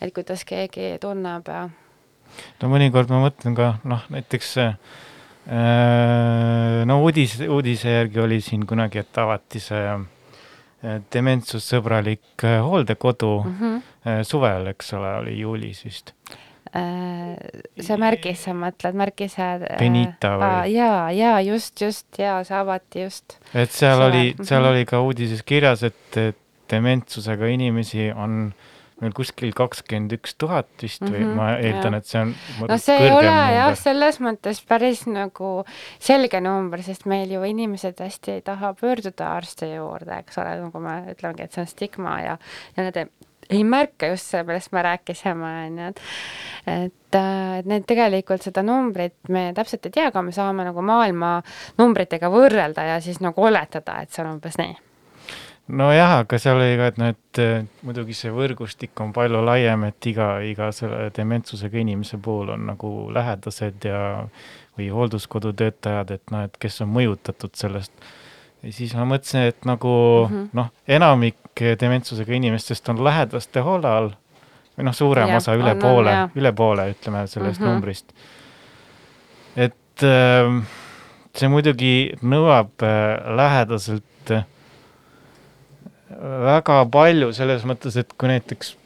et 0.00 0.14
kuidas 0.14 0.44
keegi 0.44 0.96
tunneb 1.00 1.48
ja. 1.48 1.68
no 2.62 2.68
mõnikord 2.68 3.10
ma 3.12 3.20
mõtlen 3.28 3.54
ka 3.54 3.74
noh, 3.84 4.04
näiteks 4.08 4.56
no 6.84 7.00
uudis, 7.02 7.38
uudise 7.40 7.88
järgi 7.90 8.20
oli 8.20 8.40
siin 8.40 8.66
kunagi, 8.66 8.98
et 8.98 9.18
avati 9.18 9.60
see 9.60 9.98
dementsussõbralik 11.12 12.44
hooldekodu 12.44 13.44
mm 13.44 13.54
-hmm. 13.60 13.82
Suvel, 14.26 14.70
eks 14.74 14.92
ole, 14.98 15.14
oli 15.22 15.38
juulis 15.40 15.84
vist. 15.84 16.14
see 16.68 17.96
märgis, 17.96 18.42
sa 18.44 18.52
mõtled, 18.52 18.96
märgise? 19.00 19.46
Benita 19.78 20.34
või? 20.36 20.74
jaa, 20.74 21.06
jaa, 21.16 21.38
just, 21.46 21.80
just, 21.80 22.08
jaa, 22.20 22.42
see 22.44 22.58
avati 22.58 23.06
just. 23.06 23.38
et 23.54 23.72
seal 23.72 23.96
suvel. 23.96 24.08
oli, 24.10 24.34
seal 24.42 24.62
-hmm. 24.62 24.70
oli 24.72 24.88
ka 24.88 25.00
uudises 25.00 25.42
kirjas, 25.42 25.82
et 25.82 26.18
dementsusega 26.68 27.48
inimesi 27.48 28.10
on 28.12 28.50
äh, 28.52 28.66
meil 29.02 29.14
kuskil 29.14 29.52
kakskümmend 29.56 30.14
üks 30.16 30.34
tuhat 30.40 30.68
vist 30.82 31.04
või 31.04 31.20
mm 31.20 31.28
-hmm, 31.28 31.36
ma 31.38 31.48
eeldan, 31.62 31.96
et 31.98 32.08
see 32.08 32.20
on 32.20 32.32
no 32.66 32.78
see 32.82 32.96
ei 32.96 33.10
ole 33.10 33.30
number. 33.30 33.54
jah, 33.54 33.70
selles 33.78 34.18
mõttes 34.24 34.60
päris 34.68 35.04
nagu 35.06 35.52
selge 36.02 36.40
number, 36.42 36.82
sest 36.82 37.06
meil 37.06 37.30
ju 37.32 37.44
inimesed 37.46 38.00
hästi 38.02 38.38
ei 38.38 38.42
taha 38.42 38.74
pöörduda 38.80 39.30
arsti 39.36 39.70
juurde, 39.74 40.18
eks 40.24 40.38
ole, 40.42 40.56
nagu 40.64 40.82
me 40.82 40.98
ütlemegi, 41.14 41.46
et 41.46 41.54
see 41.54 41.62
on 41.62 41.70
stigma 41.70 42.18
ja, 42.24 42.38
ja 42.76 42.88
need 42.88 42.98
ei 43.50 43.64
märka 43.64 44.12
just 44.12 44.34
millest 44.46 44.72
me 44.72 44.82
rääkisime, 44.82 45.52
on 45.66 45.78
ju, 45.82 45.92
et 46.66 47.16
äh, 47.18 47.58
et 47.58 47.70
need 47.70 47.86
tegelikult 47.88 48.44
seda 48.44 48.62
numbrit 48.62 49.16
me 49.32 49.48
täpselt 49.56 49.86
ei 49.88 49.94
tea, 49.94 50.10
aga 50.12 50.22
me 50.22 50.34
saame 50.36 50.66
nagu 50.68 50.84
maailma 50.84 51.38
numbritega 51.78 52.30
võrrelda 52.32 52.84
ja 52.94 53.00
siis 53.04 53.22
nagu 53.24 53.48
oletada, 53.48 54.02
et 54.02 54.12
see 54.12 54.24
on 54.24 54.36
umbes 54.36 54.60
nii 54.60 54.76
nojah, 55.68 56.14
aga 56.22 56.38
seal 56.40 56.56
oli 56.60 56.76
ka, 56.80 56.86
et 56.92 57.00
noh, 57.00 57.10
et 57.12 57.40
muidugi 57.84 58.16
see 58.16 58.32
võrgustik 58.32 59.02
on 59.04 59.12
palju 59.16 59.42
laiem, 59.44 59.84
et 59.90 60.08
iga, 60.08 60.30
iga 60.44 60.70
selle 60.72 61.10
dementsusega 61.16 61.82
inimese 61.82 62.20
puhul 62.24 62.54
on 62.54 62.64
nagu 62.70 62.92
lähedased 63.12 63.84
ja 63.88 64.00
või 64.78 64.88
hoolduskodu 64.94 65.52
töötajad, 65.58 66.14
et 66.16 66.32
noh, 66.32 66.46
et 66.48 66.56
kes 66.60 66.80
on 66.84 66.92
mõjutatud 66.94 67.54
sellest. 67.58 67.92
Ja 68.62 68.72
siis 68.72 68.94
ma 68.98 69.06
mõtlesin, 69.08 69.48
et 69.52 69.68
nagu 69.68 69.92
mm 70.28 70.34
-hmm. 70.34 70.48
noh, 70.52 70.72
enamik 70.88 71.62
dementsusega 71.80 72.34
inimestest 72.34 72.88
on 72.88 73.04
lähedaste 73.04 73.60
hoole 73.60 73.88
all 73.88 74.10
või 74.78 74.86
noh, 74.86 74.94
suurem 74.94 75.28
ja, 75.28 75.36
osa, 75.36 75.54
üle 75.58 75.72
on, 75.74 75.80
poole, 75.82 76.16
üle 76.38 76.52
poole, 76.52 76.90
ütleme 76.94 77.26
sellest 77.26 77.60
mm 77.60 77.66
-hmm. 77.66 77.72
numbrist. 77.72 78.12
et 79.56 80.02
äh, 80.02 80.62
see 81.34 81.48
muidugi 81.48 81.94
nõuab 82.22 82.82
äh, 82.82 83.34
lähedaselt 83.36 84.30
äh, 84.30 84.44
väga 86.44 86.84
palju 86.90 87.32
selles 87.32 87.64
mõttes, 87.64 87.96
et 87.96 88.12
kui 88.18 88.28
näiteks 88.28 88.76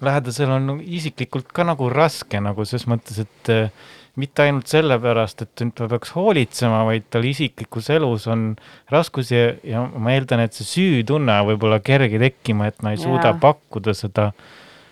lähedasel 0.00 0.50
on 0.50 0.80
isiklikult 0.80 1.52
ka 1.52 1.66
nagu 1.66 1.90
raske 1.90 2.40
nagu 2.40 2.64
ses 2.64 2.86
mõttes, 2.90 3.18
et 3.24 3.52
äh, 3.52 3.70
mitte 4.18 4.44
ainult 4.44 4.70
sellepärast, 4.70 5.44
et 5.44 5.64
ta 5.78 5.88
peaks 5.90 6.12
hoolitsema, 6.16 6.82
vaid 6.88 7.06
tal 7.12 7.26
isiklikus 7.28 7.90
elus 7.94 8.26
on 8.30 8.50
raskusi 8.92 9.36
ja, 9.36 9.52
ja 9.66 9.84
ma 9.94 10.14
eeldan, 10.16 10.42
et 10.44 10.56
see 10.56 10.66
süütunne 10.66 11.38
võib-olla 11.52 11.78
kerge 11.84 12.20
tekkima, 12.22 12.70
et 12.70 12.82
ma 12.82 12.94
ei 12.94 13.00
suuda 13.00 13.30
yeah. 13.30 13.40
pakkuda 13.42 13.94
seda 13.96 14.30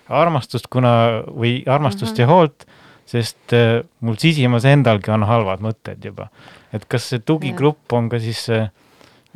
armastust, 0.06 0.70
kuna 0.70 0.92
või 1.26 1.58
armastust 1.66 2.12
mm 2.12 2.16
-hmm. 2.16 2.22
ja 2.22 2.26
hoolt, 2.30 2.66
sest 3.06 3.54
äh, 3.54 3.82
mul 4.00 4.18
sisimas 4.22 4.66
endalgi 4.66 5.10
on 5.14 5.26
halvad 5.26 5.62
mõtted 5.62 6.04
juba. 6.04 6.30
et 6.72 6.84
kas 6.84 7.08
see 7.10 7.18
tugigrupp 7.18 7.92
yeah. 7.92 7.98
on 7.98 8.08
ka 8.08 8.18
siis 8.22 8.44
see 8.50 8.62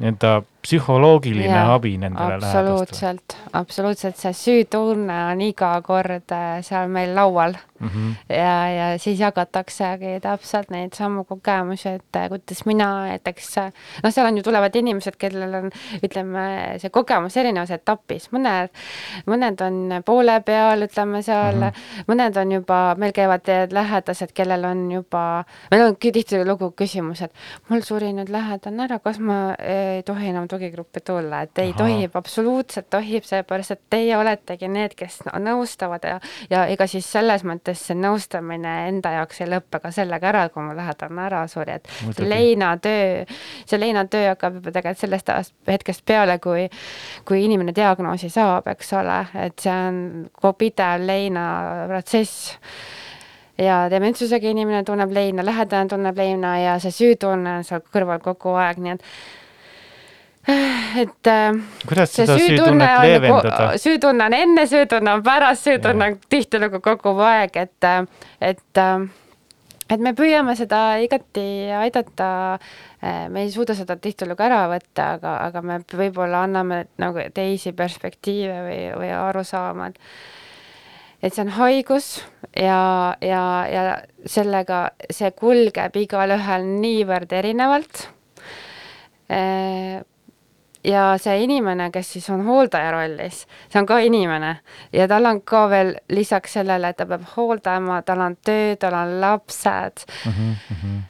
nii-öelda 0.00 0.42
psühholoogiline 0.62 1.48
ja, 1.48 1.74
abi 1.74 1.96
nendele 1.98 2.40
lähedastele. 2.40 2.70
absoluutselt, 2.70 3.36
absoluutselt, 3.52 4.16
see 4.20 4.32
süütunne 4.36 5.16
on 5.32 5.40
iga 5.44 5.72
kord 5.84 6.34
äh, 6.36 6.60
seal 6.66 6.90
meil 6.92 7.14
laual 7.16 7.54
mm. 7.80 7.88
-hmm. 7.88 8.14
ja, 8.28 8.56
ja 8.68 8.98
siis 8.98 9.20
jagataksegi 9.20 10.18
täpselt 10.20 10.70
neid 10.70 10.92
samu 10.94 11.24
kogemusi, 11.24 11.88
et 11.88 12.16
äh, 12.16 12.28
kuidas 12.28 12.66
mina 12.66 12.88
näiteks, 13.06 13.48
äh, 13.58 13.72
noh, 14.02 14.12
seal 14.12 14.26
on 14.26 14.36
ju, 14.36 14.42
tulevad 14.42 14.76
inimesed, 14.76 15.16
kellel 15.18 15.54
on, 15.62 15.70
ütleme, 16.04 16.44
see 16.78 16.90
kogemus 16.90 17.36
erinevas 17.36 17.70
etapis, 17.70 18.28
mõned, 18.32 18.68
mõned 19.26 19.64
on 19.64 20.02
poole 20.04 20.40
peal, 20.44 20.84
ütleme 20.88 21.22
seal 21.22 21.56
mm, 21.56 21.62
-hmm. 21.62 22.04
mõned 22.12 22.36
on 22.36 22.52
juba, 22.52 22.82
meil 22.98 23.16
käivad 23.16 23.48
lähedased, 23.72 24.32
kellel 24.34 24.64
on 24.64 24.90
juba, 24.92 25.44
meil 25.70 25.86
on 25.86 25.96
tihtilugu 25.96 26.72
küsimus, 26.76 27.22
et 27.22 27.32
mul 27.68 27.80
suri 27.80 28.12
nüüd 28.12 28.28
lähedane 28.28 28.84
ära, 28.84 28.98
kas 28.98 29.18
ma 29.18 29.54
ei 29.58 30.02
tohi 30.02 30.28
enam 30.28 30.49
tugigruppi 30.50 31.02
tulla, 31.06 31.42
et 31.46 31.58
ei 31.62 31.70
Aha. 31.70 31.78
tohib, 31.78 32.16
absoluutselt 32.18 32.90
tohib, 32.92 33.24
sellepärast 33.26 33.74
et 33.76 33.82
teie 33.92 34.16
oletegi 34.18 34.68
need, 34.70 34.94
kes 34.98 35.20
nõustavad 35.30 36.06
ja, 36.06 36.18
ja 36.50 36.64
ega 36.72 36.86
siis 36.90 37.08
selles 37.10 37.44
mõttes 37.46 37.84
see 37.88 37.98
nõustamine 37.98 38.74
enda 38.88 39.14
jaoks 39.18 39.40
ei 39.44 39.50
lõppe 39.52 39.80
ka 39.82 39.92
sellega 39.94 40.30
ära, 40.32 40.46
kui 40.52 40.64
mu 40.66 40.76
lähedane 40.76 41.26
ära 41.26 41.44
suri, 41.50 41.78
et 41.80 41.88
Muidugi. 41.90 42.20
see 42.20 42.30
leinatöö, 42.30 43.10
see 43.64 43.80
leinatöö 43.80 44.32
hakkab 44.32 44.60
juba 44.60 44.74
tegelikult 44.76 45.04
sellest 45.04 45.54
hetkest 45.68 46.04
peale, 46.06 46.38
kui, 46.42 46.66
kui 47.28 47.44
inimene 47.44 47.74
diagnoosi 47.76 48.30
saab, 48.32 48.68
eks 48.74 48.92
ole, 48.98 49.20
et 49.46 49.58
see 49.62 49.76
on 49.90 50.56
pidev 50.58 51.06
leinaprotsess 51.06 52.56
ja 53.60 53.84
dementsusega 53.90 54.48
inimene 54.48 54.84
tunneb 54.84 55.12
leina, 55.12 55.44
lähedane 55.44 55.88
tunneb 55.88 56.16
leina 56.16 56.54
ja 56.60 56.78
see 56.82 56.94
süütunne 56.94 57.58
on 57.60 57.66
seal 57.66 57.84
kõrval 57.92 58.22
kogu 58.24 58.54
aeg, 58.58 58.80
nii 58.80 58.96
et 58.96 59.04
et 60.48 61.26
äh, 61.28 61.56
kuidas 61.86 62.14
seda 62.16 62.36
süütunnet 62.38 62.80
nagu, 62.80 63.06
leevendada? 63.06 63.66
süütunne 63.78 64.24
on 64.24 64.36
enne, 64.36 64.66
süütunne 64.66 65.14
on 65.18 65.24
pärast, 65.24 65.66
süütunne 65.68 66.12
on 66.12 66.20
tihtilugu 66.32 66.80
kogu 66.84 67.12
aeg, 67.26 67.56
et, 67.60 67.84
äh, 67.84 68.06
et 68.40 68.80
äh, 68.80 69.08
et 69.90 70.00
me 70.00 70.14
püüame 70.14 70.54
seda 70.54 71.00
igati 71.02 71.42
aidata, 71.74 72.58
me 73.02 73.40
ei 73.42 73.48
suuda 73.50 73.74
seda 73.74 73.96
tihtilugu 73.98 74.44
ära 74.46 74.60
võtta, 74.70 75.16
aga, 75.16 75.32
aga 75.48 75.62
me 75.66 75.80
võib-olla 75.82 76.44
anname 76.46 76.84
nagu 77.02 77.24
teisi 77.34 77.72
perspektiive 77.74 78.60
või, 78.68 78.84
või 79.00 79.10
arusaama, 79.16 79.88
et 79.90 79.98
et 81.20 81.34
see 81.34 81.42
on 81.42 81.50
haigus 81.58 82.06
ja, 82.56 83.16
ja, 83.20 83.42
ja 83.66 83.82
sellega 84.30 84.92
see 85.10 85.28
kulgeb 85.36 85.98
igalühel 86.00 86.64
niivõrd 86.80 87.34
erinevalt 87.36 88.06
ja 90.84 91.14
see 91.20 91.42
inimene, 91.44 91.90
kes 91.92 92.12
siis 92.14 92.28
on 92.30 92.44
hooldaja 92.46 92.90
rollis, 92.94 93.44
see 93.68 93.80
on 93.80 93.88
ka 93.88 93.98
inimene 94.04 94.54
ja 94.92 95.08
tal 95.08 95.28
on 95.28 95.42
ka 95.46 95.66
veel 95.70 95.94
lisaks 96.12 96.56
sellele, 96.58 96.92
et 96.92 96.96
ta 96.96 97.06
peab 97.10 97.26
hooldama, 97.36 98.00
tal 98.06 98.24
on 98.24 98.36
töö, 98.44 98.76
tal 98.80 98.96
on 98.96 99.20
lapsed 99.20 100.06
mm. 100.26 100.32
-hmm. 100.32 101.02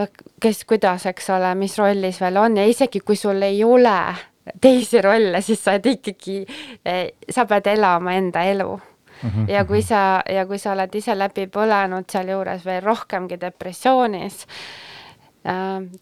noh, 0.00 0.08
kes, 0.40 0.64
kuidas, 0.64 1.06
eks 1.06 1.30
ole, 1.30 1.54
mis 1.54 1.78
rollis 1.78 2.20
veel 2.20 2.36
on 2.36 2.56
ja 2.56 2.66
isegi 2.66 3.00
kui 3.00 3.16
sul 3.16 3.42
ei 3.42 3.64
ole 3.64 4.14
teisi 4.60 5.02
rolle, 5.02 5.40
siis 5.40 5.64
sa 5.64 5.72
oled 5.74 5.86
ikkagi, 5.86 6.46
eh, 6.84 7.08
sa 7.30 7.46
pead 7.46 7.66
elama 7.66 8.12
enda 8.12 8.42
elu 8.42 8.80
-hmm. 9.22 9.50
ja 9.50 9.64
kui 9.64 9.82
sa, 9.82 10.22
ja 10.28 10.46
kui 10.46 10.58
sa 10.58 10.72
oled 10.72 10.94
ise 10.94 11.18
läbi 11.18 11.46
põlenud 11.52 12.08
sealjuures 12.12 12.64
veel 12.64 12.82
rohkemgi 12.84 13.40
depressioonis, 13.40 14.46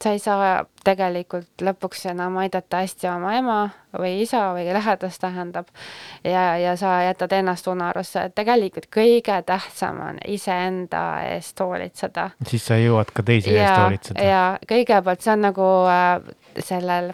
sa 0.02 0.10
ei 0.12 0.18
saa 0.18 0.64
tegelikult 0.84 1.62
lõpuks 1.62 2.06
enam 2.08 2.36
aidata 2.40 2.80
hästi 2.80 3.08
oma 3.12 3.34
ema 3.36 3.56
või 3.98 4.22
isa 4.22 4.46
või 4.56 4.64
lähedast, 4.72 5.20
tähendab, 5.20 5.68
ja, 6.24 6.44
ja 6.58 6.76
sa 6.80 6.96
jätad 7.04 7.32
ennast 7.36 7.66
unarusse, 7.68 8.22
et 8.28 8.34
tegelikult 8.34 8.88
kõige 8.94 9.36
tähtsam 9.46 10.00
on 10.00 10.22
iseenda 10.28 11.02
eest 11.34 11.60
hoolitseda. 11.60 12.30
siis 12.46 12.64
sa 12.66 12.78
jõuad 12.80 13.12
ka 13.12 13.22
teise 13.22 13.52
ja, 13.52 13.66
eest 13.66 13.82
hoolitseda. 13.82 14.24
ja 14.24 14.42
kõigepealt 14.70 15.26
see 15.26 15.34
on 15.36 15.46
nagu 15.48 15.68
äh, 15.92 16.32
sellel 16.58 17.12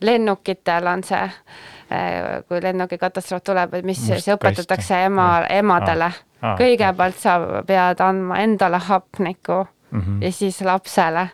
lennukitel 0.00 0.86
on 0.86 1.04
see 1.04 1.22
äh, 1.24 2.46
kui 2.48 2.62
lennukikatastroof 2.62 3.42
tuleb, 3.44 3.74
et 3.74 3.84
mis 3.84 4.00
Must 4.06 4.24
see 4.24 4.38
õpetatakse 4.38 5.04
ema, 5.10 5.30
emadele 5.50 6.12
ah,. 6.12 6.26
Ah, 6.40 6.54
kõigepealt 6.56 7.18
sa 7.20 7.34
pead 7.68 8.00
andma 8.00 8.38
endale 8.40 8.78
hapnikku 8.80 9.58
mm 9.90 10.00
-hmm. 10.00 10.22
ja 10.24 10.32
siis 10.32 10.60
lapsele 10.64 11.28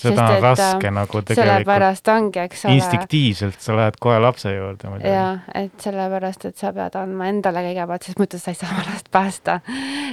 seda 0.00 0.26
on 0.36 0.42
raske 0.44 0.90
nagu 0.90 1.22
tegelikult. 1.22 1.40
sellepärast 1.40 2.10
ongi, 2.12 2.42
eks 2.44 2.64
ole. 2.64 2.76
instinktiivselt 2.78 3.60
sa 3.62 3.76
lähed 3.78 3.98
kohe 4.00 4.18
lapse 4.22 4.52
juurde 4.52 4.90
muidugi. 4.92 5.12
jah, 5.12 5.46
et 5.54 5.86
sellepärast, 5.86 6.48
et 6.50 6.60
sa 6.60 6.72
pead 6.76 6.98
andma 7.00 7.30
endale 7.32 7.64
kõigepealt, 7.68 8.08
sest 8.08 8.20
muidu 8.22 8.40
sa 8.42 8.52
ei 8.52 8.60
saa 8.60 8.84
last 8.84 9.10
päästa. 9.14 9.60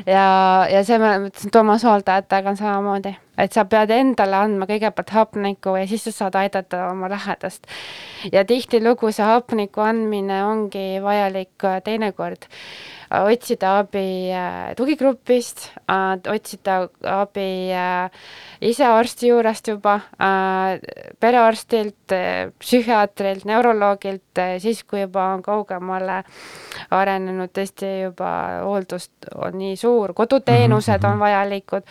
ja, 0.05 0.25
ja 0.71 0.83
see, 0.87 0.99
ma 1.01 1.15
mõtlesin, 1.25 1.53
Toomas 1.53 1.85
hooldajatega 1.87 2.53
on 2.53 2.59
samamoodi, 2.59 3.15
et 3.37 3.53
sa 3.53 3.65
pead 3.65 3.91
endale 3.91 4.37
andma 4.37 4.67
kõigepealt 4.69 5.13
hapnikku 5.15 5.75
ja 5.79 5.87
siis 5.89 6.03
sa 6.07 6.11
saad 6.11 6.35
aidata 6.39 6.87
oma 6.91 7.09
lähedast. 7.09 7.67
ja 8.31 8.45
tihtilugu 8.45 9.11
see 9.11 9.25
hapniku 9.25 9.81
andmine 9.81 10.43
ongi 10.45 10.99
vajalik 11.03 11.69
teinekord 11.83 12.49
otsida 13.21 13.79
abi 13.79 14.31
äh, 14.31 14.73
tugigrupist, 14.75 15.69
äh, 15.89 16.17
otsida 16.33 16.89
abi 17.03 17.69
äh, 17.71 18.09
ise 18.61 18.85
arsti 18.87 19.27
juurest 19.27 19.67
juba, 19.67 19.97
perearstilt, 21.19 22.13
psühhiaatrilt, 22.59 23.43
neuroloogilt, 23.45 24.39
siis 24.63 24.83
kui 24.87 25.01
juba 25.01 25.25
on 25.33 25.43
kaugemale 25.43 26.21
arenenud 26.95 27.51
tõesti 27.51 27.89
juba 28.05 28.29
hooldust 28.63 29.27
on 29.35 29.57
nii 29.59 29.75
suur, 29.77 30.13
koduteenused 30.15 30.95
-hmm. 30.95 31.11
on 31.11 31.19
vajalikud 31.19 31.83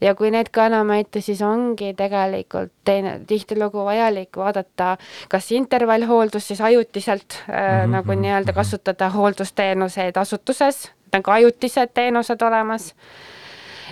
ja 0.00 0.14
kui 0.14 0.30
need 0.30 0.48
ka 0.48 0.66
enam 0.66 0.75
aita, 0.90 1.20
siis 1.20 1.42
ongi 1.42 1.92
tegelikult 1.96 2.72
teine, 2.84 3.20
tihtilugu 3.26 3.84
vajalik 3.84 4.36
vaadata 4.36 4.96
kas 5.32 5.52
intervallhooldust 5.52 6.52
siis 6.52 6.60
ajutiselt 6.60 7.40
mm 7.46 7.54
-hmm. 7.54 7.94
nagu 7.96 8.12
nii-öelda 8.12 8.52
mhm. 8.52 8.58
kasutada 8.58 9.10
hooldusteenuseid 9.10 10.16
asutuses, 10.16 10.90
nagu 11.12 11.30
ajutised 11.30 11.94
teenused 11.94 12.42
olemas 12.42 12.94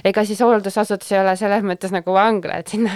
ega 0.05 0.24
siis 0.24 0.41
hooldusasutus 0.41 1.12
ei 1.12 1.20
ole 1.20 1.37
selles 1.37 1.62
mõttes 1.62 1.93
nagu 1.95 2.12
vangla, 2.12 2.59
et 2.62 2.72
sinna, 2.72 2.91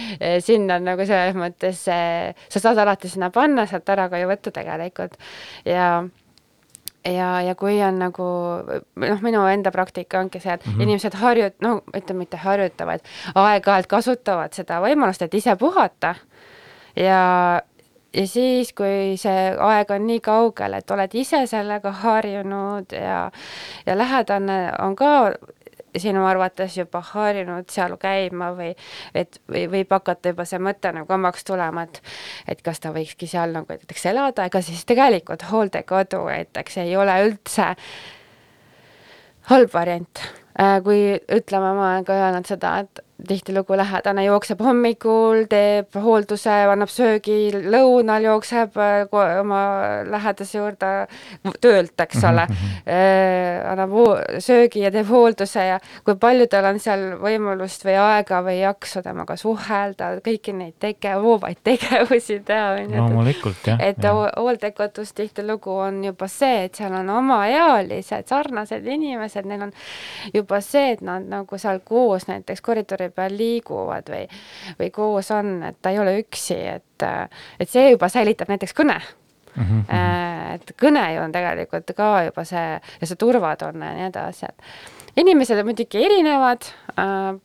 sinna 0.48 0.78
nagu 0.82 1.06
selles 1.06 1.36
mõttes, 1.38 1.84
sa 1.84 2.62
saad 2.62 2.78
alati 2.78 3.08
sinna 3.08 3.30
panna, 3.30 3.66
sealt 3.66 3.88
ära 3.88 4.08
ka 4.08 4.18
ju 4.18 4.30
võtta 4.30 4.52
tegelikult 4.54 5.16
ja 5.64 6.02
ja, 7.04 7.40
ja 7.42 7.54
kui 7.54 7.78
on 7.82 7.98
nagu 7.98 8.26
noh, 8.96 9.22
minu 9.22 9.44
enda 9.50 9.72
praktika 9.74 10.20
ongi 10.20 10.40
see, 10.40 10.52
et 10.52 10.66
mm 10.66 10.72
-hmm. 10.72 10.82
inimesed 10.82 11.14
harjut-, 11.14 11.60
no 11.60 11.80
ütleme, 11.96 12.18
mitte 12.18 12.36
harjutavad, 12.36 13.00
aeg-ajalt 13.34 13.86
kasutavad 13.86 14.52
seda 14.52 14.80
võimalust, 14.80 15.22
et 15.22 15.34
ise 15.34 15.56
puhata 15.56 16.14
ja 16.96 17.60
ja 18.14 18.26
siis, 18.26 18.72
kui 18.72 19.16
see 19.16 19.54
aeg 19.58 19.90
on 19.90 20.06
nii 20.06 20.20
kaugel, 20.20 20.74
et 20.74 20.90
oled 20.90 21.14
ise 21.14 21.44
sellega 21.46 21.92
harjunud 21.92 22.92
ja, 22.92 23.30
ja 23.86 23.98
lähedane 23.98 24.72
on 24.78 24.96
ka 24.96 25.32
sinu 25.98 26.24
arvates 26.26 26.76
juba 26.78 27.02
harjunud 27.12 27.70
seal 27.72 27.96
käima 28.00 28.52
või 28.56 28.70
et 29.14 29.40
või 29.50 29.66
võib 29.72 29.92
hakata 29.96 30.34
juba 30.34 30.46
see 30.48 30.62
mõte 30.62 30.92
nagu 30.94 31.14
omaks 31.14 31.44
tulema, 31.44 31.86
et 31.88 32.02
et 32.48 32.62
kas 32.62 32.80
ta 32.80 32.94
võikski 32.94 33.28
seal 33.30 33.54
nagu 33.56 33.70
näiteks 33.72 34.06
elada, 34.12 34.46
ega 34.46 34.62
siis 34.62 34.84
tegelikult 34.88 35.48
hooldekodu 35.50 36.24
näiteks 36.28 36.80
ei 36.84 36.96
ole 36.96 37.16
üldse 37.26 37.74
halb 39.50 39.72
variant. 39.74 40.22
Äh, 40.60 40.78
kui 40.84 41.00
ütleme, 41.32 41.72
ma 41.74 41.92
olen 41.94 42.04
ka 42.04 42.16
öelnud 42.16 42.48
seda, 42.48 42.78
et 42.84 43.02
tihtilugu 43.28 43.76
lähedane 43.76 44.24
jookseb 44.24 44.60
hommikul, 44.64 45.44
teeb 45.50 45.96
hoolduse, 46.02 46.52
annab 46.72 46.90
söögi, 46.92 47.50
lõunal 47.52 48.26
jookseb 48.28 48.76
äh, 48.80 49.04
oma 49.40 49.60
lähedase 50.10 50.58
juurde 50.58 50.90
töölt, 51.60 51.94
eks 52.00 52.24
ole 52.24 52.46
mm, 52.46 52.56
-hmm. 52.56 53.70
annab 53.72 53.94
söögi 54.38 54.84
ja 54.84 54.90
teeb 54.90 55.08
hoolduse 55.08 55.66
ja 55.66 55.78
kui 56.04 56.16
palju 56.20 56.46
tal 56.50 56.70
on 56.70 56.78
seal 56.80 57.04
võimalust 57.20 57.84
või 57.84 57.96
aega 58.00 58.42
või 58.44 58.60
jaksu 58.60 59.02
temaga 59.02 59.36
suhelda, 59.36 60.12
kõiki 60.24 60.54
neid 60.56 60.74
tege-, 60.80 61.16
voovaid 61.22 61.60
tegevusi 61.70 62.40
teha, 62.44 62.70
on 62.80 62.94
ju. 62.94 62.96
loomulikult, 62.96 63.66
jah. 63.66 63.80
et 63.80 64.02
hooldekodus 64.36 65.12
tihtilugu 65.12 65.76
on 65.86 66.04
juba 66.04 66.28
see, 66.28 66.64
et 66.64 66.74
seal 66.74 66.94
on 66.94 67.10
omaealised 67.10 68.28
sarnased 68.30 68.86
inimesed, 68.86 69.46
neil 69.48 69.68
on 69.68 69.72
juba 70.34 70.60
see, 70.64 70.92
et 70.94 71.04
nad 71.04 71.26
nagu 71.30 71.58
seal 71.58 71.80
koos 71.84 72.26
näiteks 72.30 72.62
koridori 72.64 73.09
peal 73.14 73.36
liiguvad 73.36 74.10
või, 74.12 74.26
või 74.80 74.90
koos 74.94 75.30
on, 75.36 75.58
et 75.70 75.80
ta 75.82 75.94
ei 75.94 75.98
ole 76.02 76.18
üksi, 76.22 76.58
et, 76.76 77.06
et 77.60 77.70
see 77.70 77.90
juba 77.92 78.08
säilitab 78.12 78.52
näiteks 78.52 78.76
kõne 78.76 79.00
Mm 79.50 79.64
-hmm. 79.66 80.54
et 80.54 80.72
kõne 80.82 81.14
ju 81.14 81.22
on 81.22 81.32
tegelikult 81.32 81.90
ka 81.96 82.22
juba 82.22 82.44
see 82.44 82.80
ja 83.00 83.06
see 83.06 83.16
turvatunne 83.18 83.86
ja 83.86 83.94
nii 83.96 84.06
edasi, 84.06 84.46
et 84.46 84.62
inimesed 85.16 85.58
on 85.58 85.66
muidugi 85.66 86.04
erinevad 86.04 86.62
äh,, 86.98 87.40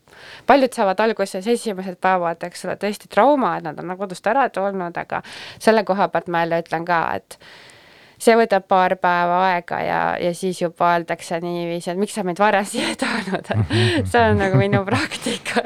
paljud 0.47 0.73
saavad 0.73 0.99
alguses 0.99 1.47
esimesed 1.47 1.97
päevad, 2.01 2.43
eks 2.43 2.65
ole, 2.65 2.75
tõesti 2.75 3.09
trauma, 3.09 3.57
et 3.57 3.63
nad 3.63 3.79
on 3.79 3.97
kodust 3.97 4.27
ära 4.27 4.49
tulnud, 4.49 4.97
aga 4.97 5.21
selle 5.59 5.83
koha 5.83 6.07
pealt 6.07 6.27
ma 6.27 6.43
jälle 6.45 6.61
ütlen 6.61 6.85
ka, 6.85 7.01
et 7.15 7.39
see 8.25 8.35
võtab 8.39 8.65
paar 8.69 8.95
päeva 9.01 9.39
aega 9.51 9.79
ja, 9.85 9.99
ja 10.21 10.33
siis 10.37 10.59
juba 10.61 10.95
öeldakse 10.95 11.39
niiviisi, 11.43 11.91
et 11.91 11.99
miks 11.99 12.15
sa 12.17 12.23
meid 12.25 12.39
varem 12.41 12.65
siia 12.67 12.89
ei 12.91 12.97
toonud. 12.99 13.51
See 14.11 14.21
on 14.21 14.39
nagu 14.41 14.57
minu 14.59 14.81
praktika 14.87 15.63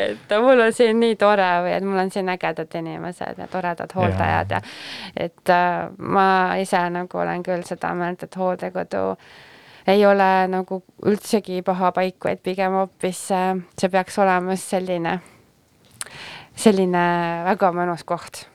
et 0.00 0.34
mul 0.40 0.64
on 0.64 0.72
siin 0.74 1.00
nii 1.00 1.16
tore 1.20 1.48
või 1.64 1.74
et 1.76 1.86
mul 1.86 2.00
on 2.04 2.12
siin 2.12 2.30
ägedad 2.32 2.76
inimesed 2.80 3.40
ja 3.42 3.48
toredad 3.52 3.92
hooldajad 3.96 4.56
ja 4.56 4.60
et 5.16 5.52
äh, 5.52 5.88
ma 5.98 6.26
ise 6.62 6.82
nagu 6.92 7.22
olen 7.24 7.42
küll 7.46 7.64
seda 7.68 7.92
meelt, 7.98 8.22
et 8.24 8.36
hooldekodu 8.36 9.02
ei 9.92 10.04
ole 10.06 10.30
nagu 10.50 10.82
üldsegi 11.10 11.62
paha 11.66 11.90
paik, 11.92 12.20
vaid 12.24 12.42
pigem 12.44 12.78
hoopis 12.78 13.26
äh, 13.34 13.52
see 13.78 13.92
peaks 13.92 14.18
olema 14.22 14.56
just 14.56 14.72
selline, 14.72 15.18
selline 16.56 17.04
väga 17.50 17.72
mõnus 17.76 18.06
koht 18.08 18.46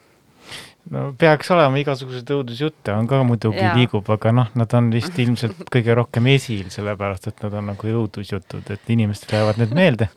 no 0.94 1.04
peaks 1.18 1.50
olema 1.54 1.80
igasuguseid 1.80 2.30
õudusjutte 2.34 2.94
on 2.96 3.08
ka 3.10 3.22
muidugi 3.26 3.64
liigub, 3.78 4.08
aga 4.14 4.32
noh, 4.34 4.52
nad 4.58 4.76
on 4.78 4.92
vist 4.94 5.18
ilmselt 5.24 5.66
kõige 5.72 5.96
rohkem 5.98 6.28
esil, 6.34 6.68
sellepärast 6.74 7.30
et 7.30 7.42
nad 7.44 7.58
on 7.60 7.72
nagu 7.72 7.90
õudusjutud, 8.02 8.70
et 8.74 8.94
inimestele 8.94 9.42
jäävad 9.42 9.60
need 9.62 9.74
meelde. 9.76 10.08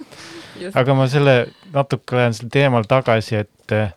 aga 0.74 0.96
ma 0.96 1.08
selle 1.12 1.36
natuke 1.74 2.20
lähen 2.20 2.38
sel 2.38 2.52
teemal 2.54 2.88
tagasi, 2.90 3.44
et 3.44 3.76
eh, 3.76 3.92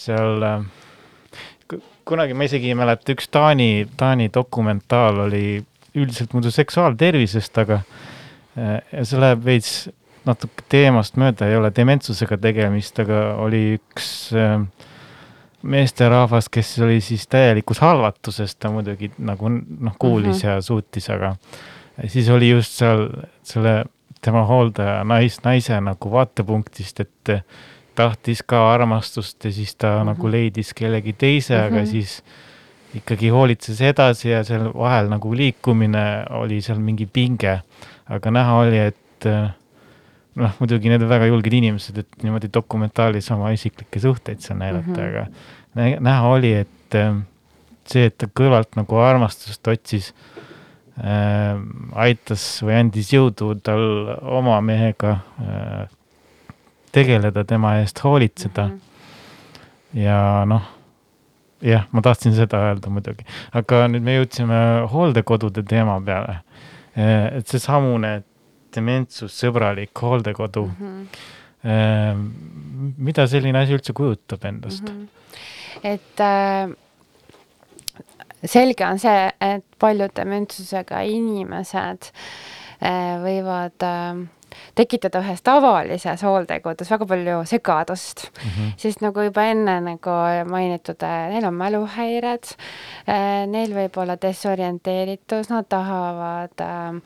seal 0.00 0.46
äh, 0.46 0.60
kunagi 2.08 2.34
ma 2.34 2.46
isegi 2.48 2.72
ei 2.72 2.78
mäleta, 2.78 3.14
üks 3.14 3.28
Taani, 3.30 3.86
Taani 3.96 4.30
dokumentaal 4.34 5.26
oli 5.26 5.44
üldiselt 5.94 6.34
muidu 6.34 6.50
seksuaaltervisest, 6.54 7.58
aga 7.58 7.80
ja 8.56 9.04
see 9.06 9.20
läheb 9.20 9.42
veits 9.46 9.72
natuke 10.26 10.64
teemast 10.70 11.16
mööda, 11.20 11.48
ei 11.48 11.56
ole 11.56 11.70
dementsusega 11.74 12.36
tegemist, 12.40 12.98
aga 13.02 13.22
oli 13.40 13.62
üks 13.78 14.08
äh, 14.36 14.58
meesterahvas, 15.62 16.48
kes 16.48 16.78
oli 16.84 17.00
siis 17.00 17.26
täielikus 17.28 17.80
halvatuses, 17.80 18.56
ta 18.56 18.70
muidugi 18.70 19.10
nagu 19.18 19.48
noh, 19.48 19.96
kuulis 19.98 20.42
mm 20.42 20.48
-hmm. 20.48 20.54
ja 20.54 20.62
suutis, 20.62 21.10
aga 21.10 21.34
siis 22.06 22.28
oli 22.28 22.50
just 22.50 22.72
seal 22.72 23.08
selle 23.42 23.84
tema 24.20 24.44
hooldaja 24.44 25.04
nais, 25.04 25.40
naise 25.44 25.80
nagu 25.80 26.10
vaatepunktist, 26.12 27.00
et 27.00 27.44
tahtis 27.94 28.42
ka 28.42 28.72
armastust 28.72 29.44
ja 29.44 29.52
siis 29.52 29.74
ta 29.74 29.86
mm 29.86 30.00
-hmm. 30.00 30.06
nagu 30.06 30.30
leidis 30.30 30.74
kellegi 30.74 31.12
teise 31.12 31.54
mm, 31.54 31.60
-hmm. 31.60 31.66
aga 31.66 31.76
mhm. 31.76 31.86
siis 31.86 32.22
ikkagi 32.94 33.28
hoolitses 33.28 33.80
edasi 33.80 34.30
ja 34.30 34.44
seal 34.44 34.70
vahel 34.74 35.08
nagu 35.08 35.34
liikumine 35.36 36.24
oli 36.30 36.60
seal 36.62 36.78
mingi 36.78 37.06
pinge. 37.06 37.60
aga 38.08 38.30
näha 38.30 38.54
oli, 38.54 38.78
et 38.78 39.24
noh, 40.38 40.54
muidugi 40.60 40.90
need 40.92 41.02
on 41.02 41.10
väga 41.10 41.28
julged 41.30 41.54
inimesed, 41.58 41.98
et 42.02 42.24
niimoodi 42.24 42.50
dokumentaalis 42.54 43.30
oma 43.34 43.50
isiklikke 43.54 44.02
suhteid 44.02 44.42
seal 44.44 44.58
näidata 44.60 44.90
mm, 44.90 44.96
-hmm. 44.96 45.86
aga 45.88 46.00
näha 46.00 46.28
oli, 46.28 46.52
et 46.64 46.98
ähm, 46.98 47.24
see, 47.86 48.06
et 48.06 48.18
ta 48.18 48.26
kõrvalt 48.26 48.76
nagu 48.78 49.00
armastust 49.02 49.68
otsis 49.68 50.12
äh,, 50.98 51.56
aitas 51.94 52.44
või 52.62 52.78
andis 52.78 53.12
jõudu 53.12 53.54
tal 53.62 54.16
oma 54.22 54.60
mehega 54.60 55.16
äh, 55.42 55.88
tegeleda, 56.92 57.44
tema 57.44 57.76
eest 57.80 58.04
hoolitseda 58.04 58.68
mm. 58.68 58.76
-hmm. 58.76 60.02
ja 60.04 60.44
noh, 60.46 60.62
jah, 61.62 61.86
ma 61.92 62.02
tahtsin 62.02 62.34
seda 62.34 62.62
öelda 62.70 62.90
muidugi, 62.90 63.26
aga 63.52 63.86
nüüd 63.88 64.06
me 64.06 64.16
jõudsime 64.20 64.60
hooldekodude 64.92 65.62
teema 65.62 66.00
peale. 66.04 66.40
Äh, 66.98 67.38
et 67.38 67.48
seesamune 67.48 68.22
dementsussõbralik 68.74 70.02
hooldekodu 70.02 70.66
mm. 70.66 71.06
-hmm. 71.62 72.22
mida 72.98 73.26
selline 73.28 73.58
asi 73.58 73.76
üldse 73.76 73.92
kujutab 73.92 74.44
endast 74.48 74.88
mm? 74.88 74.96
-hmm. 74.96 75.08
et 75.94 76.20
äh, 76.20 76.70
selge 78.44 78.86
on 78.86 78.98
see, 78.98 79.30
et 79.40 79.64
paljud 79.78 80.12
dementsusega 80.16 81.00
inimesed 81.00 82.10
äh, 82.80 83.16
võivad 83.24 83.84
äh, 83.84 84.26
tekitada 84.74 85.20
ühes 85.24 85.42
tavalises 85.42 86.22
hooldekodus 86.22 86.90
väga 86.90 87.06
palju 87.06 87.40
segadust 87.44 88.26
mm, 88.30 88.50
-hmm. 88.50 88.72
sest 88.76 89.00
nagu 89.00 89.22
juba 89.26 89.44
enne 89.50 89.80
nagu 89.80 90.16
mainitud, 90.50 91.02
neil 91.02 91.44
on 91.46 91.54
mäluhäired, 91.54 92.54
eh, 93.06 93.46
neil 93.46 93.74
võib 93.74 93.98
olla 94.00 94.16
desorienteeritus, 94.20 95.50
nad 95.50 95.68
tahavad 95.68 96.64
äh, 96.64 97.00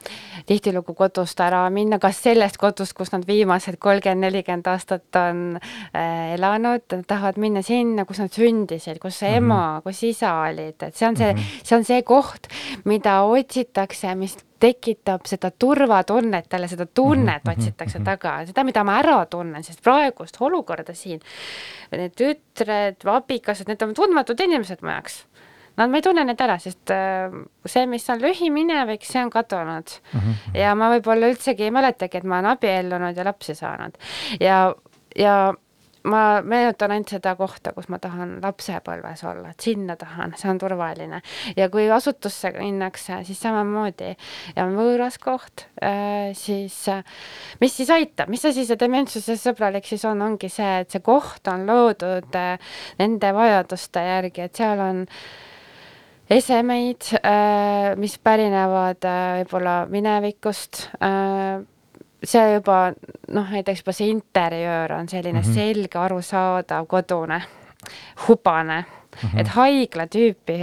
tihtilugu 0.47 0.95
kodust 0.95 1.41
ära 1.41 1.65
minna, 1.71 1.99
kas 1.99 2.23
sellest 2.23 2.59
kodust, 2.61 2.95
kus 2.97 3.13
nad 3.13 3.27
viimased 3.27 3.79
kolmkümmend, 3.79 4.27
nelikümmend 4.27 4.71
aastat 4.71 5.19
on 5.21 5.59
äh, 5.59 6.35
elanud, 6.35 6.87
tahavad 7.07 7.39
minna 7.41 7.63
sinna, 7.63 8.05
kus 8.09 8.23
nad 8.23 8.33
sündisid, 8.33 8.99
kus 9.03 9.21
mm 9.23 9.29
-hmm. 9.29 9.37
ema, 9.37 9.81
kus 9.85 10.03
isa 10.03 10.35
olid, 10.49 10.83
et 10.83 10.97
see 10.97 11.09
on 11.09 11.17
see 11.17 11.33
mm, 11.33 11.39
-hmm. 11.39 11.61
see 11.65 11.77
on 11.79 11.85
see 11.85 12.03
koht, 12.03 12.49
mida 12.85 13.23
otsitakse, 13.23 14.15
mis 14.15 14.37
tekitab 14.61 15.27
seda 15.29 15.51
turvatunnet, 15.51 16.49
talle 16.49 16.69
seda 16.71 16.87
tunnet 16.87 17.45
mhm, 17.45 17.51
mhm, 17.51 17.61
otsitakse 17.61 17.99
mhm. 17.99 18.07
taga, 18.09 18.35
seda, 18.49 18.65
mida 18.67 18.85
ma 18.87 18.99
ära 19.03 19.19
tunnen, 19.31 19.65
sest 19.67 19.83
praegust 19.85 20.41
olukorda 20.41 20.95
siin, 20.97 21.23
need 21.93 22.17
tütred, 22.19 23.05
abikaasad, 23.17 23.71
need 23.71 23.83
on 23.87 23.95
tundmatud 23.97 24.41
inimesed 24.47 24.85
mu 24.85 24.95
jaoks. 24.95 25.25
Nad, 25.75 25.91
ma 25.91 25.99
ei 25.99 26.05
tunne 26.07 26.23
neid 26.23 26.39
ära, 26.39 26.55
sest 26.63 26.93
äh, 26.95 27.33
see, 27.67 27.83
mis 27.91 28.05
on 28.13 28.21
lühiminevik, 28.23 29.03
see 29.03 29.25
on 29.25 29.31
kadunud 29.35 29.91
mm. 29.91 30.21
-hmm. 30.21 30.59
ja 30.61 30.75
ma 30.79 30.93
võib-olla 30.93 31.33
üldsegi 31.33 31.67
ei 31.67 31.75
mäletagi, 31.75 32.21
et 32.21 32.29
ma 32.31 32.39
olen 32.39 32.53
abiellunud 32.53 33.17
ja 33.19 33.25
lapsi 33.27 33.57
saanud. 33.59 33.99
ja, 34.41 34.61
ja 35.19 35.35
ma 36.11 36.43
meenutan 36.45 36.93
ainult 36.93 37.13
seda 37.15 37.33
kohta, 37.39 37.73
kus 37.77 37.89
ma 37.93 37.99
tahan 38.03 38.37
lapsepõlves 38.43 39.25
olla, 39.29 39.53
et 39.55 39.65
sinna 39.65 39.97
tahan, 40.01 40.35
see 40.39 40.51
on 40.53 40.61
turvaline. 40.61 41.21
ja 41.57 41.69
kui 41.73 41.87
asutusse 41.91 42.53
minnakse, 42.59 43.23
siis 43.25 43.41
samamoodi. 43.41 44.13
Ja 44.57 44.67
on 44.69 44.77
võõras 44.79 45.17
koht, 45.23 45.67
äh, 45.83 46.35
siis 46.37 46.77
äh, 46.93 47.05
mis 47.61 47.77
siis 47.77 47.91
aitab, 47.95 48.29
mis 48.33 48.45
asi 48.45 48.67
see 48.69 48.81
dementsuse 48.81 49.39
sõbralik 49.41 49.89
siis 49.89 50.05
on, 50.09 50.23
ongi 50.23 50.51
see, 50.53 50.81
et 50.85 50.93
see 50.93 51.05
koht 51.05 51.49
on 51.53 51.67
loodud 51.69 52.37
äh, 52.39 52.77
nende 53.01 53.33
vajaduste 53.35 54.05
järgi, 54.05 54.49
et 54.49 54.61
seal 54.61 54.81
on 54.85 55.05
esemeid, 56.35 57.05
mis 58.01 58.15
pärinevad 58.25 59.05
võib-olla 59.05 59.75
minevikust 59.93 60.87
see 62.25 62.55
juba 62.55 62.93
noh, 63.29 63.51
näiteks 63.51 63.83
juba 63.83 63.93
see 63.93 64.09
interjöör 64.11 64.93
on 64.93 65.09
selline 65.09 65.41
mm 65.41 65.47
-hmm. 65.47 65.55
selge, 65.55 65.99
arusaadav, 65.99 66.87
kodune, 66.87 67.43
hubane 68.29 68.85
mm. 69.15 69.29
-hmm. 69.29 69.41
et 69.41 69.49
haigla 69.55 70.07
tüüpi 70.07 70.59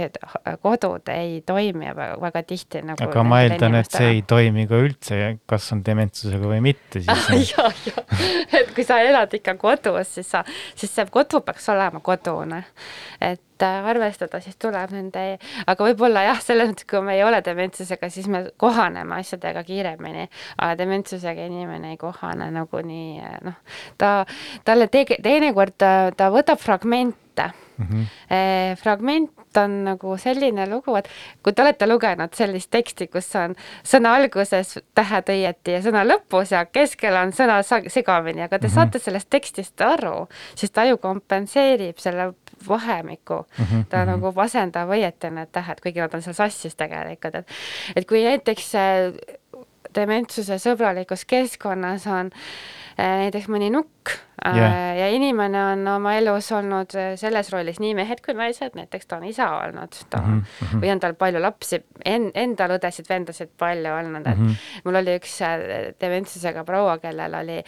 kodud 0.62 1.08
ei 1.12 1.42
toimi 1.46 1.92
väga, 1.96 2.16
väga 2.20 2.42
tihti 2.42 2.82
nagu. 2.82 3.04
aga 3.04 3.24
ma 3.24 3.42
eeldan, 3.42 3.78
et 3.80 3.90
see 3.90 4.10
ei 4.16 4.22
toimi 4.22 4.66
ka 4.70 4.80
üldse, 4.82 5.20
kas 5.46 5.70
on 5.72 5.84
dementsusega 5.86 6.50
või 6.54 6.60
mitte, 6.64 7.02
siis 7.04 7.54
ja, 7.56 7.68
ja, 7.86 8.04
et 8.60 8.74
kui 8.74 8.84
sa 8.84 9.00
elad 9.04 9.32
ikka 9.34 9.56
kodus, 9.60 10.16
siis 10.16 10.30
sa, 10.30 10.44
siis 10.74 10.92
see 10.94 11.06
kodu 11.12 11.42
peaks 11.44 11.68
olema 11.72 12.00
kodune. 12.04 12.64
et 13.20 13.62
äh, 13.62 13.86
arvestada 13.86 14.40
siis 14.42 14.56
tuleb 14.60 14.90
nende, 14.94 15.24
aga 15.66 15.86
võib-olla 15.86 16.24
jah, 16.26 16.40
selles 16.42 16.72
mõttes, 16.72 16.88
kui 16.88 17.02
me 17.04 17.16
ei 17.16 17.24
ole 17.24 17.42
dementsusega, 17.44 18.10
siis 18.10 18.28
me 18.28 18.44
kohaneme 18.60 19.20
asjadega 19.20 19.62
kiiremini, 19.66 20.28
aga 20.58 20.76
dementsusega 20.80 21.46
inimene 21.50 21.94
ei 21.94 22.00
kohane 22.00 22.50
nagunii 22.54 23.22
noh, 23.46 23.58
ta, 23.98 24.14
talle 24.64 24.88
te-, 24.92 25.18
teinekord 25.22 25.78
ta, 25.78 25.92
ta 26.16 26.30
võtab 26.34 26.60
fragmente 26.62 27.21
mm. 27.38 27.86
-hmm. 27.86 28.34
E, 28.34 28.76
fragment 28.76 29.30
on 29.56 29.84
nagu 29.84 30.16
selline 30.16 30.66
lugu, 30.70 30.94
et 30.96 31.08
kui 31.42 31.52
te 31.52 31.62
olete 31.62 31.86
lugenud 31.86 32.34
sellist 32.34 32.70
teksti, 32.70 33.06
kus 33.12 33.34
on 33.36 33.54
sõna 33.84 34.14
alguses 34.16 34.78
tähed 34.94 35.32
õieti 35.34 35.76
ja 35.76 35.82
sõna 35.82 36.04
lõpus 36.06 36.52
ja 36.52 36.64
keskel 36.64 37.16
on 37.16 37.32
sõna 37.32 37.60
segamini, 37.62 38.42
aga 38.42 38.58
te 38.58 38.66
mm 38.66 38.70
-hmm. 38.70 38.74
saate 38.74 38.98
sellest 38.98 39.30
tekstist 39.30 39.80
aru, 39.80 40.28
siis 40.54 40.70
ta 40.70 40.84
ju 40.84 40.96
kompenseerib 40.98 41.98
selle 41.98 42.32
vahemiku 42.68 43.46
mm, 43.58 43.64
-hmm. 43.64 43.84
ta 43.88 44.04
-hmm. 44.04 44.06
nagu 44.06 44.40
asendab 44.40 44.88
õieti 44.88 45.30
need 45.30 45.48
tähed, 45.52 45.80
kuigi 45.80 46.00
nad 46.00 46.14
on 46.14 46.22
seal 46.22 46.34
sassis 46.34 46.76
tegelikult, 46.76 47.34
et 47.34 47.48
et 47.96 48.06
kui 48.08 48.24
näiteks 48.24 48.74
äh, 48.74 49.12
dementsuse 49.94 50.58
sõbralikus 50.58 51.24
keskkonnas 51.26 52.06
on 52.06 52.26
äh, 52.26 52.40
näiteks 52.98 53.48
mõni 53.52 53.70
nukk 53.72 54.18
yeah. 54.46 54.96
ja 54.98 55.08
inimene 55.14 55.60
on 55.72 55.88
oma 55.88 56.14
elus 56.18 56.48
olnud 56.52 56.94
äh, 56.98 57.12
selles 57.20 57.50
rollis 57.52 57.78
nii 57.82 57.94
mehed 57.96 58.22
kui 58.24 58.34
naised, 58.36 58.74
näiteks 58.76 59.08
ta 59.08 59.18
on 59.18 59.26
isa 59.28 59.48
olnud, 59.58 59.96
ta 60.10 60.20
mm 60.22 60.40
-hmm. 60.42 60.82
või 60.82 60.92
on 60.92 61.00
tal 61.00 61.14
palju 61.18 61.42
lapsi 61.42 61.82
en,, 62.04 62.30
endal 62.34 62.76
õdesid-vendasid 62.76 63.52
palju 63.58 63.92
olnud, 63.98 64.26
et 64.26 64.38
mm 64.38 64.46
-hmm. 64.46 64.80
mul 64.84 65.00
oli 65.02 65.16
üks 65.20 65.36
äh, 65.46 65.94
dementsusega 66.00 66.64
proua, 66.64 66.98
kellel 66.98 67.34
oli, 67.34 67.62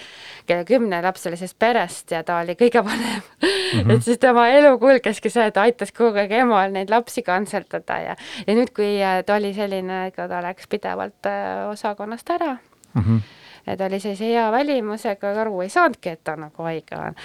kelle 0.47 0.65
kümnelapselisest 0.65 1.59
perest 1.59 2.11
ja 2.11 2.23
ta 2.23 2.39
oli 2.39 2.55
kõige 2.55 2.85
vanem 2.85 3.23
mm. 3.43 3.81
-hmm. 3.81 3.91
et 3.97 4.03
siis 4.03 4.19
tema 4.19 4.49
elu 4.49 4.79
kulgeski 4.79 5.31
see, 5.31 5.47
et 5.47 5.57
aitas 5.57 5.93
kogu 5.93 6.19
aeg 6.19 6.33
emal 6.33 6.73
neid 6.73 6.91
lapsi 6.91 7.23
kantseldada 7.23 7.99
ja, 7.99 8.17
ja 8.47 8.55
nüüd, 8.55 8.75
kui 8.75 9.03
äh, 9.03 9.23
ta 9.25 9.37
oli 9.37 9.55
selline, 9.55 10.07
ega 10.07 10.29
ta 10.29 10.43
läks 10.43 10.67
pidevalt 10.67 11.27
osakonnast 11.71 12.31
ära 12.31 12.57
mm. 12.95 13.03
-hmm 13.03 13.44
ta 13.65 13.87
oli 13.87 14.01
sellise 14.01 14.29
hea 14.29 14.45
välimusega, 14.53 15.33
aru 15.41 15.61
ei 15.65 15.69
saanudki, 15.73 16.15
et 16.15 16.25
ta 16.25 16.37
nagu 16.37 16.67
haige 16.67 16.97
on. 16.99 17.17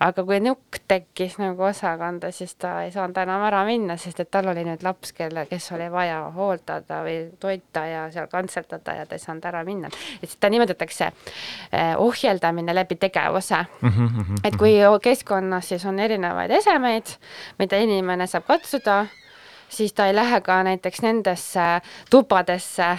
aga 0.00 0.24
kui 0.24 0.40
nukk 0.40 0.80
tekkis 0.88 1.38
nagu 1.38 1.62
osakonda, 1.68 2.30
siis 2.32 2.54
ta 2.54 2.82
ei 2.84 2.92
saanud 2.94 3.16
enam 3.22 3.44
ära 3.46 3.64
minna, 3.68 3.96
sest 4.00 4.20
et 4.20 4.30
tal 4.30 4.48
oli 4.52 4.64
nüüd 4.66 4.84
laps, 4.86 5.12
kelle, 5.16 5.46
kes 5.50 5.70
oli 5.76 5.90
vaja 5.92 6.22
hooldada 6.34 7.02
või 7.06 7.18
toita 7.40 7.84
ja 7.86 8.06
seal 8.14 8.30
kantseldada 8.32 8.96
ja 9.00 9.06
ta 9.06 9.18
ei 9.18 9.24
saanud 9.24 9.50
ära 9.50 9.64
minna. 9.64 9.90
et 10.22 10.30
seda 10.30 10.50
nimetatakse 10.50 11.10
eh, 11.72 11.94
ohjeldamine 11.96 12.74
läbi 12.74 12.96
tegevuse 12.96 13.64
mm. 13.80 13.88
-hmm, 13.88 14.44
et 14.44 14.56
kui 14.56 14.76
keskkonnas 15.02 15.68
siis 15.68 15.84
on 15.86 15.98
erinevaid 15.98 16.50
esemeid, 16.50 17.16
mida 17.58 17.78
inimene 17.78 18.26
saab 18.26 18.46
katsuda, 18.46 19.06
siis 19.70 19.92
ta 19.92 20.06
ei 20.06 20.14
lähe 20.14 20.40
ka 20.40 20.60
näiteks 20.66 21.02
nendesse 21.02 21.66
tubadesse, 22.10 22.90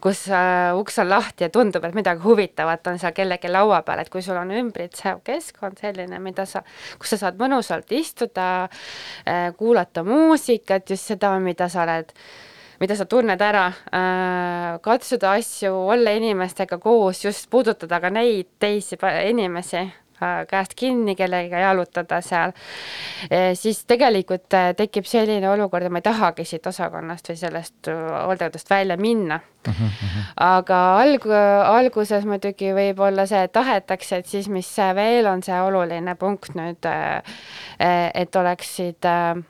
kus 0.00 0.24
äh, 0.32 0.72
uks 0.76 0.98
on 0.98 1.10
lahti 1.10 1.44
ja 1.44 1.50
tundub, 1.52 1.84
et 1.84 1.94
midagi 1.94 2.24
huvitavat 2.24 2.86
on 2.90 2.98
seal 2.98 3.14
kellegi 3.16 3.50
laua 3.52 3.82
peal, 3.86 4.02
et 4.02 4.12
kui 4.12 4.22
sul 4.24 4.38
on 4.40 4.52
ümbritsev 4.56 5.22
keskkond 5.24 5.80
selline, 5.80 6.18
mida 6.22 6.46
sa, 6.48 6.64
kus 6.98 7.14
sa 7.14 7.20
saad 7.24 7.40
mõnusalt 7.40 7.92
istuda 7.96 8.50
äh,, 8.64 9.50
kuulata 9.56 10.04
muusikat, 10.06 10.90
just 10.90 11.12
seda, 11.12 11.34
mida 11.42 11.68
sa 11.72 11.84
oled 11.84 12.14
mida 12.80 12.96
sa 12.96 13.04
tunned 13.04 13.42
ära 13.44 13.66
äh,, 13.68 14.80
katsuda 14.82 15.36
asju, 15.38 15.74
olla 15.94 16.16
inimestega 16.16 16.80
koos, 16.80 17.24
just 17.24 17.50
puudutada 17.52 18.00
ka 18.00 18.12
neid 18.12 18.56
teisi 18.58 18.96
inimesi 19.28 19.84
käest 20.50 20.74
kinni 20.76 21.14
kellegagi 21.16 21.62
jalutada 21.62 22.20
seal, 22.24 22.54
e, 23.30 23.54
siis 23.58 23.82
tegelikult 23.88 24.56
äh, 24.56 24.70
tekib 24.76 25.08
selline 25.08 25.48
olukord, 25.50 25.86
et 25.86 25.92
ma 25.92 26.02
ei 26.02 26.06
tahagi 26.06 26.46
siit 26.48 26.66
osakonnast 26.70 27.32
või 27.32 27.40
sellest 27.40 27.90
äh, 27.92 28.00
hooldekodust 28.26 28.70
välja 28.70 28.96
minna 29.00 29.40
mm. 29.40 29.72
-hmm. 29.72 30.26
aga 30.46 30.80
alg-, 31.02 31.30
alguses 31.66 32.24
muidugi 32.24 32.74
võib 32.76 33.00
olla 33.06 33.26
see, 33.26 33.42
et 33.44 33.52
tahetakse, 33.52 34.16
et 34.22 34.26
siis 34.26 34.48
mis 34.48 34.74
veel 34.94 35.26
on 35.26 35.42
see 35.42 35.60
oluline 35.60 36.14
punkt 36.14 36.54
nüüd, 36.54 36.90
et 38.14 38.36
oleksid 38.36 39.04
äh, 39.08 39.40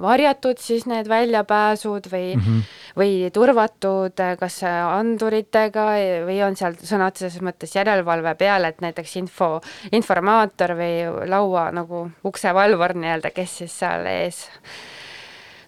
varjatud 0.00 0.58
siis 0.62 0.84
need 0.86 1.08
väljapääsud 1.08 2.06
või 2.12 2.36
mm, 2.36 2.42
-hmm. 2.42 2.62
või 2.96 3.30
turvatud 3.34 4.20
eh, 4.20 4.36
kas 4.38 4.60
anduritega 4.66 5.86
või 6.26 6.38
on 6.46 6.56
seal 6.56 6.76
sõna 6.78 7.08
otseses 7.10 7.42
mõttes 7.42 7.74
järelevalve 7.74 8.34
peal, 8.34 8.64
et 8.64 8.80
näiteks 8.80 9.16
info, 9.16 9.60
informaator 9.92 10.76
või 10.78 11.26
laua 11.28 11.70
nagu 11.74 12.10
uksevalvur 12.24 12.94
nii-öelda, 12.94 13.30
kes 13.34 13.58
siis 13.58 13.78
seal 13.78 14.06
ees 14.06 14.46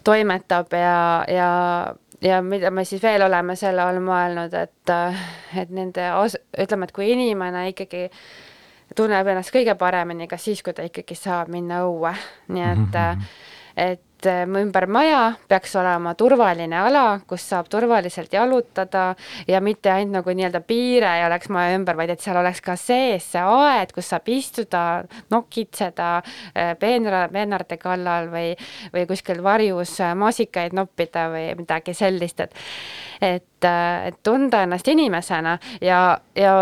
toimetab 0.03 0.73
ja, 0.73 1.25
ja, 1.27 1.95
ja 2.21 2.41
mida 2.41 2.71
me 2.71 2.85
siis 2.85 3.03
veel 3.03 3.21
oleme 3.21 3.55
selle 3.55 3.81
all 3.81 3.99
mõelnud, 3.99 4.53
et, 4.53 4.95
et 5.59 5.69
nende, 5.69 6.07
ütleme, 6.59 6.87
et 6.87 6.91
kui 6.91 7.11
inimene 7.11 7.69
ikkagi 7.69 8.09
tunneb 8.95 9.27
ennast 9.27 9.51
kõige 9.51 9.75
paremini 9.75 10.27
ka 10.27 10.37
siis, 10.37 10.63
kui 10.63 10.73
ta 10.73 10.83
ikkagi 10.83 11.15
saab 11.15 11.49
minna 11.51 11.83
õue, 11.83 12.13
nii 12.47 12.63
et 12.63 12.77
mm 12.77 12.93
-hmm 12.93 13.51
et 13.75 14.25
äh, 14.25 14.43
ümber 14.45 14.85
maja 14.87 15.33
peaks 15.49 15.73
olema 15.79 16.13
turvaline 16.17 16.77
ala, 16.77 17.19
kus 17.27 17.45
saab 17.49 17.69
turvaliselt 17.71 18.33
jalutada 18.33 19.13
ja 19.47 19.61
mitte 19.61 19.91
ainult 19.91 20.19
nagu 20.19 20.35
nii-öelda 20.35 20.61
piire 20.67 21.09
ei 21.17 21.25
oleks 21.25 21.49
maja 21.53 21.77
ümber, 21.77 21.97
vaid 21.97 22.13
et 22.13 22.21
seal 22.21 22.37
oleks 22.39 22.61
ka 22.61 22.75
sees 22.79 23.31
see 23.33 23.41
aed, 23.41 23.93
kus 23.95 24.11
saab 24.13 24.29
istuda, 24.29 24.83
nokitseda 25.33 26.09
äh, 26.21 26.73
peenra, 26.79 27.25
peenarde 27.33 27.79
kallal 27.81 28.29
või, 28.33 28.53
või 28.93 29.07
kuskil 29.09 29.41
varjus 29.43 29.97
äh, 30.03 30.13
maasikaid 30.17 30.77
noppida 30.77 31.29
või 31.33 31.49
midagi 31.63 31.97
sellist, 31.97 32.45
et 32.45 32.61
et, 33.23 33.63
et 33.63 34.15
tunda 34.25 34.65
ennast 34.65 34.87
inimesena 34.91 35.53
ja, 35.81 36.17
ja 36.35 36.53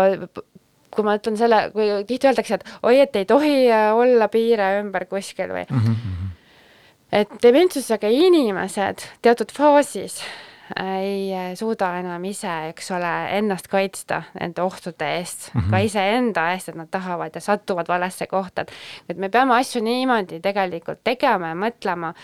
kui 0.92 1.04
ma 1.04 1.16
ütlen 1.18 1.38
selle, 1.40 1.64
kui 1.74 1.88
tihti 2.06 2.28
öeldakse, 2.30 2.60
et 2.60 2.68
oi, 2.86 3.00
et 3.02 3.16
ei 3.18 3.26
tohi 3.26 3.56
olla 3.72 4.28
piire 4.30 4.76
ümber 4.82 5.08
kuskil 5.10 5.50
või 5.50 5.64
mm, 5.66 5.88
-hmm 5.88 6.31
et 7.12 7.36
dementsusega 7.42 8.08
inimesed 8.08 9.04
teatud 9.22 9.52
faasis 9.52 10.22
ei 10.80 11.56
suuda 11.58 11.90
enam 12.00 12.24
ise, 12.24 12.52
eks 12.70 12.90
ole, 12.96 13.10
ennast 13.36 13.68
kaitsta 13.68 14.22
nende 14.38 14.62
ohtude 14.62 15.08
eest 15.18 15.50
mm, 15.52 15.60
-hmm. 15.60 15.70
ka 15.70 15.78
iseenda 15.84 16.46
eest, 16.52 16.68
et 16.68 16.78
nad 16.78 16.88
tahavad 16.90 17.34
ja 17.34 17.40
satuvad 17.40 17.88
valesse 17.88 18.26
kohta, 18.26 18.62
et 18.62 18.72
et 19.08 19.16
me 19.16 19.28
peame 19.28 19.54
asju 19.54 19.82
niimoodi 19.82 20.40
tegelikult 20.40 21.04
tegema 21.04 21.52
ja 21.52 21.54
mõtlema, 21.54 22.14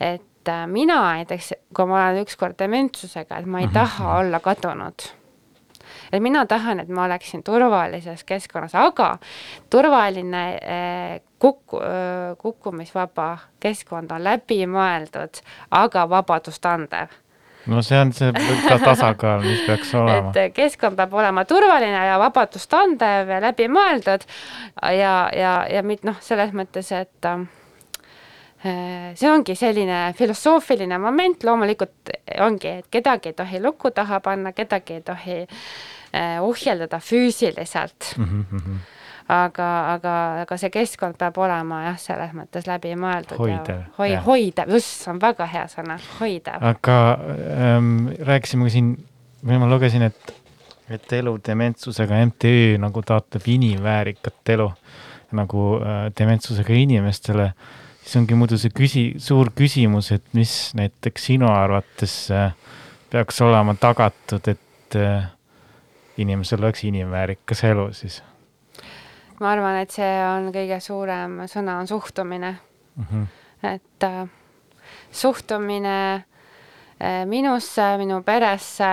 et 0.00 0.48
äh, 0.48 0.66
mina 0.66 1.00
näiteks, 1.14 1.52
kui 1.74 1.86
ma 1.86 2.06
olen 2.06 2.22
ükskord 2.26 2.58
dementsusega, 2.58 3.38
et 3.38 3.46
ma 3.46 3.60
ei 3.60 3.66
mm 3.66 3.70
-hmm. 3.70 3.74
taha 3.74 4.18
olla 4.18 4.40
kadunud 4.40 5.08
et 6.12 6.22
mina 6.22 6.46
tahan, 6.46 6.80
et 6.80 6.88
ma 6.88 7.04
oleksin 7.04 7.42
turvalises 7.42 8.24
keskkonnas, 8.24 8.74
aga 8.74 9.18
turvaline 9.70 10.44
eh, 10.62 11.20
kukku, 11.44 11.80
kukkumisvaba 12.40 13.28
keskkond 13.60 14.14
on 14.16 14.24
läbimõeldud, 14.24 15.42
aga 15.76 16.08
vabadust 16.08 16.64
andev 16.70 17.12
no 17.66 17.82
see 17.84 17.98
on 18.00 18.12
see 18.12 18.32
ka 18.68 18.78
tasakaal, 18.82 19.44
mis 19.44 19.62
peaks 19.66 19.92
olema. 20.00 20.32
et 20.36 20.54
keskkond 20.56 20.98
peab 21.00 21.16
olema 21.16 21.44
turvaline 21.48 22.06
ja 22.08 22.16
vabadust 22.20 22.76
andev 22.76 23.32
ja 23.32 23.40
läbimõeldud 23.44 24.26
ja, 24.98 25.14
ja, 25.32 25.54
ja 25.70 25.84
mit-, 25.86 26.04
noh, 26.06 26.18
selles 26.24 26.52
mõttes, 26.56 26.90
et 26.96 27.28
äh, 27.30 27.44
see 29.16 29.30
ongi 29.30 29.56
selline 29.58 30.06
filosoofiline 30.18 30.98
moment, 31.00 31.44
loomulikult 31.44 32.14
ongi, 32.44 32.78
et 32.80 32.90
kedagi 32.92 33.32
ei 33.32 33.38
tohi 33.38 33.62
luku 33.64 33.92
taha 33.96 34.20
panna, 34.24 34.52
kedagi 34.56 35.00
ei 35.00 35.06
tohi 35.06 35.38
äh, 35.44 36.36
ohjeldada 36.44 37.00
füüsiliselt 37.00 38.14
mm. 38.18 38.44
-hmm 38.50 38.82
aga, 39.28 39.68
aga, 39.94 40.14
aga 40.42 40.58
see 40.60 40.70
keskkond 40.74 41.18
peab 41.20 41.38
olema 41.40 41.82
jah, 41.86 41.98
selles 42.00 42.34
mõttes 42.36 42.68
läbimõeldud 42.68 43.40
hoidev, 43.40 43.82
hoi-, 43.98 44.16
hoidev, 44.26 44.74
just, 44.76 45.06
on 45.08 45.20
väga 45.22 45.48
hea 45.52 45.66
sõna, 45.72 45.98
hoidev. 46.18 46.64
aga 46.74 46.98
ähm, 47.54 48.08
rääkisime 48.20 48.70
siin, 48.72 48.94
või 49.44 49.60
ma 49.62 49.70
lugesin, 49.70 50.04
et, 50.10 50.34
et 50.92 51.16
elu 51.20 51.38
dementsusega 51.46 52.20
MTÜ 52.30 52.76
nagu 52.82 53.04
taotleb 53.06 53.48
inimväärikat 53.56 54.54
elu 54.56 54.68
nagu 55.34 55.70
äh, 55.80 56.04
dementsusega 56.18 56.76
inimestele 56.76 57.52
siis 58.04 58.18
ongi 58.20 58.36
muidu 58.38 58.58
see 58.60 58.72
küsi-, 58.74 59.14
suur 59.22 59.50
küsimus, 59.56 60.10
et 60.14 60.26
mis 60.36 60.52
näiteks 60.76 61.30
sinu 61.30 61.48
arvates 61.50 62.16
äh, 62.34 62.52
peaks 63.12 63.40
olema 63.44 63.76
tagatud, 63.80 64.52
et 64.52 64.98
äh, 65.00 65.30
inimesel 66.20 66.62
oleks 66.62 66.84
inimväärikas 66.84 67.64
elu 67.70 67.88
siis? 67.96 68.20
Ma 69.40 69.50
arvan, 69.52 69.80
et 69.82 69.94
see 69.94 70.12
on 70.26 70.50
kõige 70.54 70.78
suurem 70.80 71.40
sõna, 71.50 71.78
on 71.80 71.90
suhtumine 71.90 72.54
mm. 72.96 73.06
-hmm. 73.10 73.26
et 73.74 74.06
äh, 74.06 74.28
suhtumine 75.10 75.98
äh, 76.14 77.26
minusse, 77.26 77.96
minu 77.98 78.22
peresse 78.22 78.90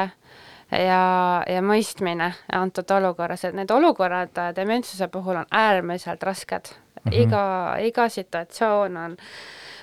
ja, 0.72 1.04
ja 1.48 1.62
mõistmine 1.62 2.32
antud 2.54 2.92
olukorras, 2.92 3.46
et 3.46 3.56
need 3.56 3.72
olukorrad 3.72 4.38
äh, 4.38 4.54
dementsuse 4.56 5.08
puhul 5.08 5.36
on 5.36 5.46
äärmiselt 5.52 6.24
rasked 6.24 6.72
mm. 6.72 7.12
-hmm. 7.12 7.22
iga, 7.22 7.76
iga 7.80 8.10
situatsioon 8.10 8.98
on, 8.98 9.18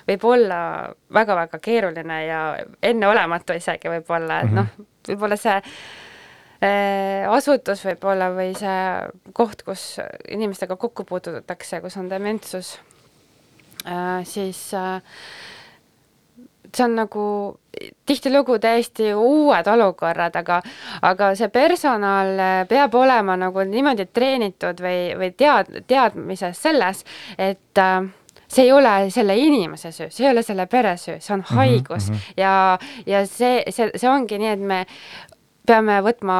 võib 0.07 0.25
olla 0.25 0.89
väga-väga 1.13 1.59
keeruline 1.59 2.25
ja 2.25 2.57
enneolematu 2.83 3.53
isegi 3.53 3.89
võib-olla, 3.89 4.39
et 4.39 4.51
mm 4.51 4.57
-hmm. 4.57 4.77
noh, 4.79 4.85
võib-olla 5.07 5.35
see 5.37 5.61
asutus 7.29 7.85
võib-olla 7.85 8.31
või 8.35 8.51
see 8.57 8.79
koht, 9.33 9.63
kus 9.63 9.99
inimestega 10.27 10.75
kokku 10.75 11.05
puututakse, 11.07 11.79
kus 11.81 11.95
on 11.97 12.09
dementsus, 12.11 12.73
äh, 13.87 14.25
siis 14.27 14.73
äh, 14.73 14.99
see 16.75 16.85
on 16.85 16.95
nagu 16.99 17.25
tihtilugu 18.05 18.59
täiesti 18.59 19.13
uued 19.13 19.67
olukorrad, 19.67 20.35
aga, 20.35 20.61
aga 21.01 21.31
see 21.39 21.49
personal 21.53 22.65
peab 22.69 22.95
olema 22.95 23.37
nagu 23.39 23.63
niimoodi 23.65 24.09
treenitud 24.13 24.81
või, 24.83 25.01
või 25.19 25.33
tead, 25.37 25.71
teadmises 25.87 26.61
selles, 26.61 27.05
et 27.37 27.81
äh, 27.81 28.09
see 28.49 28.65
ei 28.65 28.71
ole 28.73 28.93
selle 29.13 29.37
inimese 29.37 29.91
süü, 29.93 30.09
see 30.11 30.25
ei 30.25 30.31
ole 30.31 30.43
selle 30.45 30.65
pere 30.69 30.95
süü, 30.97 31.19
see 31.21 31.33
on 31.35 31.43
mhm, 31.43 31.57
haigus 31.57 32.09
mm 32.09 32.15
-hmm. 32.15 32.33
ja, 32.37 32.79
ja 33.05 33.25
see, 33.27 33.63
see, 33.69 33.91
see 33.95 34.09
ongi 34.09 34.39
nii, 34.41 34.53
et 34.53 34.59
me 34.59 34.85
peame 35.69 35.99
võtma 36.05 36.39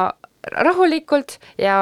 rahulikult 0.50 1.38
ja 1.60 1.76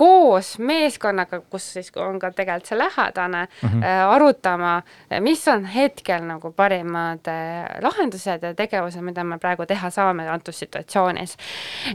koos 0.00 0.54
meeskonnaga, 0.64 1.42
kus 1.52 1.66
siis 1.74 1.90
on 2.00 2.16
ka 2.20 2.30
tegelikult 2.32 2.70
see 2.70 2.78
lähedane 2.78 3.42
mm, 3.44 3.68
-hmm. 3.68 4.12
arutama, 4.14 4.82
mis 5.20 5.42
on 5.48 5.64
hetkel 5.68 6.24
nagu 6.24 6.52
parimad 6.56 7.28
äh, 7.28 7.66
lahendused 7.84 8.46
ja 8.46 8.54
tegevused, 8.56 9.02
mida 9.04 9.24
me 9.24 9.38
praegu 9.38 9.66
teha 9.68 9.90
saame 9.90 10.28
antud 10.28 10.56
situatsioonis. 10.56 11.36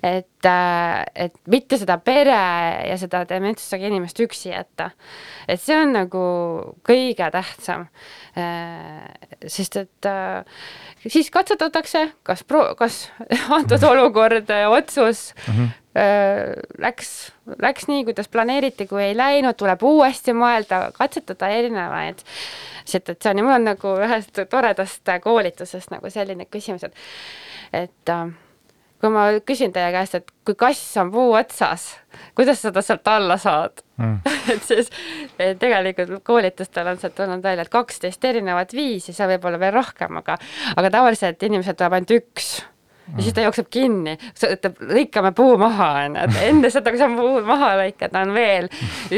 et 0.03 0.45
äh,, 0.45 1.03
et 1.15 1.33
mitte 1.47 1.77
seda 1.81 1.97
pere 1.97 2.41
ja 2.89 2.97
seda 2.97 3.23
dementsusega 3.29 3.87
inimest 3.87 4.19
üksi 4.19 4.49
jätta. 4.49 4.89
et 5.47 5.61
see 5.61 5.77
on 5.77 5.93
nagu 5.93 6.25
kõige 6.85 7.31
tähtsam 7.31 7.87
äh,. 8.37 9.09
sest 9.47 9.75
et 9.81 10.09
siis 11.07 11.31
katsetatakse, 11.31 12.11
kas 12.23 12.43
pro-, 12.43 12.75
kas 12.75 13.09
antud 13.49 13.83
olukord, 13.83 14.53
otsus 14.77 15.33
mm 15.47 15.53
-hmm 15.53 15.84
läks, 15.95 17.11
läks 17.61 17.87
nii, 17.87 18.03
kuidas 18.07 18.27
planeeriti, 18.31 18.87
kui 18.89 19.03
ei 19.03 19.13
läinud, 19.17 19.55
tuleb 19.55 19.83
uuesti 19.87 20.35
mõelda, 20.35 20.89
katsetada 20.97 21.47
erinevaid 21.55 22.23
situatsioone. 22.85 23.45
mul 23.45 23.55
on 23.55 23.69
nagu 23.71 23.93
ühest 24.03 24.43
toredast 24.51 25.13
koolitusest 25.23 25.93
nagu 25.95 26.11
selline 26.11 26.49
küsimus, 26.51 26.83
et, 26.83 26.99
et 27.85 28.11
äh, 28.11 28.27
kui 29.01 29.11
ma 29.13 29.25
küsin 29.45 29.73
teie 29.75 29.91
käest, 29.93 30.19
et 30.19 30.31
kui 30.47 30.55
kass 30.57 30.97
on 31.01 31.11
puu 31.13 31.33
otsas, 31.37 31.87
kuidas 32.35 32.61
sa 32.63 32.71
ta 32.75 32.83
sealt 32.85 33.07
alla 33.11 33.37
saad 33.41 33.83
mm. 33.97 34.19
et 34.53 34.67
siis 34.67 34.91
et 35.39 35.59
tegelikult 35.61 36.23
koolitustel 36.27 36.91
on 36.91 37.01
sealt 37.01 37.17
tulnud 37.17 37.43
välja, 37.43 37.65
et 37.65 37.73
kaksteist 37.73 38.25
erinevat 38.25 38.73
viisi, 38.75 39.13
seal 39.13 39.31
võib 39.35 39.49
olla 39.49 39.61
veel 39.61 39.75
rohkem, 39.75 40.21
aga, 40.21 40.37
aga 40.75 40.93
tavaliselt 40.99 41.43
inimesel 41.47 41.77
tuleb 41.77 41.99
ainult 41.99 42.17
üks 42.19 42.55
ja 43.13 43.23
siis 43.23 43.35
ta 43.35 43.43
jookseb 43.45 43.67
kinni, 43.71 44.15
ütleb, 44.47 44.79
lõikame 44.89 45.31
puu 45.37 45.57
maha, 45.61 45.89
onju, 46.05 46.23
et 46.23 46.39
enne 46.49 46.71
seda, 46.73 46.93
kui 46.93 47.01
sa 47.01 47.09
puu 47.11 47.41
maha 47.45 47.73
lõikad, 47.81 48.15
on 48.21 48.33
veel 48.35 48.69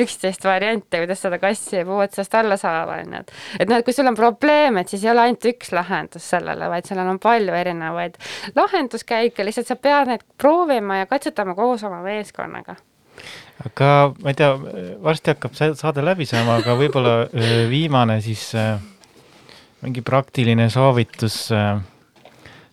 üksteist 0.01 0.43
varianti, 0.47 1.01
kuidas 1.03 1.23
seda 1.23 1.39
kassi 1.41 1.83
puu 1.87 2.01
otsast 2.03 2.35
alla 2.39 2.57
saada, 2.59 2.99
onju, 3.03 3.21
et 3.21 3.33
et 3.63 3.71
noh, 3.71 3.79
et 3.79 3.87
kui 3.87 3.95
sul 3.95 4.09
on 4.09 4.17
probleem, 4.17 4.81
et 4.81 4.91
siis 4.91 5.05
ei 5.05 5.13
ole 5.13 5.27
ainult 5.27 5.47
üks 5.53 5.71
lahendus 5.75 6.27
sellele, 6.35 6.69
vaid 6.71 6.89
sellel 6.89 7.13
on 7.13 7.21
palju 7.23 7.55
erinevaid 7.55 8.19
lahenduskäike, 8.57 9.47
lihtsalt 9.47 9.71
sa 9.71 9.79
pead 9.79 10.11
neid 10.11 10.27
proovima 10.37 11.01
ja 11.01 11.09
katsetama 11.09 11.55
koos 11.57 11.85
oma 11.87 12.03
meeskonnaga. 12.05 12.77
Aga 13.65 14.13
ma 14.21 14.29
ei 14.29 14.37
tea, 14.37 14.51
varsti 15.01 15.33
hakkab 15.33 15.55
saade 15.57 16.03
läbi 16.05 16.27
saama, 16.29 16.59
aga 16.61 16.75
võib-olla 16.77 17.15
viimane 17.71 18.19
siis 18.21 18.51
mingi 19.81 20.01
praktiline 20.05 20.69
soovitus 20.73 21.47
äh, 21.53 21.79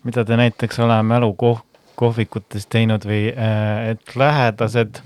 mida 0.05 0.25
te 0.25 0.37
näiteks 0.37 0.79
oleme 0.85 1.15
mälukohvikutes 1.15 2.69
teinud 2.73 3.07
või 3.09 3.27
äh, 3.33 3.91
et 3.95 4.17
lähedased, 4.19 5.01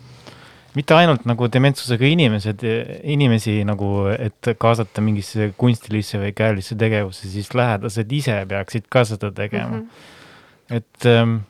mitte 0.76 0.94
ainult 0.94 1.24
nagu 1.28 1.48
dementsusega 1.52 2.06
inimesed, 2.06 2.64
inimesi 3.02 3.60
nagu, 3.66 4.08
et 4.14 4.52
kaasata 4.60 5.02
mingisse 5.04 5.52
kunstilisse 5.58 6.20
või 6.22 6.34
käelisse 6.36 6.78
tegevusse, 6.78 7.30
siis 7.30 7.54
lähedased 7.54 8.12
ise 8.12 8.40
peaksid 8.48 8.90
ka 8.90 9.04
seda 9.08 9.32
tegema 9.34 9.80
mm. 9.80 9.86
-hmm. 9.86 10.76
et 10.80 11.08
ähm, 11.12 11.40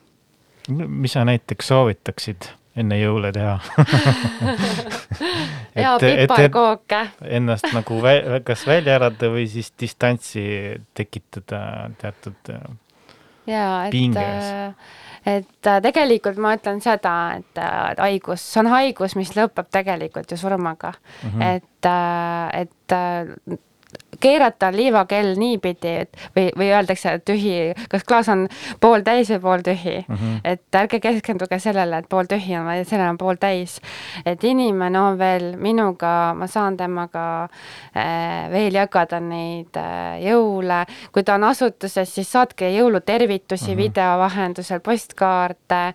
mis 0.69 1.13
sa 1.17 1.25
näiteks 1.25 1.69
soovitaksid 1.73 2.51
enne 2.79 2.99
jõule 3.01 3.31
teha 3.35 3.57
ja 5.83 5.95
piparkooke. 6.01 7.01
Ennast 7.39 7.71
nagu 7.75 8.01
vä 8.05 8.41
kas 8.47 8.67
välja 8.69 8.99
elada 9.01 9.31
või 9.33 9.49
siis 9.51 9.73
distantsi 9.81 10.45
tekitada 10.95 11.61
teatud 12.01 12.53
äh, 12.55 12.69
jaa, 13.49 13.87
et 13.89 14.17
äh, 14.17 14.75
et 15.29 15.67
äh, 15.67 15.81
tegelikult 15.85 16.39
ma 16.41 16.55
ütlen 16.57 16.81
seda, 16.85 17.15
et 17.41 17.61
äh, 17.61 17.95
haigus, 18.01 18.45
see 18.53 18.63
on 18.63 18.71
haigus, 18.73 19.17
mis 19.19 19.35
lõpeb 19.37 19.71
tegelikult 19.75 20.31
ju 20.33 20.39
surmaga 20.41 20.93
mm. 20.95 21.31
-hmm. 21.31 21.43
et, 21.57 21.91
et 22.63 23.59
keerata 24.21 24.71
liivakell 24.73 25.37
niipidi, 25.39 25.95
et 26.05 26.19
või, 26.37 26.49
või 26.59 26.71
öeldakse 26.73 27.19
tühi, 27.25 27.75
kas 27.91 28.05
klaas 28.09 28.29
on 28.33 28.47
pooltäis 28.81 29.31
või 29.35 29.41
pooltühi 29.45 29.97
mm. 30.01 30.15
-hmm. 30.15 30.41
et 30.45 30.81
ärge 30.81 31.01
keskenduge 31.01 31.59
sellele, 31.59 31.99
et 31.99 32.09
pooltühi 32.09 32.57
on, 32.59 32.67
vaid 32.67 32.87
sellele 32.89 33.11
on 33.11 33.19
pooltäis. 33.19 33.81
et 34.27 34.45
inimene 34.45 35.01
on 35.01 35.19
veel 35.19 35.57
minuga, 35.57 36.35
ma 36.35 36.47
saan 36.47 36.77
temaga 36.77 37.49
äh, 37.97 38.51
veel 38.51 38.75
jagada 38.75 39.21
neid 39.21 39.77
äh, 39.77 40.21
jõule, 40.23 40.85
kui 41.13 41.23
ta 41.23 41.35
on 41.35 41.45
asutuses, 41.45 42.15
siis 42.15 42.33
saatke 42.33 42.71
jõulutervitusi 42.71 43.71
mm 43.71 43.73
-hmm. 43.73 43.77
video 43.77 44.19
vahendusel, 44.19 44.81
postkaarte, 44.81 45.95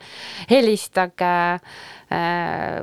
helistage 0.50 1.60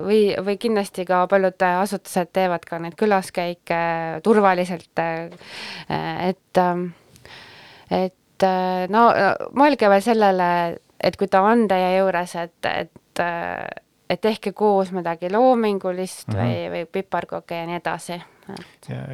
või, 0.05 0.21
või 0.45 0.57
kindlasti 0.61 1.05
ka 1.09 1.25
paljud 1.31 1.63
asutused 1.69 2.33
teevad 2.35 2.65
ka 2.67 2.81
neid 2.83 2.97
külaskäike 2.99 3.81
turvaliselt, 4.27 5.03
äh, 5.03 5.29
et, 6.31 6.63
et 7.91 8.49
no 8.91 9.05
mõelge 9.57 9.91
veel 9.93 10.03
sellele, 10.05 10.51
et 11.01 11.17
kui 11.21 11.29
ta 11.31 11.45
on 11.47 11.67
teie 11.71 11.97
juures, 11.99 12.37
et, 12.41 12.71
et 12.71 13.25
et 14.11 14.21
tehke 14.21 14.53
koos 14.53 14.91
midagi 14.93 15.31
loomingulist 15.31 16.29
mm 16.29 16.35
-hmm. 16.35 16.45
või, 16.45 16.69
või 16.75 16.93
piparkooke 16.99 17.63
ja 17.63 17.67
nii 17.67 17.79
edasi 17.79 18.21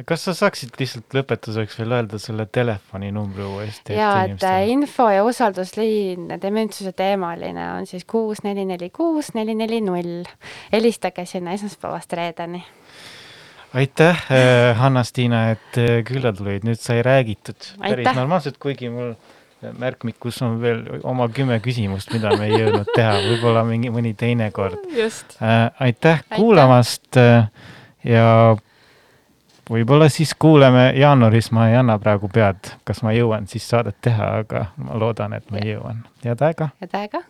kas 0.07 0.23
sa 0.27 0.33
saaksid 0.37 0.77
lihtsalt 0.79 1.15
lõpetuseks 1.15 1.77
veel 1.81 1.95
öelda 1.97 2.19
selle 2.21 2.47
telefoninumbri 2.51 3.45
uuesti? 3.45 3.97
jaa, 3.97 4.23
et 4.25 4.43
äh, 4.47 4.63
info 4.71 5.09
ja 5.13 5.23
usaldusliin 5.27 6.31
dementsuse 6.41 6.93
teemaline 6.97 7.71
on 7.75 7.87
siis 7.89 8.05
kuus 8.09 8.43
neli 8.45 8.65
neli 8.65 8.89
kuus 8.89 9.33
neli 9.37 9.55
neli 9.55 9.81
null. 9.81 10.25
helistage 10.71 11.25
sinna 11.25 11.53
esmaspäevast 11.57 12.13
reedeni. 12.13 12.63
aitäh, 13.73 14.25
äh, 14.31 14.77
Hanna-Stiina, 14.77 15.49
et 15.51 15.77
äh, 15.77 16.03
külla 16.07 16.33
tulid, 16.33 16.65
nüüd 16.67 16.81
sai 16.81 17.01
räägitud 17.05 17.73
päris 17.81 18.13
normaalselt, 18.15 18.57
kuigi 18.63 18.89
mul 18.89 19.13
märkmikus 19.79 20.41
on 20.45 20.59
veel 20.61 20.83
oma 21.07 21.27
kümme 21.33 21.59
küsimust, 21.63 22.11
mida 22.13 22.33
me 22.37 22.49
ei 22.49 22.61
jõudnud 22.61 22.91
teha, 22.93 23.17
võib-olla 23.25 23.63
mingi 23.67 23.91
mõni 23.93 24.13
teine 24.17 24.51
kord. 24.55 24.83
Äh, 24.97 25.71
aitäh 25.83 26.23
kuulamast 26.35 27.17
äh, 27.21 27.49
ja 28.05 28.27
võib-olla 29.69 30.09
siis 30.13 30.35
kuuleme 30.39 30.91
jaanuaris, 30.97 31.51
ma 31.55 31.69
ei 31.71 31.79
anna 31.79 31.97
praegu 32.01 32.29
pead, 32.33 32.73
kas 32.87 33.01
ma 33.05 33.15
jõuan 33.15 33.49
siis 33.51 33.67
saadet 33.69 33.97
teha, 34.01 34.37
aga 34.43 34.67
ma 34.77 34.99
loodan, 34.99 35.37
et 35.37 35.49
ma 35.51 35.63
jõuan. 35.63 36.05
head 36.25 36.45
aega! 36.49 36.71
head 36.81 37.01
aega! 37.01 37.25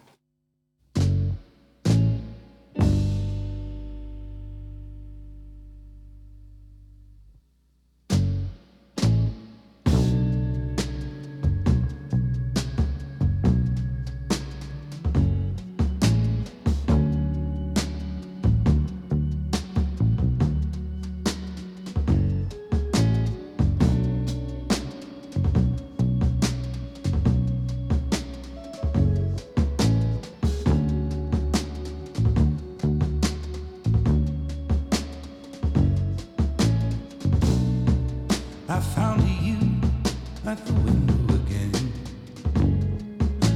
At 40.48 40.66
the 40.66 40.74
window 40.74 41.36
again, 41.36 41.74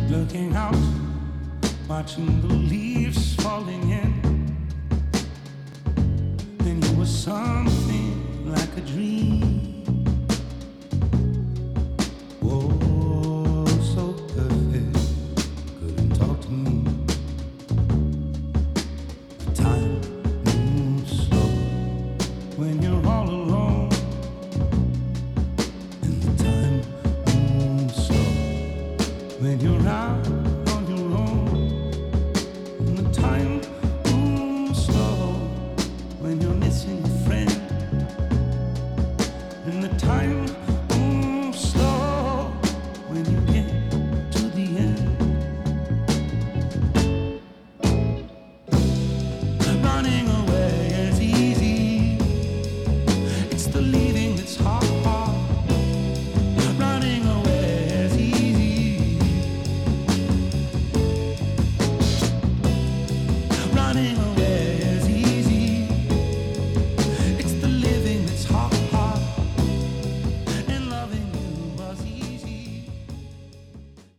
looking 0.10 0.54
out, 0.54 0.76
watching 1.88 2.42
the 2.42 2.51